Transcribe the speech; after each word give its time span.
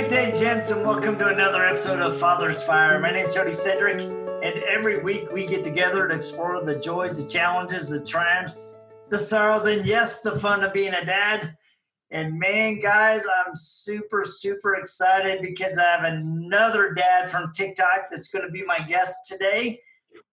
Good 0.00 0.08
day, 0.08 0.34
gents, 0.34 0.70
and 0.70 0.82
welcome 0.82 1.18
to 1.18 1.28
another 1.28 1.62
episode 1.62 2.00
of 2.00 2.16
Father's 2.18 2.62
Fire. 2.62 2.98
My 2.98 3.10
name 3.10 3.26
is 3.26 3.34
Jody 3.34 3.52
Cedric, 3.52 4.00
and 4.00 4.58
every 4.64 5.02
week 5.02 5.30
we 5.30 5.44
get 5.44 5.62
together 5.62 6.08
to 6.08 6.14
explore 6.14 6.64
the 6.64 6.76
joys, 6.76 7.22
the 7.22 7.28
challenges, 7.28 7.90
the 7.90 8.02
triumphs, 8.02 8.80
the 9.10 9.18
sorrows, 9.18 9.66
and 9.66 9.84
yes, 9.84 10.22
the 10.22 10.40
fun 10.40 10.64
of 10.64 10.72
being 10.72 10.94
a 10.94 11.04
dad. 11.04 11.54
And 12.10 12.38
man, 12.38 12.80
guys, 12.80 13.24
I'm 13.44 13.54
super, 13.54 14.24
super 14.24 14.76
excited 14.76 15.42
because 15.42 15.76
I 15.76 15.82
have 15.82 16.04
another 16.04 16.94
dad 16.94 17.30
from 17.30 17.52
TikTok 17.52 18.06
that's 18.10 18.30
going 18.30 18.46
to 18.46 18.50
be 18.50 18.64
my 18.64 18.78
guest 18.78 19.28
today. 19.28 19.82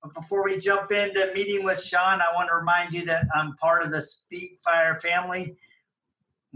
But 0.01 0.13
before 0.13 0.45
we 0.45 0.57
jump 0.59 0.93
into 0.93 1.29
meeting 1.35 1.65
with 1.65 1.83
Sean, 1.83 2.21
I 2.21 2.33
want 2.33 2.47
to 2.47 2.55
remind 2.55 2.93
you 2.93 3.03
that 3.07 3.25
I'm 3.35 3.53
part 3.57 3.83
of 3.83 3.91
the 3.91 3.99
Speak 3.99 4.59
Fire 4.63 4.97
family. 5.01 5.57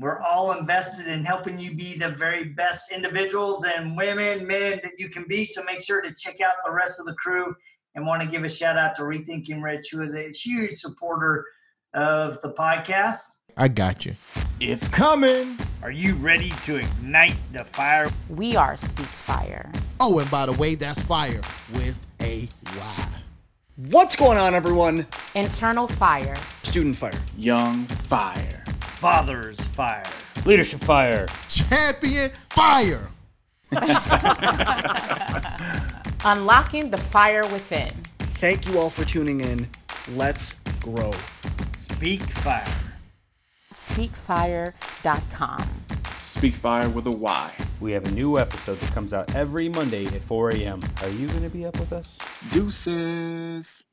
We're 0.02 0.20
all 0.20 0.54
invested 0.54 1.06
in 1.06 1.24
helping 1.24 1.60
you 1.60 1.76
be 1.76 1.96
the 1.96 2.10
very 2.10 2.46
best 2.46 2.92
individuals 2.92 3.64
and 3.64 3.96
women, 3.96 4.48
men 4.48 4.80
that 4.82 4.94
you 4.98 5.10
can 5.10 5.26
be. 5.28 5.46
So 5.46 5.64
make 5.64 5.84
sure 5.84 6.02
to 6.02 6.12
check 6.16 6.42
out 6.42 6.56
the 6.66 6.74
rest 6.74 7.00
of 7.00 7.06
the 7.06 7.14
crew 7.14 7.54
and 7.94 8.08
want 8.08 8.24
to 8.24 8.28
give 8.28 8.44
a 8.44 8.50
shout 8.50 8.80
out 8.80 8.96
to 8.96 9.04
Rethinking 9.04 9.62
Rich, 9.62 9.90
who 9.92 10.02
is 10.02 10.16
a 10.16 10.32
huge 10.32 10.72
supporter 10.72 11.46
of 11.94 12.42
the 12.42 12.52
podcast. 12.54 13.36
I 13.56 13.68
got 13.68 14.04
you. 14.04 14.16
It's 14.60 14.88
coming. 14.88 15.56
Are 15.84 15.92
you 15.92 16.16
ready 16.16 16.50
to 16.64 16.78
ignite 16.78 17.36
the 17.54 17.64
fire? 17.64 18.10
We 18.28 18.56
are 18.56 18.78
Speak 18.78 19.06
Fire. 19.06 19.72
Oh, 20.00 20.18
and 20.18 20.32
by 20.32 20.48
the 20.48 20.54
way, 20.54 20.74
that's 20.74 21.00
fire 21.04 21.42
with 21.74 22.00
a 22.22 22.50
Y. 22.76 23.08
What's 23.76 24.16
going 24.16 24.40
on, 24.40 24.56
everyone? 24.56 25.06
Internal 25.36 25.88
Fire. 25.88 26.38
Student 26.64 26.96
Fire. 26.96 27.22
Young 27.38 27.86
Fire. 27.86 28.61
Father's 29.02 29.60
Fire. 29.60 30.06
Leadership 30.46 30.80
Fire. 30.84 31.26
Champion 31.50 32.30
fire. 32.52 33.10
Unlocking 36.24 36.92
the 36.92 36.98
fire 36.98 37.42
within. 37.48 37.90
Thank 38.36 38.68
you 38.68 38.78
all 38.78 38.92
for 38.92 39.04
tuning 39.04 39.42
in. 39.42 39.68
Let's 40.12 40.54
grow. 40.82 41.10
Speak 41.76 42.22
Fire. 42.22 42.64
SpeakFire.com. 43.74 45.68
Speak 46.20 46.54
Fire 46.54 46.88
with 46.88 47.08
a 47.08 47.18
Y. 47.18 47.52
We 47.80 47.94
have 47.94 48.06
a 48.06 48.12
new 48.12 48.38
episode 48.38 48.76
that 48.76 48.94
comes 48.94 49.16
out 49.16 49.34
every 49.34 49.68
Monday 49.68 50.06
at 50.06 50.22
4 50.26 50.52
a.m. 50.52 50.80
Are 51.02 51.10
you 51.10 51.26
going 51.26 51.42
to 51.42 51.50
be 51.50 51.66
up 51.66 51.80
with 51.80 51.92
us? 51.92 52.20
Deuces. 52.52 53.84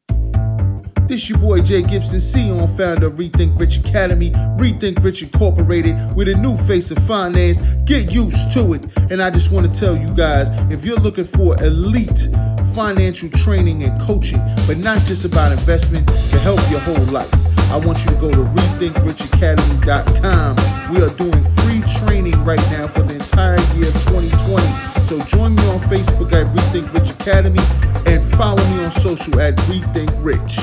This 1.08 1.22
is 1.22 1.30
your 1.30 1.38
boy 1.38 1.62
Jay 1.62 1.80
Gibson, 1.80 2.18
CEO 2.18 2.60
and 2.60 2.68
founder 2.76 3.06
of 3.06 3.14
Rethink 3.14 3.58
Rich 3.58 3.78
Academy, 3.78 4.28
Rethink 4.60 5.02
Rich 5.02 5.22
Incorporated, 5.22 5.96
with 6.14 6.28
a 6.28 6.34
new 6.34 6.54
face 6.54 6.90
of 6.90 6.98
finance. 7.08 7.62
Get 7.86 8.12
used 8.12 8.52
to 8.52 8.74
it. 8.74 8.86
And 9.10 9.22
I 9.22 9.30
just 9.30 9.50
want 9.50 9.64
to 9.64 9.72
tell 9.80 9.96
you 9.96 10.12
guys 10.12 10.50
if 10.70 10.84
you're 10.84 11.00
looking 11.00 11.24
for 11.24 11.56
elite 11.64 12.28
financial 12.74 13.30
training 13.30 13.84
and 13.84 13.98
coaching, 14.02 14.38
but 14.66 14.76
not 14.76 15.00
just 15.06 15.24
about 15.24 15.50
investment, 15.50 16.06
to 16.06 16.38
help 16.40 16.60
your 16.70 16.80
whole 16.80 17.06
life, 17.06 17.32
I 17.72 17.78
want 17.78 18.04
you 18.04 18.10
to 18.10 18.16
go 18.20 18.30
to 18.30 18.44
rethinkrichacademy.com. 18.44 20.56
We 20.92 21.00
are 21.00 21.08
doing 21.16 21.42
free 21.56 21.80
training 22.04 22.36
right 22.44 22.60
now 22.70 22.86
for 22.86 23.00
the 23.00 23.14
entire 23.14 23.56
year 23.80 23.88
of 23.88 23.94
2020. 24.12 24.60
So 25.06 25.18
join 25.24 25.54
me 25.54 25.66
on 25.72 25.80
Facebook 25.88 26.34
at 26.34 26.44
Rethink 26.54 26.92
Rich 26.92 27.12
Academy 27.16 27.64
and 28.04 28.20
follow 28.36 28.62
me 28.76 28.84
on 28.84 28.90
social 28.90 29.40
at 29.40 29.56
Rethink 29.72 30.12
Rich. 30.22 30.60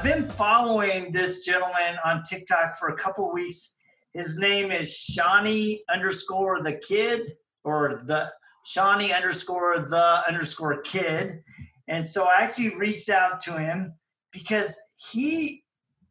I've 0.00 0.14
been 0.14 0.30
following 0.30 1.12
this 1.12 1.44
gentleman 1.44 1.98
on 2.06 2.22
TikTok 2.22 2.78
for 2.78 2.88
a 2.88 2.96
couple 2.96 3.30
weeks. 3.30 3.74
His 4.14 4.38
name 4.38 4.70
is 4.70 4.96
Shawnee 4.96 5.84
underscore 5.92 6.62
the 6.62 6.76
kid 6.76 7.36
or 7.64 8.00
the 8.06 8.32
Shawnee 8.64 9.12
underscore 9.12 9.80
the 9.80 10.22
underscore 10.26 10.80
kid. 10.80 11.42
And 11.86 12.08
so 12.08 12.24
I 12.24 12.40
actually 12.40 12.74
reached 12.76 13.10
out 13.10 13.40
to 13.40 13.58
him 13.58 13.92
because 14.32 14.80
he 15.12 15.64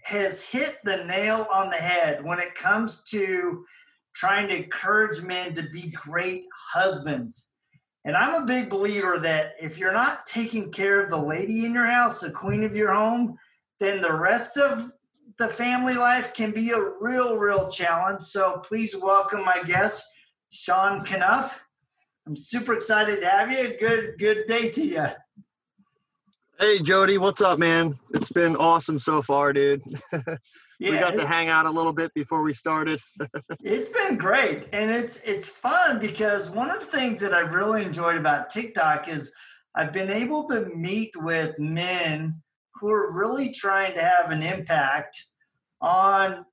has 0.03 0.45
hit 0.45 0.77
the 0.83 1.05
nail 1.05 1.47
on 1.51 1.71
the 1.71 1.77
head 1.77 2.23
when 2.23 2.37
it 2.37 2.53
comes 2.53 3.01
to 3.05 3.65
trying 4.13 4.49
to 4.49 4.55
encourage 4.65 5.23
men 5.23 5.55
to 5.55 5.63
be 5.63 5.89
great 5.89 6.45
husbands. 6.73 7.49
And 8.05 8.15
I'm 8.15 8.43
a 8.43 8.45
big 8.45 8.69
believer 8.69 9.17
that 9.17 9.53
if 9.59 9.79
you're 9.79 9.93
not 9.93 10.27
taking 10.27 10.71
care 10.71 11.03
of 11.03 11.09
the 11.09 11.17
lady 11.17 11.65
in 11.65 11.73
your 11.73 11.87
house, 11.87 12.21
the 12.21 12.29
queen 12.29 12.63
of 12.63 12.75
your 12.75 12.93
home, 12.93 13.35
then 13.79 14.01
the 14.01 14.13
rest 14.13 14.57
of 14.57 14.91
the 15.37 15.47
family 15.47 15.95
life 15.95 16.33
can 16.33 16.51
be 16.51 16.71
a 16.71 16.91
real, 16.99 17.37
real 17.37 17.69
challenge. 17.69 18.23
So 18.23 18.61
please 18.65 18.95
welcome 18.95 19.43
my 19.45 19.63
guest, 19.65 20.05
Sean 20.51 21.03
Knuff. 21.03 21.61
I'm 22.27 22.35
super 22.35 22.73
excited 22.73 23.21
to 23.21 23.27
have 23.27 23.51
you. 23.51 23.77
Good, 23.79 24.19
good 24.19 24.45
day 24.47 24.69
to 24.69 24.85
you. 24.85 25.07
Hey 26.59 26.79
Jody, 26.79 27.17
what's 27.17 27.39
up, 27.39 27.57
man? 27.57 27.97
It's 28.13 28.31
been 28.31 28.57
awesome 28.57 28.99
so 28.99 29.21
far, 29.21 29.53
dude. 29.53 29.81
Yeah, 30.81 30.91
we 30.91 30.97
got 30.97 31.13
to 31.15 31.27
hang 31.27 31.49
out 31.49 31.65
a 31.65 31.69
little 31.69 31.91
bit 31.91 32.13
before 32.13 32.41
we 32.41 32.53
started. 32.53 33.01
It's 33.61 33.89
been 33.89 34.15
great, 34.15 34.67
and 34.71 34.89
it's 34.89 35.17
it's 35.25 35.49
fun 35.49 35.99
because 35.99 36.49
one 36.49 36.71
of 36.71 36.79
the 36.79 36.85
things 36.85 37.19
that 37.19 37.33
I've 37.33 37.53
really 37.53 37.83
enjoyed 37.83 38.15
about 38.15 38.49
TikTok 38.49 39.09
is 39.09 39.33
I've 39.75 39.91
been 39.91 40.09
able 40.09 40.47
to 40.47 40.67
meet 40.73 41.11
with 41.17 41.59
men 41.59 42.41
who 42.79 42.89
are 42.89 43.15
really 43.17 43.51
trying 43.51 43.93
to 43.93 44.01
have 44.01 44.31
an 44.31 44.43
impact 44.43 45.27
on 45.81 46.45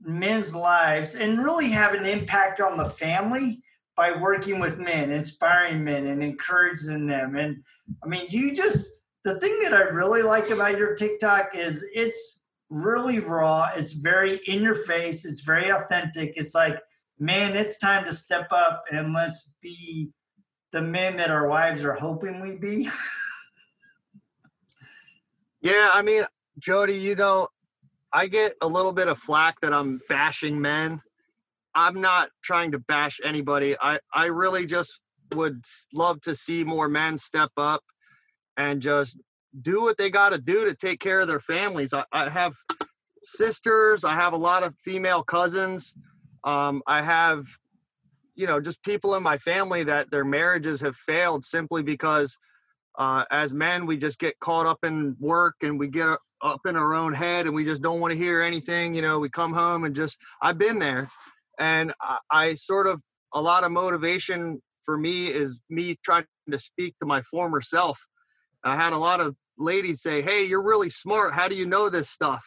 men's 0.00 0.54
lives 0.54 1.14
and 1.14 1.42
really 1.42 1.68
have 1.70 1.94
an 1.94 2.06
impact 2.06 2.60
on 2.60 2.76
the 2.76 2.84
family 2.84 3.62
by 3.96 4.12
working 4.12 4.58
with 4.58 4.78
men, 4.78 5.10
inspiring 5.10 5.84
men, 5.84 6.06
and 6.06 6.22
encouraging 6.22 7.06
them. 7.06 7.36
And 7.36 7.62
I 8.02 8.08
mean, 8.08 8.26
you 8.30 8.54
just 8.54 8.90
the 9.24 9.38
thing 9.38 9.58
that 9.62 9.74
I 9.74 9.82
really 9.82 10.22
like 10.22 10.50
about 10.50 10.78
your 10.78 10.94
TikTok 10.94 11.54
is 11.54 11.84
it's 11.94 12.42
really 12.70 13.20
raw. 13.20 13.70
It's 13.76 13.92
very 13.92 14.40
in 14.46 14.62
your 14.62 14.74
face. 14.74 15.24
It's 15.24 15.42
very 15.42 15.70
authentic. 15.70 16.32
It's 16.36 16.54
like, 16.54 16.80
man, 17.18 17.54
it's 17.56 17.78
time 17.78 18.04
to 18.06 18.12
step 18.12 18.48
up 18.50 18.84
and 18.90 19.12
let's 19.12 19.52
be 19.60 20.10
the 20.72 20.80
men 20.80 21.16
that 21.18 21.30
our 21.30 21.46
wives 21.46 21.84
are 21.84 21.94
hoping 21.94 22.40
we 22.40 22.56
be. 22.56 22.88
yeah, 25.62 25.90
I 25.94 26.02
mean, 26.02 26.24
Jody, 26.58 26.94
you 26.94 27.14
know, 27.14 27.48
I 28.12 28.26
get 28.26 28.54
a 28.60 28.66
little 28.66 28.92
bit 28.92 29.08
of 29.08 29.18
flack 29.18 29.60
that 29.62 29.72
I'm 29.72 30.00
bashing 30.08 30.60
men. 30.60 31.00
I'm 31.74 32.00
not 32.00 32.28
trying 32.42 32.72
to 32.72 32.78
bash 32.78 33.20
anybody. 33.24 33.76
I, 33.80 33.98
I 34.12 34.26
really 34.26 34.66
just 34.66 35.00
would 35.34 35.64
love 35.94 36.20
to 36.22 36.36
see 36.36 36.64
more 36.64 36.88
men 36.88 37.16
step 37.16 37.50
up 37.56 37.82
and 38.56 38.82
just 38.82 39.18
do 39.62 39.80
what 39.80 39.96
they 39.96 40.10
got 40.10 40.30
to 40.30 40.38
do 40.38 40.64
to 40.64 40.74
take 40.74 41.00
care 41.00 41.20
of 41.20 41.28
their 41.28 41.40
families. 41.40 41.94
I, 41.94 42.04
I 42.12 42.28
have 42.28 42.52
sisters, 43.22 44.04
I 44.04 44.14
have 44.14 44.32
a 44.32 44.38
lot 44.38 44.62
of 44.62 44.74
female 44.84 45.22
cousins. 45.22 45.94
Um, 46.44 46.82
I 46.86 47.02
have, 47.02 47.46
you 48.34 48.46
know, 48.46 48.60
just 48.60 48.82
people 48.82 49.14
in 49.14 49.22
my 49.22 49.38
family 49.38 49.84
that 49.84 50.10
their 50.10 50.24
marriages 50.24 50.80
have 50.80 50.96
failed 50.96 51.44
simply 51.44 51.82
because 51.82 52.36
uh, 52.96 53.24
as 53.30 53.54
men, 53.54 53.86
we 53.86 53.96
just 53.96 54.18
get 54.18 54.38
caught 54.40 54.66
up 54.66 54.84
in 54.84 55.16
work 55.18 55.56
and 55.62 55.78
we 55.78 55.88
get 55.88 56.08
uh, 56.08 56.16
up 56.42 56.60
in 56.66 56.76
our 56.76 56.94
own 56.94 57.14
head 57.14 57.46
and 57.46 57.54
we 57.54 57.64
just 57.64 57.82
don't 57.82 58.00
want 58.00 58.12
to 58.12 58.18
hear 58.18 58.42
anything. 58.42 58.94
You 58.94 59.02
know, 59.02 59.18
we 59.18 59.30
come 59.30 59.52
home 59.52 59.84
and 59.84 59.94
just, 59.94 60.16
I've 60.40 60.58
been 60.58 60.78
there. 60.78 61.10
And 61.58 61.92
I, 62.00 62.18
I 62.30 62.54
sort 62.54 62.86
of, 62.86 63.00
a 63.34 63.40
lot 63.40 63.64
of 63.64 63.72
motivation 63.72 64.60
for 64.84 64.98
me 64.98 65.28
is 65.28 65.58
me 65.70 65.96
trying 66.04 66.24
to 66.50 66.58
speak 66.58 66.94
to 67.00 67.06
my 67.06 67.22
former 67.22 67.62
self. 67.62 67.98
I 68.64 68.76
had 68.76 68.92
a 68.92 68.98
lot 68.98 69.20
of 69.20 69.36
ladies 69.58 70.02
say, 70.02 70.20
Hey, 70.20 70.44
you're 70.44 70.62
really 70.62 70.90
smart. 70.90 71.32
How 71.32 71.48
do 71.48 71.54
you 71.54 71.66
know 71.66 71.88
this 71.88 72.10
stuff? 72.10 72.44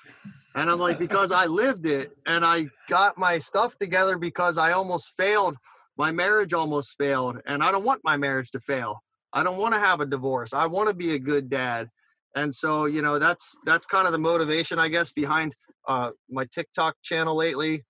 And 0.54 0.70
I'm 0.70 0.80
like, 0.80 1.00
Because 1.00 1.32
I 1.32 1.46
lived 1.46 1.88
it 1.88 2.12
and 2.26 2.46
I 2.46 2.68
got 2.88 3.18
my 3.18 3.40
stuff 3.40 3.78
together 3.80 4.18
because 4.18 4.58
I 4.58 4.74
almost 4.74 5.12
failed. 5.18 5.56
My 5.98 6.12
marriage 6.12 6.54
almost 6.54 6.96
failed. 7.00 7.38
And 7.48 7.64
I 7.64 7.72
don't 7.72 7.86
want 7.86 8.02
my 8.04 8.18
marriage 8.18 8.52
to 8.52 8.60
fail. 8.60 9.02
I 9.36 9.44
don't 9.44 9.58
want 9.58 9.74
to 9.74 9.80
have 9.80 10.00
a 10.00 10.06
divorce. 10.06 10.54
I 10.54 10.66
want 10.66 10.88
to 10.88 10.96
be 10.96 11.14
a 11.14 11.20
good 11.20 11.50
dad. 11.50 11.90
And 12.36 12.54
so, 12.54 12.86
you 12.86 13.02
know, 13.02 13.20
that's 13.20 13.56
that's 13.66 13.86
kind 13.86 14.08
of 14.08 14.14
the 14.14 14.20
motivation, 14.20 14.80
I 14.80 14.88
guess, 14.88 15.12
behind 15.12 15.56
uh, 15.88 16.12
my 16.30 16.46
TikTok 16.46 16.96
channel 17.04 17.36
lately. 17.36 17.84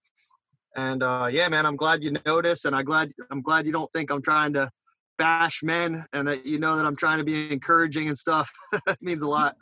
And 0.75 1.01
uh, 1.01 1.27
yeah, 1.31 1.47
man, 1.47 1.65
I'm 1.65 1.77
glad 1.77 2.03
you 2.03 2.17
noticed, 2.25 2.65
and 2.65 2.75
I'm 2.75 2.83
glad 2.83 3.11
I'm 3.31 3.41
glad 3.41 3.65
you 3.65 3.71
don't 3.71 3.91
think 3.93 4.11
I'm 4.11 4.21
trying 4.21 4.53
to 4.53 4.69
bash 5.17 5.63
men, 5.63 6.05
and 6.11 6.27
that 6.27 6.45
you 6.45 6.59
know 6.59 6.75
that 6.75 6.85
I'm 6.85 6.97
trying 6.97 7.19
to 7.19 7.23
be 7.23 7.51
encouraging 7.51 8.07
and 8.09 8.17
stuff. 8.17 8.51
it 8.87 8.97
means 9.01 9.21
a 9.21 9.27
lot. 9.27 9.55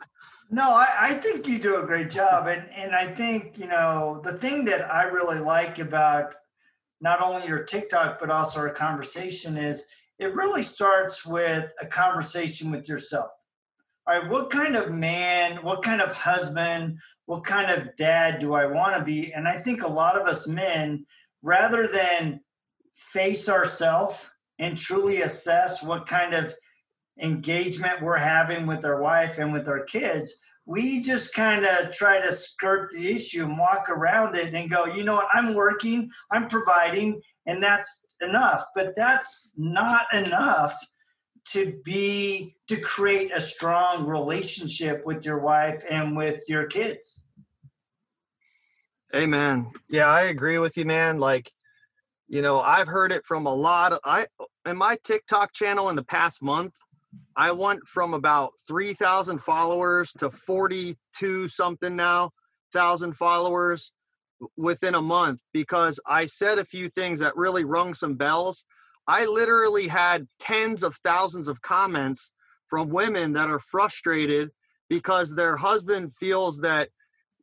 No, 0.50 0.72
I, 0.72 0.88
I 0.98 1.14
think 1.14 1.46
you 1.46 1.58
do 1.58 1.82
a 1.82 1.86
great 1.86 2.10
job. 2.10 2.46
And, 2.48 2.68
and 2.74 2.94
I 2.94 3.06
think, 3.06 3.58
you 3.58 3.66
know, 3.66 4.20
the 4.22 4.34
thing 4.34 4.64
that 4.66 4.92
I 4.92 5.04
really 5.04 5.40
like 5.40 5.78
about 5.78 6.34
not 7.00 7.20
only 7.20 7.46
your 7.46 7.64
TikTok, 7.64 8.20
but 8.20 8.30
also 8.30 8.60
our 8.60 8.70
conversation 8.70 9.56
is 9.56 9.86
it 10.18 10.34
really 10.34 10.62
starts 10.62 11.26
with 11.26 11.72
a 11.80 11.86
conversation 11.86 12.70
with 12.70 12.88
yourself. 12.88 13.30
All 14.06 14.18
right, 14.18 14.30
what 14.30 14.50
kind 14.50 14.76
of 14.76 14.90
man, 14.90 15.56
what 15.62 15.82
kind 15.82 16.00
of 16.00 16.12
husband, 16.12 16.98
what 17.26 17.44
kind 17.44 17.70
of 17.70 17.96
dad 17.96 18.38
do 18.38 18.54
I 18.54 18.66
want 18.66 18.96
to 18.96 19.04
be? 19.04 19.32
And 19.32 19.48
I 19.48 19.58
think 19.58 19.82
a 19.82 19.88
lot 19.88 20.20
of 20.20 20.26
us 20.26 20.46
men, 20.46 21.06
rather 21.42 21.88
than 21.88 22.40
face 22.94 23.48
ourselves 23.48 24.30
and 24.58 24.76
truly 24.76 25.22
assess 25.22 25.82
what 25.82 26.06
kind 26.06 26.34
of 26.34 26.54
engagement 27.20 28.02
we're 28.02 28.16
having 28.16 28.66
with 28.66 28.84
our 28.84 29.00
wife 29.00 29.38
and 29.38 29.52
with 29.52 29.68
our 29.68 29.84
kids, 29.84 30.38
we 30.66 31.02
just 31.02 31.34
kind 31.34 31.64
of 31.64 31.90
try 31.92 32.20
to 32.20 32.32
skirt 32.32 32.90
the 32.92 33.10
issue 33.10 33.44
and 33.44 33.58
walk 33.58 33.88
around 33.88 34.34
it 34.34 34.54
and 34.54 34.70
go, 34.70 34.86
you 34.86 35.04
know 35.04 35.16
what, 35.16 35.28
I'm 35.32 35.54
working, 35.54 36.10
I'm 36.30 36.48
providing, 36.48 37.20
and 37.46 37.62
that's 37.62 38.03
enough. 38.20 38.64
But 38.74 38.94
that's 38.96 39.50
not 39.56 40.06
enough 40.12 40.74
to 41.46 41.78
be 41.84 42.56
to 42.68 42.76
create 42.80 43.30
a 43.34 43.40
strong 43.40 44.06
relationship 44.06 45.04
with 45.04 45.24
your 45.24 45.40
wife 45.40 45.84
and 45.90 46.16
with 46.16 46.42
your 46.48 46.66
kids. 46.66 47.26
Amen. 49.14 49.70
Yeah, 49.88 50.06
I 50.06 50.22
agree 50.22 50.58
with 50.58 50.76
you, 50.76 50.84
man. 50.84 51.18
Like, 51.18 51.52
you 52.28 52.42
know, 52.42 52.60
I've 52.60 52.88
heard 52.88 53.12
it 53.12 53.24
from 53.24 53.46
a 53.46 53.54
lot 53.54 53.92
of 53.92 54.00
I 54.04 54.26
in 54.66 54.76
my 54.76 54.96
TikTok 55.04 55.52
channel 55.52 55.90
in 55.90 55.96
the 55.96 56.02
past 56.02 56.42
month, 56.42 56.74
I 57.36 57.52
went 57.52 57.86
from 57.86 58.14
about 58.14 58.52
3,000 58.66 59.38
followers 59.38 60.12
to 60.18 60.30
42 60.30 61.48
something 61.48 61.94
now, 61.94 62.30
thousand 62.72 63.16
followers 63.16 63.92
within 64.56 64.94
a 64.94 65.02
month 65.02 65.40
because 65.52 66.00
I 66.06 66.26
said 66.26 66.58
a 66.58 66.64
few 66.64 66.88
things 66.88 67.20
that 67.20 67.36
really 67.36 67.64
rung 67.64 67.94
some 67.94 68.14
bells. 68.14 68.64
I 69.06 69.26
literally 69.26 69.88
had 69.88 70.26
tens 70.38 70.82
of 70.82 70.96
thousands 71.04 71.48
of 71.48 71.60
comments 71.62 72.30
from 72.68 72.88
women 72.88 73.34
that 73.34 73.50
are 73.50 73.58
frustrated 73.58 74.50
because 74.88 75.34
their 75.34 75.56
husband 75.56 76.12
feels 76.14 76.60
that 76.60 76.88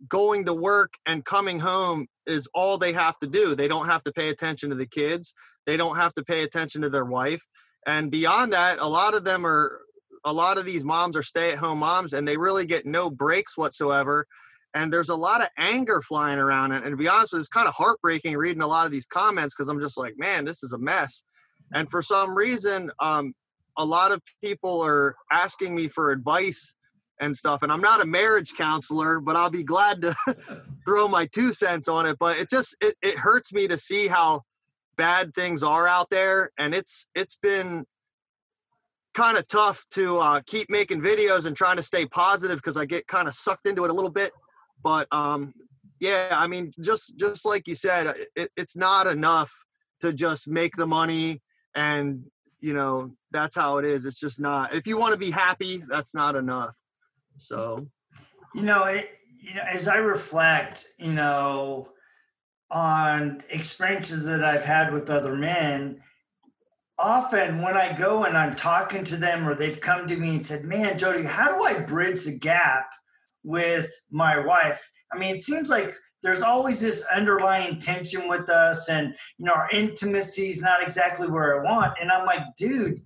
going 0.07 0.45
to 0.45 0.53
work 0.53 0.94
and 1.06 1.24
coming 1.24 1.59
home 1.59 2.07
is 2.25 2.48
all 2.53 2.77
they 2.77 2.94
have 2.94 3.18
to 3.19 3.27
do. 3.27 3.56
They 3.56 3.68
don't 3.68 3.88
have 3.88 4.03
to 4.06 4.12
pay 4.12 4.30
attention 4.30 4.69
to 4.69 4.75
the 4.75 4.88
kids. 4.88 5.33
They 5.65 5.77
don't 5.77 5.95
have 5.95 6.13
to 6.15 6.24
pay 6.24 6.44
attention 6.44 6.81
to 6.81 6.89
their 6.89 7.06
wife. 7.06 7.42
And 7.86 8.12
beyond 8.12 8.53
that, 8.53 8.80
a 8.80 8.88
lot 8.88 9.13
of 9.13 9.24
them 9.24 9.45
are 9.45 9.81
a 10.24 10.33
lot 10.33 10.57
of 10.57 10.65
these 10.65 10.83
moms 10.83 11.18
are 11.18 11.24
stay-at-home 11.24 11.80
moms 11.80 12.13
and 12.13 12.27
they 12.27 12.38
really 12.38 12.65
get 12.65 12.86
no 12.86 13.09
breaks 13.09 13.57
whatsoever. 13.57 14.27
And 14.73 14.91
there's 14.91 15.09
a 15.09 15.15
lot 15.15 15.41
of 15.41 15.50
anger 15.57 16.01
flying 16.01 16.39
around. 16.39 16.71
And, 16.71 16.85
and 16.85 16.94
to 16.94 16.97
be 16.97 17.07
honest 17.07 17.33
with 17.33 17.41
it's 17.41 17.50
kind 17.50 17.68
of 17.68 17.73
heartbreaking 17.73 18.38
reading 18.38 18.62
a 18.62 18.68
lot 18.68 18.85
of 18.85 18.91
these 18.91 19.06
comments 19.06 19.53
because 19.56 19.69
I'm 19.69 19.79
just 19.79 19.97
like, 19.97 20.13
man, 20.18 20.45
this 20.45 20.63
is 20.63 20.73
a 20.73 20.77
mess. 20.77 21.23
And 21.73 21.89
for 21.89 22.01
some 22.01 22.35
reason, 22.35 22.91
um, 23.00 23.33
a 23.77 23.85
lot 23.85 24.12
of 24.12 24.21
people 24.44 24.81
are 24.81 25.15
asking 25.31 25.75
me 25.75 25.88
for 25.88 26.12
advice 26.12 26.75
and 27.19 27.35
stuff. 27.35 27.63
And 27.63 27.71
I'm 27.71 27.81
not 27.81 28.01
a 28.01 28.06
marriage 28.06 28.53
counselor, 28.56 29.19
but 29.19 29.35
I'll 29.35 29.50
be 29.50 29.63
glad 29.63 30.01
to 30.01 30.15
throw 30.85 31.07
my 31.07 31.27
two 31.27 31.53
cents 31.53 31.88
on 31.88 32.06
it. 32.06 32.17
But 32.19 32.38
it 32.38 32.50
just 32.50 32.75
it, 32.81 32.95
it 33.01 33.17
hurts 33.17 33.53
me 33.53 33.67
to 33.67 33.77
see 33.77 34.07
how 34.07 34.41
bad 34.97 35.33
things 35.33 35.63
are 35.63 35.88
out 35.88 36.09
there. 36.09 36.51
And 36.57 36.74
it's 36.74 37.07
it's 37.15 37.38
been 37.41 37.85
kind 39.13 39.38
of 39.38 39.47
tough 39.47 39.85
to 39.91 40.17
uh, 40.17 40.41
keep 40.45 40.69
making 40.69 41.01
videos 41.01 41.45
and 41.45 41.56
trying 41.56 41.77
to 41.77 41.83
stay 41.83 42.06
positive 42.06 42.57
because 42.57 42.77
I 42.77 42.85
get 42.85 43.07
kind 43.07 43.27
of 43.27 43.35
sucked 43.35 43.67
into 43.67 43.83
it 43.85 43.91
a 43.91 43.94
little 43.94 44.12
bit. 44.12 44.31
But 44.83 45.07
um, 45.12 45.54
yeah, 46.00 46.30
I 46.31 46.48
mean, 46.48 46.72
just 46.80 47.18
just 47.18 47.45
like 47.45 47.68
you 47.68 47.75
said, 47.75 48.16
it, 48.36 48.51
it's 48.57 48.75
not 48.75 49.07
enough 49.07 49.54
to 50.01 50.12
just 50.12 50.48
make 50.48 50.75
the 50.75 50.88
money 50.88 51.42
and 51.75 52.24
you 52.60 52.74
know 52.74 53.12
that's 53.31 53.56
how 53.56 53.78
it 53.78 53.86
is. 53.86 54.06
It's 54.06 54.19
just 54.19 54.39
not. 54.39 54.74
If 54.74 54.88
you 54.88 54.98
want 54.98 55.13
to 55.13 55.19
be 55.19 55.31
happy, 55.31 55.83
that's 55.88 56.13
not 56.13 56.36
enough. 56.36 56.75
So, 57.38 57.88
you 58.54 58.62
know, 58.62 58.83
it, 58.86 59.10
you 59.39 59.56
know, 59.56 59.63
as 59.68 59.88
I 59.88 59.95
reflect, 59.95 60.86
you 61.00 61.13
know, 61.13 61.89
on 62.69 63.44
experiences 63.50 64.25
that 64.25 64.44
I've 64.44 64.66
had 64.66 64.94
with 64.94 65.10
other 65.10 65.36
men, 65.36 66.01
often 66.98 67.62
when 67.62 67.75
I 67.75 67.94
go 67.98 68.25
and 68.25 68.38
I'm 68.38 68.56
talking 68.56 69.04
to 69.06 69.18
them 69.18 69.48
or 69.48 69.56
they've 69.56 69.80
come 69.80 70.07
to 70.07 70.16
me 70.16 70.30
and 70.30 70.45
said, 70.45 70.63
Man, 70.63 70.98
Jody, 70.98 71.24
how 71.24 71.56
do 71.56 71.63
I 71.63 71.80
bridge 71.80 72.25
the 72.25 72.38
gap 72.38 72.92
with 73.43 73.89
my 74.09 74.39
wife? 74.39 74.88
I 75.13 75.17
mean, 75.17 75.35
it 75.35 75.41
seems 75.41 75.69
like 75.69 75.95
there's 76.23 76.41
always 76.41 76.79
this 76.79 77.05
underlying 77.13 77.79
tension 77.79 78.29
with 78.29 78.49
us 78.49 78.89
and 78.89 79.15
you 79.38 79.45
know 79.45 79.53
our 79.53 79.69
intimacy 79.71 80.49
is 80.49 80.61
not 80.61 80.83
exactly 80.83 81.27
where 81.27 81.59
I 81.59 81.71
want. 81.71 81.97
And 81.99 82.11
I'm 82.11 82.25
like, 82.25 82.43
dude, 82.55 83.01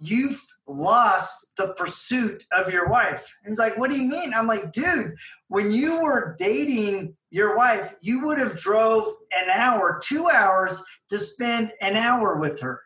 you've 0.00 0.42
lost 0.66 1.52
the 1.56 1.68
pursuit 1.74 2.44
of 2.52 2.70
your 2.70 2.88
wife. 2.88 3.32
And 3.42 3.52
he's 3.52 3.58
like, 3.58 3.78
what 3.78 3.90
do 3.90 4.00
you 4.00 4.08
mean? 4.08 4.34
I'm 4.34 4.46
like, 4.46 4.72
dude, 4.72 5.14
when 5.48 5.70
you 5.70 6.02
were 6.02 6.34
dating 6.38 7.16
your 7.30 7.56
wife, 7.56 7.94
you 8.00 8.24
would 8.24 8.38
have 8.38 8.58
drove 8.58 9.06
an 9.32 9.48
hour, 9.50 10.00
two 10.02 10.28
hours 10.28 10.82
to 11.10 11.18
spend 11.18 11.72
an 11.80 11.96
hour 11.96 12.36
with 12.36 12.60
her. 12.60 12.82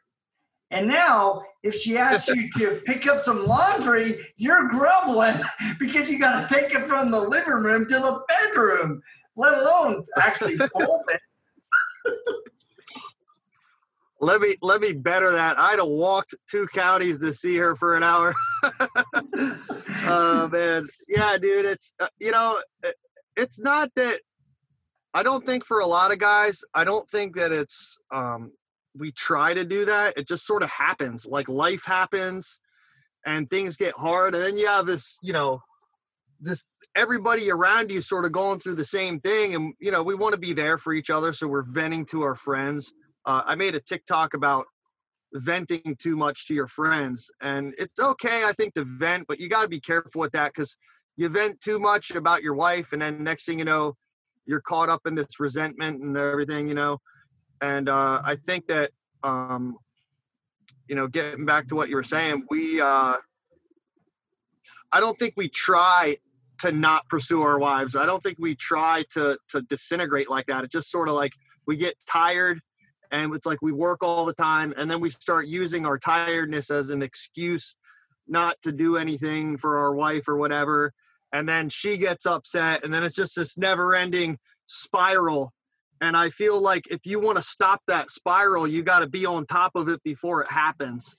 And 0.71 0.87
now, 0.87 1.43
if 1.63 1.75
she 1.75 1.99
asks 1.99 2.29
you 2.29 2.51
to 2.53 2.81
pick 2.87 3.07
up 3.07 3.21
some 3.21 3.45
laundry, 3.45 4.27
you're 4.37 4.69
grumbling 4.69 5.35
because 5.79 6.09
you 6.09 6.19
got 6.19 6.49
to 6.49 6.55
take 6.55 6.73
it 6.73 6.85
from 6.85 7.11
the 7.11 7.21
living 7.21 7.55
room 7.55 7.87
to 7.87 7.95
the 7.95 8.23
bedroom, 8.29 9.03
let 9.37 9.59
alone 9.59 10.07
actually 10.17 10.57
fold 10.57 11.05
it. 11.09 11.21
let 14.21 14.41
me 14.41 14.55
let 14.63 14.81
me 14.81 14.93
better 14.93 15.33
that. 15.33 15.59
I'd 15.59 15.79
have 15.79 15.89
walked 15.89 16.35
two 16.49 16.67
counties 16.73 17.19
to 17.19 17.35
see 17.35 17.57
her 17.57 17.75
for 17.75 17.97
an 17.97 18.05
hour. 18.05 18.35
oh 20.07 20.49
man, 20.53 20.89
yeah, 21.09 21.37
dude. 21.37 21.67
It's 21.67 21.95
uh, 21.99 22.09
you 22.19 22.31
know, 22.31 22.59
it's 23.37 23.59
not 23.59 23.91
that. 23.97 24.21
I 25.13 25.25
don't 25.25 25.45
think 25.45 25.65
for 25.65 25.81
a 25.81 25.87
lot 25.87 26.13
of 26.13 26.21
guys, 26.21 26.63
I 26.73 26.85
don't 26.85 27.09
think 27.11 27.35
that 27.35 27.51
it's 27.51 27.99
um, 28.13 28.53
we 28.97 29.13
try 29.13 29.55
to 29.55 29.65
do 29.65 29.85
that. 29.85 30.17
It 30.17 30.29
just 30.29 30.47
sort 30.47 30.63
of 30.63 30.71
happens. 30.71 31.27
Like 31.27 31.49
life 31.49 31.83
happens, 31.85 32.59
and 33.25 33.49
things 33.49 33.77
get 33.77 33.95
hard, 33.95 34.35
and 34.35 34.43
then 34.43 34.57
you 34.57 34.67
have 34.67 34.87
this, 34.87 35.19
you 35.23 35.33
know, 35.33 35.63
this 36.41 36.63
everybody 36.97 37.51
around 37.51 37.91
you 37.93 38.01
sort 38.01 38.25
of 38.25 38.33
going 38.33 38.59
through 38.59 38.75
the 38.75 38.85
same 38.85 39.21
thing, 39.21 39.55
and 39.55 39.75
you 39.81 39.91
know, 39.91 40.03
we 40.03 40.15
want 40.15 40.35
to 40.35 40.41
be 40.41 40.53
there 40.53 40.79
for 40.79 40.93
each 40.93 41.11
other, 41.11 41.33
so 41.33 41.47
we're 41.47 41.63
venting 41.63 42.05
to 42.07 42.23
our 42.23 42.35
friends 42.35 42.93
uh, 43.27 43.43
I 43.45 43.55
made 43.55 43.75
a 43.75 43.81
TikTok 43.81 44.35
about 44.35 44.67
venting 45.33 45.97
too 45.99 46.17
much 46.17 46.47
to 46.49 46.55
your 46.55 46.67
friends, 46.67 47.31
and 47.41 47.75
it's 47.79 47.99
okay, 47.99 48.45
I 48.45 48.53
think, 48.53 48.75
to 48.75 48.85
vent, 48.85 49.27
but 49.29 49.39
you 49.39 49.49
got 49.49 49.63
to 49.63 49.69
be 49.69 49.81
careful 49.81 50.21
with 50.21 50.33
that 50.33 50.53
because 50.55 50.77
you 51.17 51.29
vent 51.29 51.61
too 51.61 51.79
much 51.79 52.11
about 52.11 52.43
your 52.43 52.55
wife, 52.55 52.93
and 52.93 53.03
then 53.03 53.23
next 53.23 53.45
thing 53.45 53.59
you 53.59 53.65
know, 53.65 53.95
you're 54.47 54.61
caught 54.61 54.89
up 54.89 55.03
in 55.07 55.15
this 55.15 55.39
resentment 55.39 56.03
and 56.03 56.17
everything, 56.17 56.67
you 56.69 56.75
know. 56.75 56.99
And 57.61 57.89
uh, 57.89 58.23
I 58.25 58.37
think 58.37 58.67
that, 58.69 58.91
um, 59.23 59.77
you 60.89 60.95
know, 60.95 61.07
getting 61.07 61.45
back 61.45 61.69
to 61.69 61.75
what 61.75 61.89
you 61.89 61.97
were 61.97 62.05
saying, 62.05 62.45
we, 62.51 62.81
uh, 62.81 63.17
I 64.93 65.01
don't 65.01 65.19
think 65.19 65.35
we 65.37 65.49
try 65.49 66.17
to 66.61 66.73
not 66.73 67.09
pursue 67.09 67.43
our 67.43 67.59
wives. 67.59 67.97
I 67.97 68.07
don't 68.07 68.23
think 68.23 68.39
we 68.39 68.55
try 68.55 69.05
to 69.15 69.39
to 69.51 69.63
disintegrate 69.63 70.29
like 70.29 70.47
that. 70.47 70.65
It's 70.65 70.73
just 70.73 70.91
sort 70.91 71.09
of 71.09 71.15
like 71.15 71.33
we 71.67 71.77
get 71.77 71.95
tired 72.11 72.61
and 73.11 73.35
it's 73.35 73.47
like 73.47 73.63
we 73.63 73.73
work 73.73 74.03
all 74.03 74.25
the 74.25 74.35
time 74.35 74.75
and 74.77 74.91
then 74.91 75.01
we 75.01 75.11
start 75.11 75.47
using 75.47 75.87
our 75.87 75.99
tiredness 75.99 76.71
as 76.71 76.91
an 76.91 77.03
excuse 77.03 77.75
not 78.29 78.57
to 78.63 78.73
do 78.73 78.97
anything 78.97 79.57
for 79.57 79.79
our 79.79 79.95
wife 79.95 80.29
or 80.29 80.37
whatever 80.37 80.93
and 81.33 81.49
then 81.49 81.69
she 81.69 81.97
gets 81.97 82.27
upset 82.27 82.85
and 82.85 82.93
then 82.93 83.03
it's 83.03 83.17
just 83.17 83.37
this 83.37 83.57
never 83.57 83.95
ending 83.95 84.39
spiral 84.67 85.53
and 86.01 86.17
i 86.17 86.29
feel 86.31 86.61
like 86.61 86.87
if 86.91 87.01
you 87.05 87.21
want 87.21 87.37
to 87.37 87.43
stop 87.43 87.81
that 87.87 88.11
spiral 88.11 88.67
you 88.67 88.83
got 88.83 89.01
to 89.01 89.07
be 89.07 89.27
on 89.27 89.47
top 89.47 89.73
of 89.75 89.89
it 89.89 90.03
before 90.03 90.43
it 90.43 90.51
happens 90.51 91.17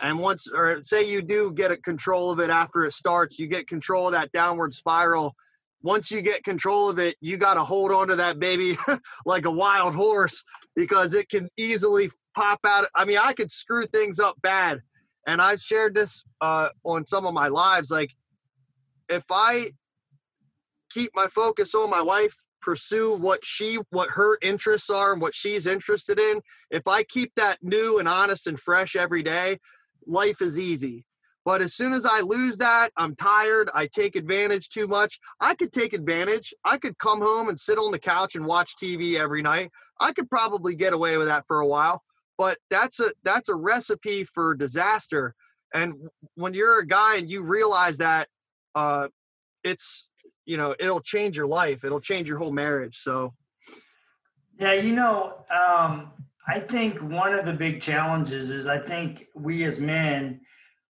and 0.00 0.18
once 0.18 0.50
or 0.52 0.82
say 0.82 1.08
you 1.08 1.20
do 1.20 1.52
get 1.52 1.70
a 1.70 1.76
control 1.76 2.30
of 2.30 2.40
it 2.40 2.50
after 2.50 2.84
it 2.84 2.92
starts 2.92 3.38
you 3.38 3.46
get 3.46 3.66
control 3.66 4.06
of 4.06 4.12
that 4.12 4.30
downward 4.32 4.74
spiral 4.74 5.34
once 5.82 6.10
you 6.10 6.20
get 6.20 6.44
control 6.44 6.88
of 6.88 6.98
it, 6.98 7.16
you 7.20 7.36
got 7.36 7.54
to 7.54 7.64
hold 7.64 7.92
on 7.92 8.08
to 8.08 8.16
that 8.16 8.38
baby 8.38 8.76
like 9.26 9.44
a 9.44 9.50
wild 9.50 9.94
horse 9.94 10.42
because 10.76 11.14
it 11.14 11.28
can 11.28 11.48
easily 11.56 12.10
pop 12.34 12.60
out. 12.66 12.86
I 12.94 13.04
mean, 13.04 13.18
I 13.18 13.32
could 13.32 13.50
screw 13.50 13.86
things 13.86 14.20
up 14.20 14.36
bad. 14.42 14.80
And 15.26 15.40
I've 15.40 15.60
shared 15.60 15.94
this 15.94 16.24
uh, 16.40 16.70
on 16.84 17.06
some 17.06 17.26
of 17.26 17.34
my 17.34 17.48
lives. 17.48 17.90
Like, 17.90 18.10
if 19.08 19.22
I 19.30 19.72
keep 20.90 21.10
my 21.14 21.26
focus 21.26 21.74
on 21.74 21.90
my 21.90 22.00
wife, 22.00 22.34
pursue 22.60 23.14
what 23.16 23.44
she, 23.44 23.78
what 23.90 24.10
her 24.10 24.38
interests 24.42 24.90
are 24.90 25.12
and 25.12 25.20
what 25.20 25.34
she's 25.34 25.66
interested 25.66 26.18
in, 26.18 26.40
if 26.70 26.86
I 26.86 27.02
keep 27.04 27.32
that 27.36 27.58
new 27.62 27.98
and 27.98 28.08
honest 28.08 28.46
and 28.46 28.58
fresh 28.58 28.96
every 28.96 29.22
day, 29.22 29.58
life 30.06 30.40
is 30.40 30.58
easy. 30.58 31.06
But 31.44 31.62
as 31.62 31.74
soon 31.74 31.92
as 31.92 32.04
I 32.04 32.20
lose 32.20 32.58
that, 32.58 32.90
I'm 32.96 33.16
tired. 33.16 33.70
I 33.74 33.86
take 33.86 34.14
advantage 34.14 34.68
too 34.68 34.86
much. 34.86 35.18
I 35.40 35.54
could 35.54 35.72
take 35.72 35.94
advantage. 35.94 36.52
I 36.64 36.76
could 36.76 36.98
come 36.98 37.20
home 37.20 37.48
and 37.48 37.58
sit 37.58 37.78
on 37.78 37.92
the 37.92 37.98
couch 37.98 38.34
and 38.34 38.44
watch 38.44 38.74
TV 38.80 39.18
every 39.18 39.40
night. 39.40 39.70
I 40.00 40.12
could 40.12 40.28
probably 40.28 40.74
get 40.74 40.92
away 40.92 41.16
with 41.16 41.28
that 41.28 41.44
for 41.46 41.60
a 41.60 41.66
while. 41.66 42.02
But 42.36 42.58
that's 42.70 43.00
a 43.00 43.12
that's 43.22 43.48
a 43.48 43.54
recipe 43.54 44.24
for 44.24 44.54
disaster. 44.54 45.34
And 45.74 45.94
when 46.34 46.54
you're 46.54 46.80
a 46.80 46.86
guy 46.86 47.16
and 47.16 47.30
you 47.30 47.42
realize 47.42 47.98
that, 47.98 48.28
uh, 48.74 49.08
it's 49.64 50.08
you 50.46 50.56
know 50.56 50.74
it'll 50.78 51.00
change 51.00 51.36
your 51.36 51.46
life. 51.46 51.84
It'll 51.84 52.00
change 52.00 52.28
your 52.28 52.38
whole 52.38 52.52
marriage. 52.52 53.00
So. 53.02 53.34
Yeah, 54.58 54.74
you 54.74 54.92
know, 54.92 55.46
um, 55.50 56.10
I 56.46 56.58
think 56.58 56.98
one 57.00 57.32
of 57.32 57.46
the 57.46 57.52
big 57.52 57.80
challenges 57.80 58.50
is 58.50 58.66
I 58.66 58.78
think 58.78 59.26
we 59.34 59.64
as 59.64 59.80
men, 59.80 60.40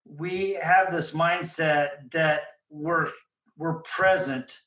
we 0.06 0.54
have 0.62 0.92
this 0.92 1.14
mindset 1.14 2.12
that 2.12 2.42
we're 2.70 3.10
we're 3.58 3.80
present, 3.80 4.60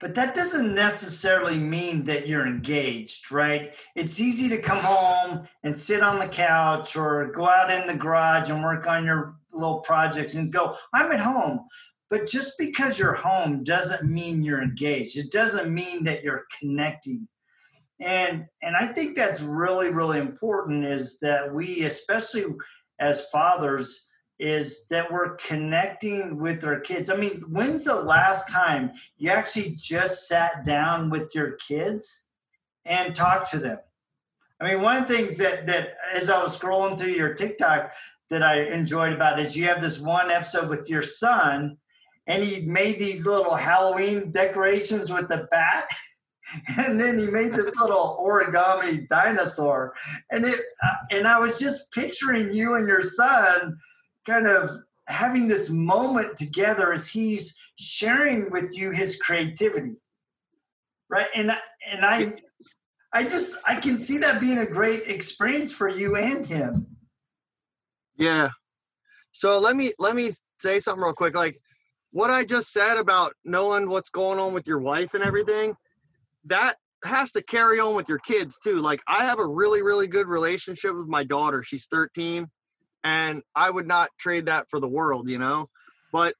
but 0.00 0.14
that 0.14 0.34
doesn't 0.34 0.74
necessarily 0.74 1.58
mean 1.58 2.04
that 2.04 2.26
you're 2.26 2.46
engaged, 2.46 3.30
right? 3.30 3.74
It's 3.94 4.20
easy 4.20 4.48
to 4.48 4.60
come 4.60 4.78
home 4.78 5.46
and 5.62 5.76
sit 5.76 6.02
on 6.02 6.18
the 6.18 6.28
couch 6.28 6.96
or 6.96 7.32
go 7.32 7.48
out 7.48 7.70
in 7.70 7.86
the 7.86 7.94
garage 7.94 8.50
and 8.50 8.62
work 8.62 8.86
on 8.86 9.04
your 9.04 9.36
little 9.52 9.80
projects 9.80 10.34
and 10.34 10.52
go, 10.52 10.76
I'm 10.94 11.12
at 11.12 11.20
home. 11.20 11.66
But 12.08 12.28
just 12.28 12.52
because 12.58 12.98
you're 12.98 13.14
home 13.14 13.64
doesn't 13.64 14.08
mean 14.08 14.44
you're 14.44 14.62
engaged. 14.62 15.16
It 15.16 15.32
doesn't 15.32 15.72
mean 15.72 16.04
that 16.04 16.22
you're 16.22 16.44
connecting. 16.58 17.26
And 17.98 18.44
and 18.62 18.76
i 18.76 18.86
think 18.86 19.16
that's 19.16 19.40
really 19.40 19.90
really 19.90 20.18
important 20.18 20.84
is 20.84 21.18
that 21.20 21.54
we 21.54 21.84
especially 21.84 22.44
as 23.00 23.26
fathers 23.30 24.08
is 24.38 24.86
that 24.88 25.10
we're 25.10 25.36
connecting 25.36 26.38
with 26.38 26.62
our 26.62 26.78
kids. 26.78 27.08
I 27.08 27.16
mean 27.16 27.42
when's 27.48 27.86
the 27.86 27.94
last 27.94 28.50
time 28.50 28.92
you 29.16 29.30
actually 29.30 29.76
just 29.78 30.28
sat 30.28 30.64
down 30.64 31.08
with 31.08 31.34
your 31.34 31.52
kids 31.52 32.26
and 32.84 33.14
talked 33.14 33.50
to 33.52 33.58
them? 33.58 33.78
I 34.60 34.68
mean 34.68 34.82
one 34.82 34.98
of 34.98 35.08
the 35.08 35.16
things 35.16 35.38
that 35.38 35.66
that 35.66 35.94
as 36.12 36.28
i 36.28 36.42
was 36.42 36.58
scrolling 36.58 36.98
through 36.98 37.12
your 37.12 37.32
tiktok 37.32 37.94
that 38.28 38.42
i 38.42 38.60
enjoyed 38.64 39.14
about 39.14 39.40
is 39.40 39.56
you 39.56 39.64
have 39.64 39.80
this 39.80 40.00
one 40.00 40.30
episode 40.30 40.68
with 40.68 40.90
your 40.90 41.02
son 41.02 41.78
and 42.26 42.42
he 42.42 42.66
made 42.66 42.98
these 42.98 43.26
little 43.26 43.54
halloween 43.54 44.30
decorations 44.30 45.12
with 45.12 45.28
the 45.28 45.48
bat. 45.50 45.88
And 46.78 46.98
then 47.00 47.18
he 47.18 47.26
made 47.26 47.54
this 47.54 47.74
little 47.74 48.24
origami 48.24 49.08
dinosaur. 49.08 49.94
And 50.30 50.44
it 50.44 50.54
uh, 50.80 50.94
and 51.10 51.26
i 51.26 51.40
was 51.40 51.58
just 51.58 51.90
picturing 51.90 52.52
you 52.52 52.76
and 52.76 52.86
your 52.86 53.02
son 53.02 53.76
kind 54.24 54.46
of 54.46 54.70
having 55.08 55.48
this 55.48 55.70
moment 55.70 56.36
together 56.36 56.92
as 56.92 57.08
he's 57.08 57.56
sharing 57.80 58.48
with 58.52 58.78
you 58.78 58.92
his 58.92 59.16
creativity. 59.16 59.96
Right? 61.10 61.26
And 61.34 61.50
and 61.90 62.06
i 62.06 62.34
i 63.12 63.24
just 63.24 63.56
i 63.66 63.74
can 63.74 63.98
see 63.98 64.18
that 64.18 64.40
being 64.40 64.58
a 64.58 64.66
great 64.66 65.08
experience 65.08 65.72
for 65.72 65.88
you 65.88 66.14
and 66.14 66.46
him. 66.46 66.86
Yeah. 68.16 68.50
So 69.32 69.58
let 69.58 69.76
me 69.76 69.92
let 69.98 70.14
me 70.14 70.32
say 70.60 70.80
something 70.80 71.02
real 71.02 71.12
quick. 71.12 71.34
Like 71.34 71.60
what 72.12 72.30
i 72.30 72.44
just 72.44 72.72
said 72.72 72.96
about 72.96 73.34
knowing 73.44 73.88
what's 73.88 74.10
going 74.10 74.38
on 74.38 74.52
with 74.54 74.66
your 74.66 74.80
wife 74.80 75.14
and 75.14 75.22
everything 75.22 75.74
that 76.46 76.76
has 77.04 77.32
to 77.32 77.42
carry 77.42 77.80
on 77.80 77.94
with 77.94 78.08
your 78.08 78.18
kids 78.18 78.58
too. 78.62 78.76
Like 78.76 79.00
I 79.06 79.24
have 79.24 79.38
a 79.38 79.46
really, 79.46 79.82
really 79.82 80.06
good 80.06 80.26
relationship 80.26 80.94
with 80.94 81.06
my 81.06 81.24
daughter. 81.24 81.62
She's 81.62 81.86
13 81.86 82.48
and 83.04 83.42
I 83.54 83.70
would 83.70 83.86
not 83.86 84.10
trade 84.18 84.46
that 84.46 84.66
for 84.70 84.80
the 84.80 84.88
world, 84.88 85.28
you 85.28 85.38
know? 85.38 85.68
But 86.12 86.34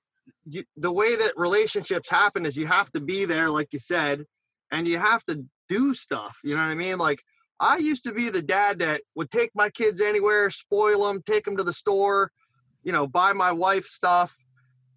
you, 0.45 0.65
the 0.77 0.93
way 0.93 1.17
that 1.17 1.33
relationships 1.37 2.11
happen 2.11 2.47
is 2.47 2.57
you 2.57 2.67
have 2.67 2.91
to 2.93 3.01
be 3.01 3.25
there, 3.25 3.51
like 3.51 3.69
you 3.73 3.79
said, 3.79 4.25
and 4.71 4.87
you 4.87 4.99
have 4.99 5.25
to 5.25 5.45
do 5.69 5.95
stuff. 5.95 6.39
You 6.43 6.55
know 6.55 6.61
what 6.61 6.71
I 6.71 6.75
mean? 6.75 6.99
Like 6.99 7.21
I 7.61 7.79
used 7.79 8.05
to 8.05 8.13
be 8.13 8.31
the 8.31 8.43
dad 8.43 8.81
that 8.81 9.03
would 9.15 9.31
take 9.31 9.51
my 9.55 9.71
kids 9.71 10.01
anywhere, 10.01 10.51
spoil 10.51 11.07
them, 11.07 11.23
take 11.27 11.45
them 11.45 11.57
to 11.57 11.65
the 11.65 11.73
store, 11.73 12.31
you 12.83 12.93
know, 12.93 13.07
buy 13.07 13.33
my 13.33 13.53
wife 13.53 13.87
stuff. 13.87 14.35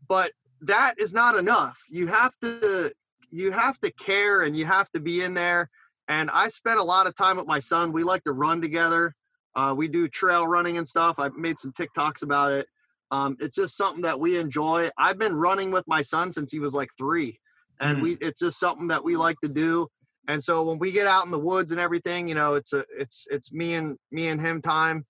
But 0.07 0.31
that 0.61 0.95
is 0.97 1.13
not 1.13 1.35
enough. 1.35 1.81
You 1.89 2.07
have 2.07 2.33
to 2.41 2.91
you 3.31 3.51
have 3.51 3.79
to 3.81 3.91
care 3.91 4.43
and 4.43 4.57
you 4.57 4.65
have 4.65 4.89
to 4.91 4.99
be 4.99 5.21
in 5.21 5.33
there. 5.33 5.69
And 6.07 6.29
I 6.31 6.47
spent 6.47 6.79
a 6.79 6.83
lot 6.83 7.05
of 7.05 7.15
time 7.15 7.37
with 7.37 7.45
my 7.45 7.59
son. 7.59 7.91
We 7.91 8.03
like 8.03 8.23
to 8.23 8.31
run 8.31 8.61
together. 8.61 9.13
Uh, 9.55 9.73
we 9.77 9.87
do 9.87 10.07
trail 10.07 10.47
running 10.47 10.77
and 10.77 10.87
stuff. 10.87 11.19
I've 11.19 11.35
made 11.35 11.59
some 11.59 11.71
TikToks 11.73 12.23
about 12.23 12.51
it. 12.51 12.67
Um, 13.11 13.37
it's 13.39 13.55
just 13.55 13.77
something 13.77 14.01
that 14.03 14.19
we 14.19 14.37
enjoy. 14.37 14.89
I've 14.97 15.17
been 15.17 15.35
running 15.35 15.71
with 15.71 15.87
my 15.87 16.01
son 16.01 16.31
since 16.31 16.51
he 16.51 16.59
was 16.59 16.73
like 16.73 16.89
three, 16.97 17.39
and 17.79 17.97
mm. 17.97 18.01
we 18.01 18.17
it's 18.21 18.39
just 18.39 18.59
something 18.59 18.87
that 18.87 19.03
we 19.03 19.15
like 19.15 19.37
to 19.41 19.49
do. 19.49 19.87
And 20.27 20.43
so 20.43 20.61
when 20.61 20.77
we 20.77 20.91
get 20.91 21.07
out 21.07 21.25
in 21.25 21.31
the 21.31 21.39
woods 21.39 21.71
and 21.71 21.79
everything, 21.79 22.27
you 22.27 22.35
know, 22.35 22.53
it's 22.53 22.71
a 22.73 22.85
it's 22.95 23.25
it's 23.31 23.51
me 23.51 23.73
and 23.73 23.97
me 24.11 24.27
and 24.27 24.39
him 24.39 24.61
time. 24.61 25.05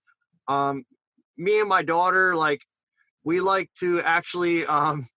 Um, 0.48 0.86
me 1.38 1.60
and 1.60 1.68
my 1.68 1.82
daughter, 1.82 2.36
like 2.36 2.62
we 3.26 3.42
like 3.42 3.70
to 3.80 4.02
actually 4.02 4.66
um, 4.66 5.08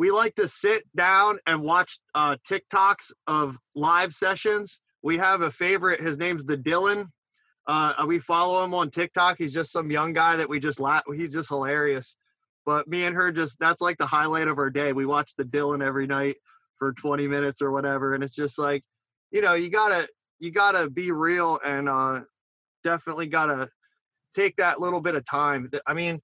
we 0.00 0.10
like 0.10 0.34
to 0.36 0.48
sit 0.48 0.84
down 0.96 1.38
and 1.46 1.60
watch 1.60 1.98
uh, 2.14 2.34
TikToks 2.50 3.12
of 3.26 3.58
live 3.74 4.14
sessions. 4.14 4.80
We 5.02 5.18
have 5.18 5.42
a 5.42 5.50
favorite. 5.50 6.00
His 6.00 6.16
name's 6.16 6.42
the 6.42 6.56
Dylan. 6.56 7.08
Uh, 7.66 8.06
we 8.06 8.18
follow 8.18 8.64
him 8.64 8.72
on 8.72 8.90
TikTok. 8.90 9.36
He's 9.36 9.52
just 9.52 9.70
some 9.70 9.90
young 9.90 10.14
guy 10.14 10.36
that 10.36 10.48
we 10.48 10.58
just 10.58 10.80
laugh. 10.80 11.02
He's 11.14 11.34
just 11.34 11.50
hilarious. 11.50 12.16
But 12.64 12.88
me 12.88 13.04
and 13.04 13.14
her 13.14 13.30
just 13.30 13.58
that's 13.60 13.82
like 13.82 13.98
the 13.98 14.06
highlight 14.06 14.48
of 14.48 14.56
our 14.56 14.70
day. 14.70 14.94
We 14.94 15.04
watch 15.04 15.32
the 15.36 15.44
Dylan 15.44 15.86
every 15.86 16.06
night 16.06 16.36
for 16.78 16.94
20 16.94 17.28
minutes 17.28 17.60
or 17.60 17.70
whatever, 17.70 18.14
and 18.14 18.24
it's 18.24 18.34
just 18.34 18.58
like, 18.58 18.82
you 19.30 19.42
know, 19.42 19.52
you 19.52 19.68
gotta 19.68 20.08
you 20.38 20.50
gotta 20.50 20.88
be 20.88 21.10
real 21.10 21.60
and 21.62 21.90
uh, 21.90 22.22
definitely 22.84 23.26
gotta 23.26 23.68
take 24.34 24.56
that 24.56 24.80
little 24.80 25.02
bit 25.02 25.14
of 25.14 25.26
time. 25.26 25.70
I 25.86 25.92
mean, 25.92 26.22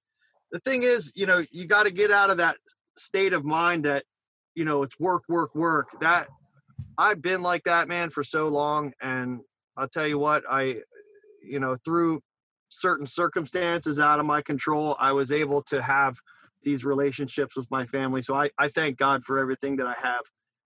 the 0.51 0.59
thing 0.61 0.81
is, 0.81 1.11
you 1.13 1.27
know, 1.27 1.45
you 1.51 1.67
got 1.67 1.83
to 1.83 1.91
get 1.91 2.09
out 2.09 2.31
of 2.31 2.37
that 2.37 2.57
state 2.97 3.33
of 3.33 3.45
mind 3.45 3.85
that 3.85 4.03
you 4.55 4.65
know 4.65 4.83
it's 4.83 4.99
work 4.99 5.23
work 5.27 5.53
work. 5.55 5.89
That 6.01 6.27
i've 6.97 7.21
been 7.21 7.41
like 7.41 7.63
that 7.63 7.87
man 7.87 8.09
for 8.09 8.23
so 8.23 8.47
long 8.47 8.93
and 9.01 9.39
i'll 9.75 9.87
tell 9.87 10.07
you 10.07 10.17
what 10.17 10.43
i 10.49 10.75
you 11.43 11.59
know 11.59 11.75
through 11.85 12.21
certain 12.69 13.07
circumstances 13.07 13.99
out 13.99 14.19
of 14.19 14.25
my 14.25 14.41
control 14.41 14.95
i 14.99 15.11
was 15.11 15.31
able 15.31 15.61
to 15.61 15.81
have 15.81 16.17
these 16.63 16.83
relationships 16.83 17.55
with 17.55 17.69
my 17.71 17.85
family. 17.85 18.21
So 18.21 18.35
i, 18.35 18.49
I 18.57 18.67
thank 18.69 18.97
god 18.97 19.23
for 19.23 19.39
everything 19.39 19.77
that 19.77 19.87
i 19.87 19.95
have 20.01 20.21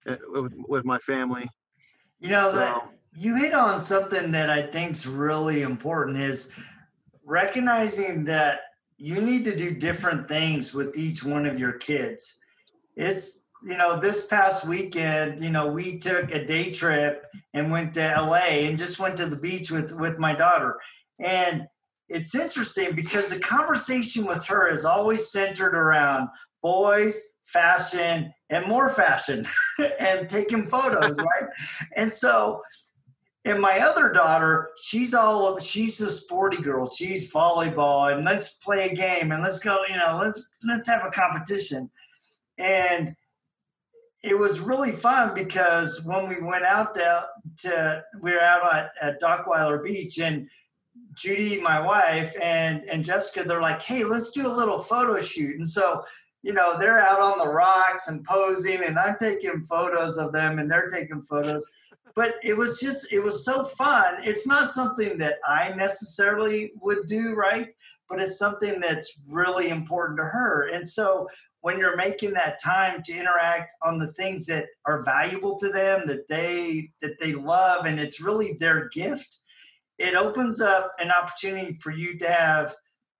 eh, 0.08 0.18
with, 0.30 0.56
with 0.68 0.86
my 0.86 0.98
family. 1.00 1.50
You 2.20 2.30
know 2.30 2.52
so, 2.52 2.58
that 2.58 2.90
you 3.14 3.36
hit 3.36 3.54
on 3.54 3.82
something 3.82 4.32
that 4.32 4.50
i 4.50 4.62
think 4.62 4.94
is 4.94 5.06
really 5.06 5.62
important 5.62 6.18
is 6.18 6.52
recognizing 7.26 8.24
that 8.26 8.62
you 9.02 9.20
need 9.20 9.44
to 9.46 9.58
do 9.58 9.74
different 9.74 10.28
things 10.28 10.76
with 10.76 10.96
each 10.96 11.24
one 11.24 11.48
of 11.48 11.60
your 11.60 11.74
kids. 11.74 12.38
It's, 12.96 13.48
you 13.64 13.76
know, 13.76 14.00
this 14.00 14.28
past 14.28 14.68
weekend, 14.68 15.44
you 15.44 15.50
know, 15.50 15.66
we 15.66 15.98
took 15.98 16.30
a 16.32 16.46
day 16.46 16.72
trip 16.72 17.26
and 17.56 17.72
went 17.72 17.96
to 17.96 18.02
LA 18.02 18.68
and 18.68 18.78
just 18.78 19.00
went 19.00 19.18
to 19.18 19.26
the 19.26 19.36
beach 19.36 19.72
with 19.72 19.92
with 19.92 20.20
my 20.20 20.36
daughter. 20.36 20.80
And 21.20 21.68
it's 22.10 22.36
interesting 22.36 22.94
because 22.94 23.32
the 23.32 23.40
conversation 23.40 24.28
with 24.28 24.46
her 24.46 24.70
is 24.70 24.86
always 24.86 25.32
centered 25.32 25.74
around 25.74 26.30
boys, 26.62 27.20
fashion, 27.46 28.32
and 28.52 28.68
more 28.68 28.90
fashion 28.90 29.48
and 30.00 30.30
taking 30.30 30.68
photos, 30.68 31.18
right? 31.18 31.50
And 31.96 32.14
so 32.14 32.62
and 33.44 33.60
my 33.60 33.80
other 33.80 34.12
daughter, 34.12 34.70
she's 34.82 35.14
all 35.14 35.48
of 35.48 35.64
she's 35.64 36.00
a 36.02 36.12
sporty 36.12 36.58
girl. 36.58 36.86
She's 36.88 37.32
volleyball 37.32 38.14
and 38.14 38.24
let's 38.24 38.54
play 38.56 38.90
a 38.90 38.96
game 38.96 39.32
and 39.32 39.42
let's 39.42 39.60
go, 39.60 39.84
you 39.90 39.98
know, 39.98 40.20
let's 40.22 40.52
let's 40.64 40.88
have 40.88 41.06
a 41.06 41.10
competition. 41.10 41.90
And 42.60 43.16
it 44.24 44.38
was 44.38 44.60
really 44.60 44.92
fun 44.92 45.34
because 45.34 46.04
when 46.06 46.30
we 46.30 46.40
went 46.40 46.66
out 46.66 46.94
to, 46.94 47.26
to 47.64 48.04
we 48.22 48.32
were 48.32 48.42
out 48.42 48.72
at, 48.74 48.92
at 49.02 49.22
Dockweiler 49.22 49.84
Beach 49.84 50.20
and 50.20 50.48
Judy, 51.16 51.60
my 51.60 51.80
wife, 51.80 52.36
and 52.40 52.84
and 52.86 53.04
Jessica, 53.04 53.44
they're 53.44 53.62
like, 53.62 53.82
hey, 53.82 54.04
let's 54.04 54.30
do 54.30 54.46
a 54.46 54.54
little 54.54 54.78
photo 54.78 55.20
shoot. 55.20 55.58
And 55.58 55.68
so, 55.68 56.04
you 56.44 56.54
know, 56.54 56.78
they're 56.78 57.02
out 57.02 57.20
on 57.20 57.40
the 57.40 57.52
rocks 57.52 58.08
and 58.08 58.24
posing, 58.24 58.84
and 58.84 59.00
I'm 59.00 59.18
taking 59.18 59.66
photos 59.68 60.18
of 60.18 60.32
them, 60.32 60.60
and 60.60 60.70
they're 60.70 60.90
taking 60.90 61.24
photos 61.24 61.68
but 62.16 62.36
it 62.44 62.56
was 62.56 62.80
just 62.80 63.12
it 63.12 63.20
was 63.20 63.46
so 63.46 63.64
fun. 63.64 64.18
It's 64.24 64.48
not 64.48 64.72
something 64.72 65.18
that 65.20 65.36
i 65.48 65.74
necessarily 65.76 66.74
would 66.82 67.08
do 67.08 67.34
right? 67.34 67.70
But 68.10 68.22
it's 68.22 68.38
something 68.38 68.80
that's 68.80 69.20
really 69.30 69.70
important 69.70 70.20
to 70.20 70.26
her. 70.26 70.70
And 70.70 70.88
so 70.88 71.28
when 71.62 71.78
you're 71.78 71.96
making 71.96 72.34
that 72.34 72.62
time 72.62 73.02
to 73.04 73.14
interact 73.14 73.72
on 73.84 74.00
the 74.00 74.12
things 74.14 74.46
that 74.48 74.66
are 74.86 75.04
valuable 75.04 75.58
to 75.60 75.70
them 75.70 76.08
that 76.08 76.28
they 76.28 76.92
that 77.02 77.20
they 77.20 77.34
love 77.34 77.86
and 77.86 78.00
it's 78.00 78.22
really 78.22 78.54
their 78.60 78.90
gift 78.90 79.38
it 79.98 80.16
opens 80.16 80.62
up 80.62 80.92
an 81.00 81.12
opportunity 81.12 81.78
for 81.80 81.92
you 81.92 82.18
to 82.18 82.28
have 82.28 82.76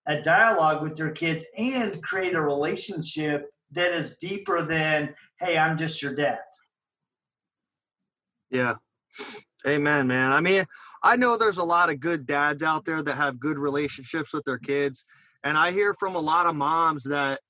a 0.06 0.20
dialogue 0.20 0.82
with 0.82 0.98
your 0.98 1.10
kids 1.10 1.44
and 1.56 2.02
create 2.02 2.34
a 2.34 2.40
relationship 2.40 3.48
that 3.70 3.92
is 3.92 4.16
deeper 4.18 4.62
than 4.62 5.14
hey 5.38 5.56
i'm 5.56 5.78
just 5.78 6.02
your 6.02 6.14
dad. 6.14 6.40
Yeah. 8.50 8.74
Amen, 9.66 10.06
man. 10.06 10.32
I 10.32 10.40
mean, 10.40 10.64
I 11.02 11.16
know 11.16 11.36
there's 11.36 11.58
a 11.58 11.64
lot 11.64 11.90
of 11.90 12.00
good 12.00 12.26
dads 12.26 12.62
out 12.62 12.84
there 12.84 13.02
that 13.02 13.16
have 13.16 13.40
good 13.40 13.58
relationships 13.58 14.32
with 14.32 14.44
their 14.44 14.58
kids. 14.58 15.04
And 15.44 15.56
I 15.56 15.72
hear 15.72 15.94
from 15.94 16.14
a 16.14 16.20
lot 16.20 16.46
of 16.46 16.54
moms 16.54 17.04
that, 17.04 17.40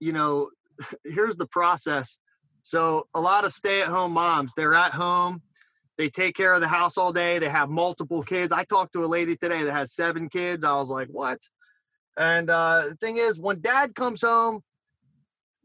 you 0.00 0.12
know, 0.12 0.50
here's 1.04 1.36
the 1.36 1.46
process. 1.46 2.18
So 2.62 3.06
a 3.14 3.20
lot 3.20 3.44
of 3.44 3.52
stay 3.52 3.82
at 3.82 3.88
home 3.88 4.12
moms, 4.12 4.52
they're 4.56 4.74
at 4.74 4.92
home, 4.92 5.42
they 5.98 6.08
take 6.08 6.36
care 6.36 6.52
of 6.52 6.60
the 6.60 6.68
house 6.68 6.98
all 6.98 7.12
day. 7.12 7.38
They 7.38 7.48
have 7.48 7.70
multiple 7.70 8.22
kids. 8.22 8.52
I 8.52 8.64
talked 8.64 8.92
to 8.92 9.04
a 9.04 9.06
lady 9.06 9.36
today 9.36 9.62
that 9.62 9.72
has 9.72 9.94
seven 9.94 10.28
kids. 10.28 10.62
I 10.64 10.72
was 10.74 10.90
like, 10.90 11.08
what? 11.08 11.38
And 12.18 12.50
uh, 12.50 12.88
the 12.90 12.96
thing 12.96 13.16
is, 13.16 13.38
when 13.38 13.60
dad 13.60 13.94
comes 13.94 14.22
home, 14.22 14.62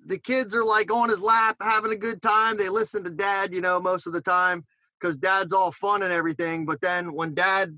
the 0.06 0.18
kids 0.18 0.56
are 0.56 0.64
like 0.64 0.92
on 0.92 1.10
his 1.10 1.22
lap, 1.22 1.58
having 1.62 1.92
a 1.92 1.98
good 1.98 2.22
time. 2.22 2.58
They 2.58 2.70
listen 2.70 3.04
to 3.04 3.10
dad, 3.10 3.54
you 3.54 3.62
know, 3.62 3.80
most 3.80 4.08
of 4.08 4.14
the 4.14 4.22
time 4.22 4.66
because 5.02 5.18
dad's 5.18 5.54
all 5.54 5.72
fun 5.72 6.04
and 6.04 6.14
everything. 6.14 6.66
But 6.66 6.82
then 6.82 7.14
when 7.14 7.34
dad 7.34 7.78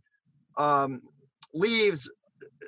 um, 0.57 1.01
leaves, 1.53 2.09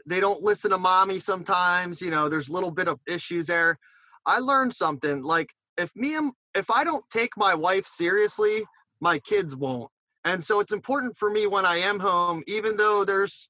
they 0.05 0.19
don't 0.19 0.41
listen 0.41 0.71
to 0.71 0.77
mommy 0.77 1.19
sometimes. 1.19 2.01
You 2.01 2.11
know, 2.11 2.29
there's 2.29 2.49
a 2.49 2.53
little 2.53 2.71
bit 2.71 2.87
of 2.87 2.99
issues 3.07 3.47
there. 3.47 3.77
I 4.25 4.39
learned 4.39 4.73
something 4.73 5.21
like 5.23 5.49
if 5.77 5.91
me 5.95 6.15
and 6.15 6.31
if 6.55 6.69
I 6.71 6.83
don't 6.83 7.03
take 7.11 7.31
my 7.37 7.53
wife 7.53 7.85
seriously, 7.87 8.63
my 9.01 9.19
kids 9.19 9.55
won't. 9.55 9.91
And 10.23 10.43
so 10.43 10.59
it's 10.59 10.71
important 10.71 11.15
for 11.17 11.29
me 11.29 11.45
when 11.45 11.65
I 11.65 11.77
am 11.77 11.99
home, 11.99 12.43
even 12.47 12.77
though 12.77 13.05
there's 13.05 13.47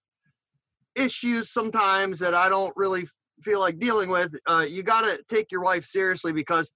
issues 0.95 1.51
sometimes 1.51 2.19
that 2.19 2.33
I 2.33 2.49
don't 2.49 2.73
really 2.75 3.07
feel 3.43 3.59
like 3.59 3.79
dealing 3.79 4.09
with, 4.09 4.35
uh, 4.47 4.65
you 4.67 4.83
got 4.83 5.01
to 5.01 5.23
take 5.29 5.51
your 5.51 5.61
wife 5.61 5.85
seriously 5.85 6.33
because 6.33 6.71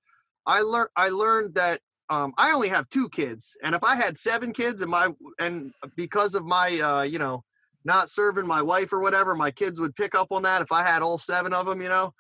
I 0.45 0.62
learned 0.62 0.89
I 0.95 1.09
learned 1.09 1.55
that 1.55 1.81
um, 2.09 2.33
I 2.37 2.51
only 2.51 2.69
have 2.69 2.89
two 2.89 3.07
kids, 3.09 3.55
and 3.63 3.75
if 3.75 3.83
I 3.83 3.95
had 3.95 4.17
seven 4.17 4.51
kids 4.51 4.81
and 4.81 4.89
my 4.89 5.09
and 5.39 5.71
because 5.95 6.33
of 6.35 6.45
my 6.45 6.79
uh, 6.79 7.01
you 7.03 7.19
know 7.19 7.43
not 7.85 8.09
serving 8.09 8.47
my 8.47 8.61
wife 8.61 8.91
or 8.91 8.99
whatever, 8.99 9.35
my 9.35 9.51
kids 9.51 9.79
would 9.79 9.95
pick 9.95 10.15
up 10.15 10.31
on 10.31 10.41
that. 10.43 10.61
If 10.61 10.71
I 10.71 10.83
had 10.83 11.01
all 11.01 11.17
seven 11.17 11.53
of 11.53 11.65
them, 11.65 11.81
you 11.81 11.87
know, 11.89 12.13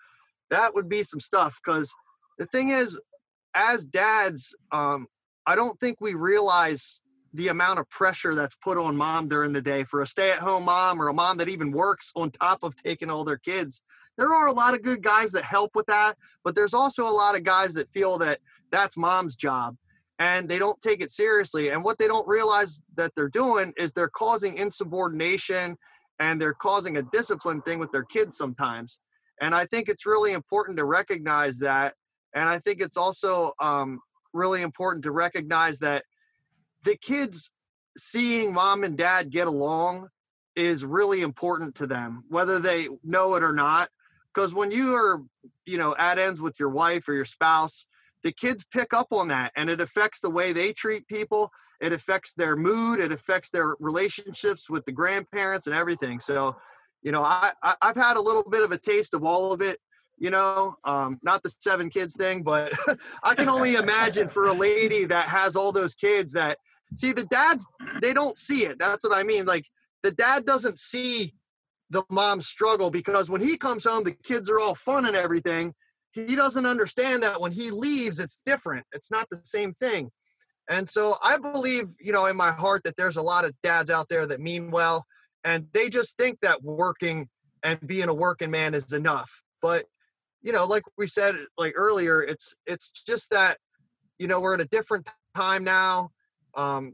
that 0.49 0.73
would 0.73 0.87
be 0.87 1.03
some 1.03 1.19
stuff. 1.19 1.59
Because 1.63 1.91
the 2.37 2.45
thing 2.45 2.69
is, 2.69 2.99
as 3.53 3.85
dads, 3.85 4.55
um, 4.71 5.07
I 5.45 5.55
don't 5.55 5.79
think 5.79 5.99
we 5.99 6.13
realize 6.13 7.01
the 7.33 7.49
amount 7.49 7.79
of 7.79 7.89
pressure 7.89 8.35
that's 8.35 8.55
put 8.63 8.77
on 8.77 8.95
mom 8.95 9.27
during 9.27 9.53
the 9.53 9.61
day 9.61 9.83
for 9.83 10.01
a 10.01 10.07
stay-at-home 10.07 10.65
mom 10.65 11.01
or 11.01 11.09
a 11.09 11.13
mom 11.13 11.37
that 11.37 11.49
even 11.49 11.71
works 11.71 12.11
on 12.15 12.31
top 12.31 12.63
of 12.63 12.75
taking 12.75 13.09
all 13.09 13.23
their 13.23 13.37
kids 13.37 13.81
there 14.19 14.33
are 14.33 14.47
a 14.47 14.51
lot 14.51 14.73
of 14.73 14.81
good 14.81 15.01
guys 15.01 15.31
that 15.31 15.45
help 15.45 15.75
with 15.75 15.85
that, 15.85 16.15
but 16.43 16.53
there's 16.53 16.73
also 16.73 17.07
a 17.07 17.09
lot 17.09 17.37
of 17.37 17.43
guys 17.45 17.73
that 17.73 17.89
feel 17.93 18.17
that 18.17 18.39
that's 18.71 18.97
mom's 18.97 19.35
job 19.35 19.75
and 20.19 20.49
they 20.49 20.59
don't 20.59 20.79
take 20.81 21.01
it 21.01 21.11
seriously. 21.11 21.69
And 21.69 21.83
what 21.83 21.97
they 21.97 22.07
don't 22.07 22.27
realize 22.27 22.81
that 22.95 23.13
they're 23.15 23.29
doing 23.29 23.73
is 23.77 23.93
they're 23.93 24.09
causing 24.09 24.57
insubordination 24.57 25.77
and 26.19 26.41
they're 26.41 26.53
causing 26.53 26.97
a 26.97 27.03
discipline 27.03 27.61
thing 27.61 27.79
with 27.79 27.91
their 27.91 28.03
kids 28.03 28.37
sometimes. 28.37 28.99
And 29.41 29.55
I 29.55 29.65
think 29.65 29.87
it's 29.87 30.05
really 30.05 30.33
important 30.33 30.77
to 30.77 30.85
recognize 30.85 31.57
that. 31.59 31.93
And 32.35 32.49
I 32.49 32.59
think 32.59 32.81
it's 32.81 32.97
also 32.97 33.53
um, 33.61 33.99
really 34.33 34.61
important 34.61 35.03
to 35.05 35.11
recognize 35.11 35.79
that 35.79 36.03
the 36.83 36.97
kids 36.97 37.49
seeing 37.97 38.53
mom 38.53 38.83
and 38.83 38.97
dad 38.97 39.29
get 39.29 39.47
along 39.47 40.09
is 40.55 40.83
really 40.83 41.21
important 41.21 41.75
to 41.75 41.87
them, 41.87 42.25
whether 42.27 42.59
they 42.59 42.89
know 43.03 43.35
it 43.35 43.43
or 43.43 43.53
not 43.53 43.89
because 44.33 44.53
when 44.53 44.71
you 44.71 44.95
are 44.95 45.21
you 45.65 45.77
know 45.77 45.95
at 45.97 46.19
ends 46.19 46.41
with 46.41 46.59
your 46.59 46.69
wife 46.69 47.07
or 47.07 47.13
your 47.13 47.25
spouse 47.25 47.85
the 48.23 48.31
kids 48.31 48.65
pick 48.71 48.93
up 48.93 49.07
on 49.11 49.27
that 49.27 49.51
and 49.55 49.69
it 49.69 49.81
affects 49.81 50.19
the 50.19 50.29
way 50.29 50.53
they 50.53 50.73
treat 50.73 51.07
people 51.07 51.51
it 51.81 51.93
affects 51.93 52.33
their 52.33 52.55
mood 52.55 52.99
it 52.99 53.11
affects 53.11 53.49
their 53.49 53.75
relationships 53.79 54.69
with 54.69 54.85
the 54.85 54.91
grandparents 54.91 55.67
and 55.67 55.75
everything 55.75 56.19
so 56.19 56.55
you 57.01 57.11
know 57.11 57.23
i, 57.23 57.51
I 57.63 57.75
have 57.81 57.95
had 57.95 58.17
a 58.17 58.21
little 58.21 58.43
bit 58.43 58.63
of 58.63 58.71
a 58.71 58.77
taste 58.77 59.13
of 59.13 59.23
all 59.23 59.51
of 59.51 59.61
it 59.61 59.79
you 60.17 60.29
know 60.29 60.75
um, 60.83 61.19
not 61.23 61.43
the 61.43 61.49
seven 61.49 61.89
kids 61.89 62.15
thing 62.15 62.43
but 62.43 62.73
i 63.23 63.35
can 63.35 63.49
only 63.49 63.75
imagine 63.75 64.27
for 64.27 64.47
a 64.47 64.53
lady 64.53 65.05
that 65.05 65.27
has 65.27 65.55
all 65.55 65.71
those 65.71 65.95
kids 65.95 66.33
that 66.33 66.57
see 66.93 67.13
the 67.13 67.25
dads 67.25 67.65
they 68.01 68.13
don't 68.13 68.37
see 68.37 68.65
it 68.65 68.77
that's 68.79 69.03
what 69.03 69.15
i 69.15 69.23
mean 69.23 69.45
like 69.45 69.65
the 70.03 70.11
dad 70.11 70.45
doesn't 70.45 70.79
see 70.79 71.33
the 71.89 72.03
mom 72.09 72.41
struggle 72.41 72.91
because 72.91 73.29
when 73.29 73.41
he 73.41 73.57
comes 73.57 73.85
home, 73.85 74.03
the 74.03 74.11
kids 74.11 74.49
are 74.49 74.59
all 74.59 74.75
fun 74.75 75.05
and 75.05 75.15
everything. 75.15 75.73
He 76.11 76.35
doesn't 76.35 76.65
understand 76.65 77.23
that 77.23 77.39
when 77.39 77.51
he 77.51 77.71
leaves, 77.71 78.19
it's 78.19 78.39
different. 78.45 78.85
It's 78.91 79.11
not 79.11 79.27
the 79.29 79.41
same 79.43 79.73
thing. 79.75 80.09
And 80.69 80.87
so 80.87 81.17
I 81.23 81.37
believe, 81.37 81.87
you 81.99 82.11
know, 82.11 82.25
in 82.27 82.35
my 82.35 82.51
heart 82.51 82.83
that 82.83 82.95
there's 82.95 83.17
a 83.17 83.21
lot 83.21 83.45
of 83.45 83.53
dads 83.63 83.89
out 83.89 84.07
there 84.09 84.25
that 84.27 84.39
mean 84.39 84.69
well 84.71 85.05
and 85.43 85.67
they 85.73 85.89
just 85.89 86.17
think 86.17 86.39
that 86.41 86.63
working 86.63 87.27
and 87.63 87.79
being 87.85 88.09
a 88.09 88.13
working 88.13 88.51
man 88.51 88.73
is 88.73 88.93
enough. 88.93 89.41
But, 89.61 89.85
you 90.41 90.51
know, 90.51 90.65
like 90.65 90.83
we 90.97 91.07
said 91.07 91.35
like 91.57 91.73
earlier, 91.75 92.21
it's 92.21 92.55
it's 92.65 92.91
just 92.91 93.29
that, 93.31 93.57
you 94.17 94.27
know, 94.27 94.39
we're 94.39 94.53
at 94.53 94.61
a 94.61 94.65
different 94.65 95.09
time 95.35 95.63
now. 95.63 96.11
Um, 96.55 96.93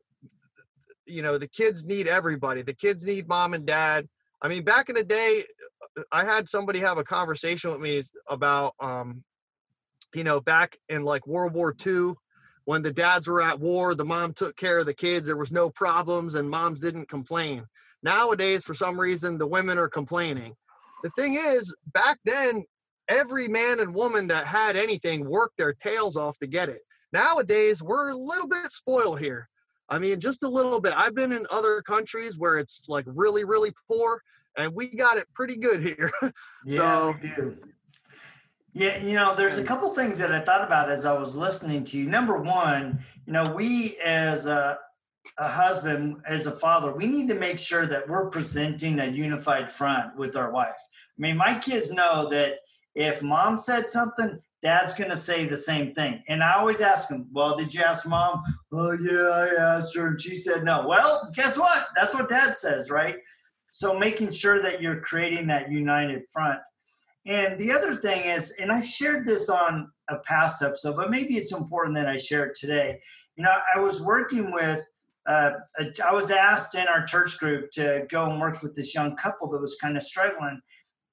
you 1.05 1.21
know, 1.21 1.37
the 1.37 1.47
kids 1.47 1.85
need 1.85 2.07
everybody. 2.07 2.61
The 2.61 2.73
kids 2.73 3.05
need 3.05 3.27
mom 3.27 3.53
and 3.53 3.65
dad 3.65 4.07
I 4.41 4.47
mean, 4.47 4.63
back 4.63 4.89
in 4.89 4.95
the 4.95 5.03
day, 5.03 5.43
uh, 5.97 6.03
I 6.11 6.23
had 6.25 6.49
somebody 6.49 6.79
have 6.79 6.97
a 6.97 7.03
conversation 7.03 7.71
with 7.71 7.79
me 7.79 8.03
about, 8.27 8.73
um, 8.79 9.23
you 10.13 10.23
know, 10.23 10.39
back 10.39 10.77
in 10.89 11.03
like 11.03 11.27
World 11.27 11.53
War 11.53 11.75
II, 11.85 12.13
when 12.65 12.81
the 12.81 12.91
dads 12.91 13.27
were 13.27 13.41
at 13.41 13.59
war, 13.59 13.95
the 13.95 14.05
mom 14.05 14.33
took 14.33 14.55
care 14.57 14.79
of 14.79 14.87
the 14.87 14.93
kids. 14.93 15.27
There 15.27 15.37
was 15.37 15.51
no 15.51 15.69
problems, 15.69 16.35
and 16.35 16.49
moms 16.49 16.79
didn't 16.79 17.07
complain. 17.07 17.65
Nowadays, 18.03 18.63
for 18.63 18.73
some 18.73 18.99
reason, 18.99 19.37
the 19.37 19.47
women 19.47 19.77
are 19.77 19.89
complaining. 19.89 20.55
The 21.03 21.11
thing 21.11 21.35
is, 21.35 21.75
back 21.93 22.17
then, 22.25 22.65
every 23.07 23.47
man 23.47 23.79
and 23.79 23.93
woman 23.93 24.27
that 24.27 24.47
had 24.47 24.75
anything 24.75 25.29
worked 25.29 25.57
their 25.57 25.73
tails 25.73 26.17
off 26.17 26.37
to 26.39 26.47
get 26.47 26.69
it. 26.69 26.81
Nowadays, 27.13 27.83
we're 27.83 28.09
a 28.09 28.15
little 28.15 28.47
bit 28.47 28.71
spoiled 28.71 29.19
here. 29.19 29.47
I 29.89 29.99
mean, 29.99 30.19
just 30.19 30.43
a 30.43 30.47
little 30.47 30.79
bit. 30.79 30.93
I've 30.95 31.15
been 31.15 31.31
in 31.31 31.45
other 31.49 31.81
countries 31.81 32.37
where 32.37 32.57
it's 32.57 32.81
like 32.87 33.05
really, 33.07 33.43
really 33.43 33.71
poor, 33.89 34.21
and 34.57 34.73
we 34.73 34.87
got 34.87 35.17
it 35.17 35.27
pretty 35.33 35.57
good 35.57 35.81
here. 35.83 36.11
yeah, 36.65 36.77
so, 36.77 37.15
we 37.21 37.29
do. 37.29 37.57
Yeah, 38.73 38.97
you 38.97 39.13
know, 39.13 39.33
there's 39.35 39.57
a 39.57 39.63
couple 39.63 39.89
things 39.93 40.17
that 40.19 40.33
I 40.33 40.41
thought 40.41 40.63
about 40.63 40.91
as 40.91 41.05
I 41.05 41.13
was 41.17 41.35
listening 41.35 41.85
to 41.85 41.97
you. 41.97 42.09
Number 42.09 42.37
one, 42.37 42.99
you 43.25 43.31
know, 43.31 43.43
we 43.55 43.97
as 44.03 44.47
a, 44.47 44.77
a 45.37 45.47
husband, 45.47 46.17
as 46.27 46.45
a 46.45 46.51
father, 46.51 46.93
we 46.93 47.05
need 47.05 47.29
to 47.29 47.35
make 47.35 47.57
sure 47.57 47.85
that 47.85 48.07
we're 48.09 48.29
presenting 48.29 48.99
a 48.99 49.05
unified 49.05 49.71
front 49.71 50.17
with 50.17 50.35
our 50.35 50.51
wife. 50.51 50.75
I 51.17 51.21
mean, 51.21 51.37
my 51.37 51.57
kids 51.57 51.91
know 51.93 52.27
that 52.31 52.55
if 52.95 53.21
mom 53.21 53.59
said 53.59 53.89
something, 53.89 54.41
dad's 54.65 54.95
going 54.95 55.11
to 55.11 55.15
say 55.15 55.45
the 55.45 55.55
same 55.55 55.93
thing. 55.93 56.23
And 56.27 56.43
I 56.43 56.55
always 56.55 56.81
ask 56.81 57.09
him, 57.09 57.27
Well, 57.31 57.55
did 57.55 57.71
you 57.71 57.83
ask 57.83 58.07
mom? 58.07 58.41
Oh, 58.71 58.93
yeah, 58.93 59.29
I 59.29 59.75
asked 59.77 59.95
her 59.95 60.07
and 60.07 60.19
she 60.19 60.35
said 60.35 60.63
no. 60.63 60.87
Well, 60.87 61.29
guess 61.35 61.55
what? 61.55 61.85
That's 61.95 62.15
what 62.15 62.29
dad 62.29 62.57
says, 62.57 62.89
right? 62.89 63.17
So 63.69 63.97
making 63.97 64.31
sure 64.31 64.63
that 64.63 64.81
you're 64.81 65.01
creating 65.01 65.45
that 65.47 65.71
united 65.71 66.23
front. 66.33 66.59
And 67.27 67.59
the 67.59 67.71
other 67.71 67.93
thing 67.95 68.23
is, 68.23 68.55
and 68.59 68.71
I've 68.71 68.87
shared 68.87 69.23
this 69.23 69.49
on 69.49 69.91
a 70.09 70.17
past 70.19 70.63
episode, 70.63 70.95
but 70.95 71.11
maybe 71.11 71.37
it's 71.37 71.53
important 71.53 71.95
that 71.95 72.07
I 72.07 72.17
share 72.17 72.45
it 72.45 72.57
today. 72.59 72.99
You 73.35 73.43
know, 73.43 73.53
I 73.75 73.79
was 73.79 74.01
working 74.01 74.51
with, 74.51 74.83
uh, 75.27 75.51
a, 75.77 75.91
I 76.03 76.11
was 76.11 76.31
asked 76.31 76.73
in 76.73 76.87
our 76.87 77.05
church 77.05 77.37
group 77.37 77.69
to 77.73 78.07
go 78.09 78.29
and 78.31 78.41
work 78.41 78.63
with 78.63 78.73
this 78.73 78.95
young 78.95 79.15
couple 79.15 79.47
that 79.49 79.61
was 79.61 79.77
kind 79.79 79.95
of 79.95 80.01
struggling 80.01 80.59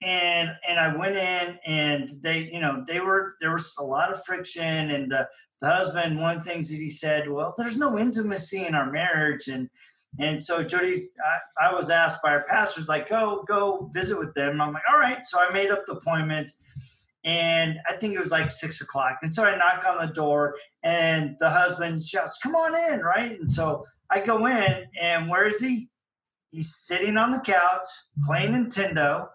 and 0.02 0.50
and 0.68 0.78
I 0.78 0.94
went 0.94 1.16
in 1.16 1.58
and 1.64 2.10
they 2.20 2.50
you 2.52 2.60
know 2.60 2.84
they 2.86 3.00
were 3.00 3.36
there 3.40 3.52
was 3.52 3.74
a 3.78 3.84
lot 3.84 4.12
of 4.12 4.24
friction 4.24 4.90
and 4.90 5.10
the 5.10 5.28
the 5.60 5.68
husband 5.68 6.20
one 6.20 6.36
of 6.36 6.44
the 6.44 6.50
things 6.50 6.70
that 6.70 6.76
he 6.76 6.88
said 6.88 7.30
well 7.30 7.54
there's 7.56 7.76
no 7.76 7.98
intimacy 7.98 8.66
in 8.66 8.74
our 8.74 8.90
marriage. 8.90 9.48
And 9.48 9.70
and 10.18 10.40
so 10.40 10.62
Jody 10.62 11.08
I, 11.24 11.68
I 11.68 11.74
was 11.74 11.90
asked 11.90 12.22
by 12.22 12.30
our 12.30 12.44
pastors 12.44 12.88
like 12.88 13.08
go 13.08 13.44
go 13.46 13.90
visit 13.94 14.18
with 14.18 14.34
them. 14.34 14.60
I'm 14.60 14.72
like 14.72 14.82
all 14.92 14.98
right. 14.98 15.24
So 15.24 15.40
I 15.40 15.50
made 15.52 15.70
up 15.70 15.84
the 15.86 15.92
appointment 15.92 16.52
and 17.24 17.78
I 17.88 17.92
think 17.94 18.14
it 18.14 18.20
was 18.20 18.32
like 18.32 18.50
six 18.50 18.80
o'clock. 18.80 19.18
And 19.22 19.32
so 19.32 19.44
I 19.44 19.56
knock 19.56 19.84
on 19.88 20.04
the 20.04 20.12
door 20.12 20.56
and 20.82 21.36
the 21.38 21.48
husband 21.48 22.02
shouts 22.02 22.38
come 22.42 22.56
on 22.56 22.92
in 22.92 23.00
right? 23.00 23.38
And 23.38 23.50
so 23.50 23.86
I 24.10 24.20
go 24.20 24.46
in 24.46 24.84
and 25.00 25.28
where 25.30 25.46
is 25.46 25.60
he? 25.60 25.88
He's 26.50 26.74
sitting 26.74 27.16
on 27.16 27.30
the 27.30 27.40
couch 27.40 27.88
playing 28.26 28.52
Nintendo 28.52 29.28